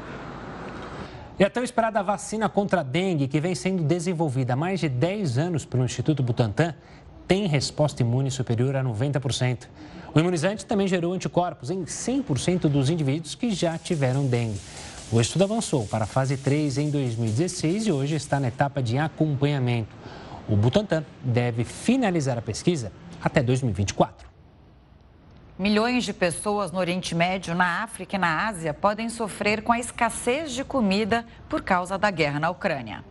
E 1.40 1.44
a 1.46 1.50
tão 1.50 1.64
esperada 1.64 2.04
vacina 2.04 2.50
contra 2.50 2.82
a 2.82 2.84
dengue, 2.84 3.26
que 3.26 3.40
vem 3.40 3.56
sendo 3.56 3.82
desenvolvida 3.82 4.52
há 4.52 4.56
mais 4.58 4.82
de 4.82 4.90
10 4.90 5.38
anos 5.38 5.64
pelo 5.64 5.86
Instituto 5.86 6.22
Butantan, 6.22 6.76
tem 7.30 7.46
resposta 7.46 8.02
imune 8.02 8.32
superior 8.32 8.76
a 8.76 8.84
90%. 8.84 9.68
O 10.16 10.20
imunizante 10.20 10.66
também 10.66 10.88
gerou 10.88 11.14
anticorpos 11.14 11.70
em 11.70 11.84
100% 11.84 12.62
dos 12.62 12.90
indivíduos 12.90 13.36
que 13.36 13.52
já 13.52 13.78
tiveram 13.78 14.26
dengue. 14.26 14.60
O 15.12 15.22
estudo 15.22 15.44
avançou 15.44 15.86
para 15.86 16.06
a 16.06 16.08
fase 16.08 16.38
3 16.38 16.80
em 16.80 16.90
2016 16.90 17.86
e 17.86 17.92
hoje 17.92 18.16
está 18.16 18.40
na 18.40 18.48
etapa 18.48 18.82
de 18.82 18.98
acompanhamento. 18.98 19.96
O 20.50 20.56
Butantan 20.56 21.06
deve 21.24 21.64
finalizar 21.64 22.36
a 22.36 22.42
pesquisa 22.42 22.92
até 23.24 23.44
2024. 23.44 24.28
Milhões 25.56 26.06
de 26.06 26.14
pessoas 26.14 26.72
no 26.72 26.80
Oriente 26.80 27.14
Médio, 27.14 27.54
na 27.54 27.84
África 27.84 28.16
e 28.16 28.20
na 28.20 28.48
Ásia 28.48 28.74
podem 28.74 29.08
sofrer 29.08 29.62
com 29.62 29.72
a 29.72 29.78
escassez 29.78 30.52
de 30.52 30.64
comida 30.64 31.24
por 31.48 31.62
causa 31.62 31.96
da 31.96 32.10
guerra 32.10 32.40
na 32.40 32.50
Ucrânia. 32.50 33.04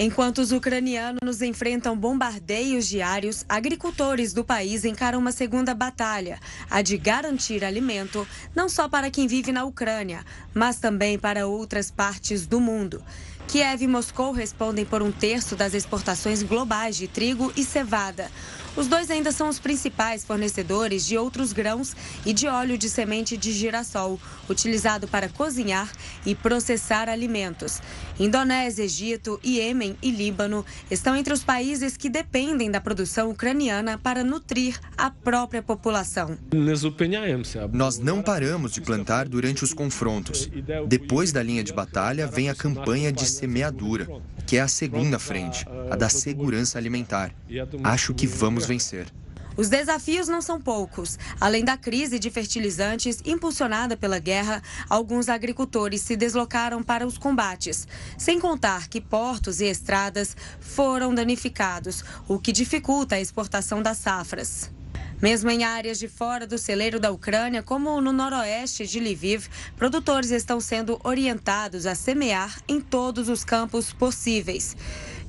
Enquanto 0.00 0.38
os 0.38 0.52
ucranianos 0.52 1.42
enfrentam 1.42 1.96
bombardeios 1.96 2.86
diários, 2.86 3.44
agricultores 3.48 4.32
do 4.32 4.44
país 4.44 4.84
encaram 4.84 5.18
uma 5.18 5.32
segunda 5.32 5.74
batalha, 5.74 6.38
a 6.70 6.80
de 6.82 6.96
garantir 6.96 7.64
alimento 7.64 8.24
não 8.54 8.68
só 8.68 8.88
para 8.88 9.10
quem 9.10 9.26
vive 9.26 9.50
na 9.50 9.64
Ucrânia, 9.64 10.24
mas 10.54 10.78
também 10.78 11.18
para 11.18 11.48
outras 11.48 11.90
partes 11.90 12.46
do 12.46 12.60
mundo. 12.60 13.02
Kiev 13.48 13.82
e 13.82 13.88
Moscou 13.88 14.30
respondem 14.30 14.84
por 14.84 15.02
um 15.02 15.10
terço 15.10 15.56
das 15.56 15.74
exportações 15.74 16.44
globais 16.44 16.96
de 16.96 17.08
trigo 17.08 17.52
e 17.56 17.64
cevada. 17.64 18.30
Os 18.78 18.86
dois 18.86 19.10
ainda 19.10 19.32
são 19.32 19.48
os 19.48 19.58
principais 19.58 20.24
fornecedores 20.24 21.04
de 21.04 21.18
outros 21.18 21.52
grãos 21.52 21.96
e 22.24 22.32
de 22.32 22.46
óleo 22.46 22.78
de 22.78 22.88
semente 22.88 23.36
de 23.36 23.50
girassol, 23.50 24.20
utilizado 24.48 25.08
para 25.08 25.28
cozinhar 25.28 25.90
e 26.24 26.32
processar 26.32 27.08
alimentos. 27.08 27.82
Indonésia, 28.20 28.84
Egito, 28.84 29.40
Iêmen 29.42 29.96
e 30.00 30.12
Líbano 30.12 30.64
estão 30.88 31.16
entre 31.16 31.32
os 31.32 31.42
países 31.42 31.96
que 31.96 32.08
dependem 32.08 32.70
da 32.70 32.80
produção 32.80 33.30
ucraniana 33.30 33.98
para 33.98 34.22
nutrir 34.22 34.78
a 34.96 35.10
própria 35.10 35.60
população. 35.60 36.38
Nós 37.72 37.98
não 37.98 38.22
paramos 38.22 38.70
de 38.70 38.80
plantar 38.80 39.28
durante 39.28 39.64
os 39.64 39.74
confrontos. 39.74 40.48
Depois 40.86 41.32
da 41.32 41.42
linha 41.42 41.64
de 41.64 41.72
batalha, 41.72 42.28
vem 42.28 42.48
a 42.48 42.54
campanha 42.54 43.10
de 43.10 43.26
semeadura 43.26 44.06
que 44.48 44.56
é 44.56 44.62
a 44.62 44.68
segunda 44.68 45.18
frente, 45.18 45.66
a 45.90 45.94
da 45.94 46.08
segurança 46.08 46.78
alimentar. 46.78 47.30
Acho 47.84 48.14
que 48.14 48.26
vamos 48.26 48.64
vencer. 48.68 49.06
Os 49.56 49.68
desafios 49.68 50.28
não 50.28 50.40
são 50.40 50.60
poucos. 50.60 51.18
Além 51.40 51.64
da 51.64 51.76
crise 51.76 52.16
de 52.16 52.30
fertilizantes 52.30 53.20
impulsionada 53.24 53.96
pela 53.96 54.20
guerra, 54.20 54.62
alguns 54.88 55.28
agricultores 55.28 56.00
se 56.00 56.14
deslocaram 56.14 56.80
para 56.80 57.04
os 57.04 57.18
combates. 57.18 57.88
Sem 58.16 58.38
contar 58.38 58.86
que 58.86 59.00
portos 59.00 59.60
e 59.60 59.64
estradas 59.64 60.36
foram 60.60 61.12
danificados, 61.12 62.04
o 62.28 62.38
que 62.38 62.52
dificulta 62.52 63.16
a 63.16 63.20
exportação 63.20 63.82
das 63.82 63.98
safras. 63.98 64.70
Mesmo 65.20 65.50
em 65.50 65.64
áreas 65.64 65.98
de 65.98 66.06
fora 66.06 66.46
do 66.46 66.56
celeiro 66.56 67.00
da 67.00 67.10
Ucrânia, 67.10 67.60
como 67.60 68.00
no 68.00 68.12
noroeste 68.12 68.86
de 68.86 69.00
Lviv, 69.00 69.48
produtores 69.76 70.30
estão 70.30 70.60
sendo 70.60 71.00
orientados 71.02 71.86
a 71.86 71.96
semear 71.96 72.60
em 72.68 72.80
todos 72.80 73.28
os 73.28 73.42
campos 73.42 73.92
possíveis. 73.92 74.76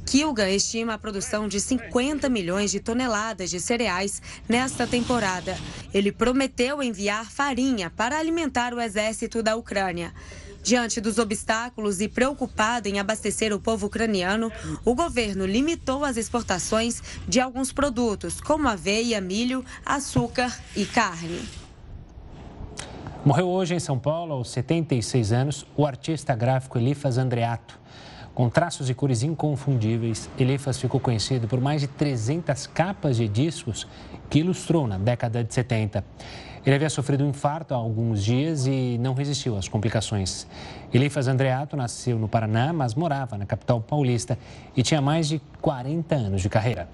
Kilga 0.06 0.50
estima 0.50 0.96
a 0.96 0.98
produção 0.98 1.48
de 1.48 1.60
50 1.60 2.28
milhões 2.30 2.72
de 2.72 2.80
toneladas 2.80 3.50
de 3.50 3.60
cereais 3.60 4.22
nesta 4.48 4.88
temporada. 4.88 5.58
Ele 5.94 6.12
prometeu 6.12 6.82
enviar 6.82 7.30
farinha 7.30 7.90
para 7.90 8.18
alimentar 8.18 8.74
o 8.74 8.82
exército 8.82 9.44
da 9.44 9.56
Ucrânia. 9.56 10.14
Diante 10.62 11.00
dos 11.00 11.18
obstáculos 11.18 12.02
e 12.02 12.08
preocupado 12.08 12.88
em 12.88 13.00
abastecer 13.00 13.54
o 13.54 13.60
povo 13.60 13.88
ucraniano, 13.88 14.52
o 14.84 14.94
governo 14.94 15.46
limitou 15.46 16.04
as 16.04 16.18
exportações 16.18 17.02
de 17.28 17.40
alguns 17.40 17.72
produtos, 17.72 18.42
como 18.42 18.68
aveia, 18.68 19.22
milho, 19.22 19.64
açúcar 19.86 20.56
e 20.76 20.86
carne. 20.86 21.42
Morreu 23.24 23.48
hoje 23.48 23.76
em 23.76 23.80
São 23.80 24.00
Paulo, 24.00 24.34
aos 24.34 24.50
76 24.50 25.32
anos, 25.32 25.66
o 25.76 25.86
artista 25.86 26.36
gráfico 26.36 26.78
Elifas 26.78 27.18
Andreato. 27.18 27.78
Com 28.40 28.50
traços 28.50 28.90
e 28.90 28.94
cores 28.94 29.22
inconfundíveis, 29.22 30.30
Elifas 30.40 30.80
ficou 30.80 30.98
conhecido 30.98 31.46
por 31.46 31.60
mais 31.60 31.82
de 31.82 31.88
300 31.90 32.68
capas 32.68 33.18
de 33.18 33.28
discos 33.28 33.86
que 34.30 34.40
ilustrou 34.40 34.88
na 34.88 34.98
década 34.98 35.44
de 35.44 35.54
70. 35.54 36.02
Ele 36.66 36.74
havia 36.74 36.90
sofrido 36.90 37.26
um 37.26 37.32
infarto 37.32 37.74
há 37.74 37.78
alguns 37.78 38.24
dias 38.24 38.66
e 38.66 38.98
não 38.98 39.14
resistiu 39.14 39.58
às 39.58 39.68
complicações. 39.68 40.48
Elifas 40.94 41.28
Andreato 41.28 41.76
nasceu 41.76 42.18
no 42.18 42.30
Paraná, 42.30 42.72
mas 42.72 42.96
morava 42.96 43.38
na 43.38 43.46
capital 43.46 43.82
paulista 43.82 44.40
e 44.74 44.82
tinha 44.82 45.02
mais 45.02 45.28
de 45.28 45.42
40 45.62 46.16
anos 46.16 46.42
de 46.42 46.48
carreira. 46.48 46.88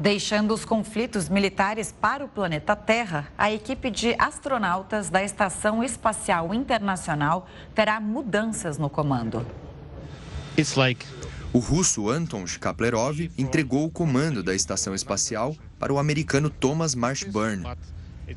Deixando 0.00 0.54
os 0.54 0.64
conflitos 0.64 1.28
militares 1.28 1.92
para 1.92 2.24
o 2.24 2.28
planeta 2.28 2.76
Terra, 2.76 3.26
a 3.36 3.50
equipe 3.50 3.90
de 3.90 4.14
astronautas 4.16 5.10
da 5.10 5.24
Estação 5.24 5.82
Espacial 5.82 6.54
Internacional 6.54 7.48
terá 7.74 7.98
mudanças 7.98 8.78
no 8.78 8.88
comando. 8.88 9.44
O 11.52 11.58
russo 11.58 12.08
Anton 12.08 12.46
Shkaplerov 12.46 13.28
entregou 13.36 13.86
o 13.86 13.90
comando 13.90 14.40
da 14.40 14.54
estação 14.54 14.94
espacial 14.94 15.56
para 15.80 15.92
o 15.92 15.98
americano 15.98 16.48
Thomas 16.48 16.94
Marshburn. 16.94 17.64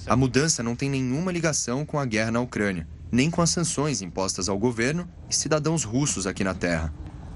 A 0.07 0.15
mudança 0.15 0.63
não 0.63 0.75
tem 0.75 0.89
nenhuma 0.89 1.31
ligação 1.31 1.85
com 1.85 1.99
a 1.99 2.05
guerra 2.05 2.31
na 2.31 2.41
Ucrânia, 2.41 2.87
nem 3.11 3.29
com 3.29 3.41
as 3.41 3.51
sanções 3.51 4.01
impostas 4.01 4.49
ao 4.49 4.57
governo 4.57 5.07
e 5.29 5.35
cidadãos 5.35 5.83
russos 5.83 6.25
aqui 6.25 6.43
na 6.43 6.55
Terra. 6.55 6.91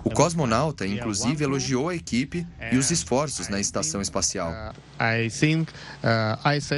O 0.06 0.12
cosmonauta, 0.12 0.86
inclusive, 0.86 1.43
elogiou 1.43 1.89
a 1.89 1.95
equipe 1.95 2.45
e 2.72 2.78
os 2.78 2.91
esforços 2.91 3.49
na 3.49 3.60
estação 3.60 3.99
espacial. 3.99 4.53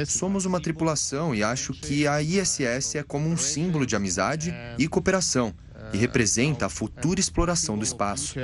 Somos 0.06 0.46
uma 0.46 0.58
tripulação 0.60 1.34
e 1.34 1.42
acho 1.42 1.74
que 1.74 2.06
a 2.06 2.22
ISS 2.22 2.94
é 2.94 3.02
como 3.02 3.28
um 3.28 3.36
símbolo 3.36 3.84
de 3.84 3.94
amizade 3.94 4.54
e 4.78 4.88
cooperação 4.88 5.54
e 5.92 5.98
representa 5.98 6.66
a 6.66 6.68
futura 6.70 7.20
exploração 7.20 7.76
do 7.76 7.84
espaço. 7.84 8.34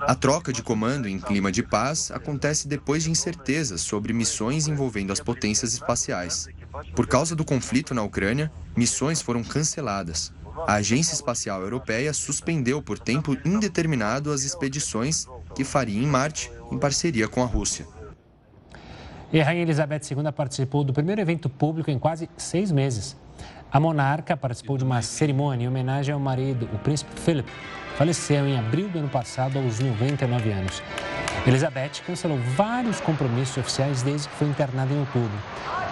A 0.00 0.14
troca 0.14 0.52
de 0.52 0.62
comando 0.62 1.06
em 1.06 1.20
clima 1.20 1.52
de 1.52 1.62
paz 1.62 2.10
acontece 2.10 2.66
depois 2.66 3.04
de 3.04 3.10
incertezas 3.10 3.80
sobre 3.80 4.12
missões 4.12 4.66
envolvendo 4.66 5.12
as 5.12 5.20
potências 5.20 5.72
espaciais. 5.72 6.48
Por 6.96 7.06
causa 7.06 7.36
do 7.36 7.44
conflito 7.44 7.94
na 7.94 8.02
Ucrânia, 8.02 8.50
missões 8.76 9.22
foram 9.22 9.44
canceladas. 9.44 10.32
A 10.66 10.74
Agência 10.74 11.14
Espacial 11.14 11.60
Europeia 11.60 12.12
suspendeu 12.12 12.80
por 12.80 12.98
tempo 12.98 13.36
indeterminado 13.44 14.32
as 14.32 14.44
expedições 14.44 15.26
que 15.54 15.64
faria 15.64 16.00
em 16.00 16.06
Marte 16.06 16.50
em 16.70 16.78
parceria 16.78 17.28
com 17.28 17.42
a 17.42 17.46
Rússia. 17.46 17.86
E 19.32 19.40
a 19.40 19.44
Rainha 19.44 19.62
Elizabeth 19.62 20.02
II 20.10 20.32
participou 20.32 20.84
do 20.84 20.92
primeiro 20.92 21.20
evento 21.20 21.48
público 21.48 21.90
em 21.90 21.98
quase 21.98 22.30
seis 22.36 22.70
meses. 22.70 23.16
A 23.70 23.80
monarca 23.80 24.36
participou 24.36 24.78
de 24.78 24.84
uma 24.84 25.02
cerimônia 25.02 25.64
em 25.64 25.68
homenagem 25.68 26.14
ao 26.14 26.20
marido, 26.20 26.68
o 26.72 26.78
príncipe 26.78 27.18
Philip, 27.20 27.50
faleceu 27.96 28.46
em 28.46 28.56
abril 28.56 28.88
do 28.88 29.00
ano 29.00 29.08
passado 29.08 29.58
aos 29.58 29.80
99 29.80 30.52
anos. 30.52 30.82
Elizabeth 31.46 32.02
cancelou 32.06 32.38
vários 32.56 33.00
compromissos 33.00 33.56
oficiais 33.58 34.02
desde 34.02 34.28
que 34.28 34.36
foi 34.36 34.48
internada 34.48 34.94
em 34.94 35.00
outubro. 35.00 35.36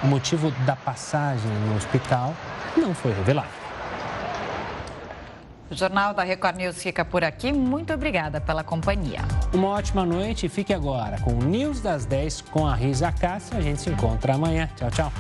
O 0.03 0.07
motivo 0.07 0.51
da 0.65 0.77
passagem 0.77 1.51
no 1.69 1.77
hospital 1.77 2.35
não 2.77 2.95
foi 2.95 3.13
revelado. 3.13 3.62
O 5.73 5.75
Jornal 5.75 6.13
da 6.13 6.23
Record 6.23 6.57
News 6.57 6.83
fica 6.83 7.03
por 7.03 7.25
aqui. 7.25 7.51
Muito 7.51 7.95
obrigada 7.95 8.43
pela 8.43 8.63
companhia. 8.63 9.21
Uma 9.55 9.69
ótima 9.69 10.05
noite 10.05 10.45
e 10.45 10.49
fique 10.51 10.71
agora 10.71 11.19
com 11.23 11.33
o 11.33 11.43
News 11.43 11.81
das 11.81 12.05
10 12.05 12.43
com 12.43 12.67
a 12.67 12.75
Risa 12.75 13.11
Cássia. 13.11 13.57
A 13.57 13.63
gente 13.63 13.81
se 13.81 13.89
encontra 13.89 14.35
amanhã. 14.35 14.69
Tchau, 14.77 14.91
tchau. 14.91 15.13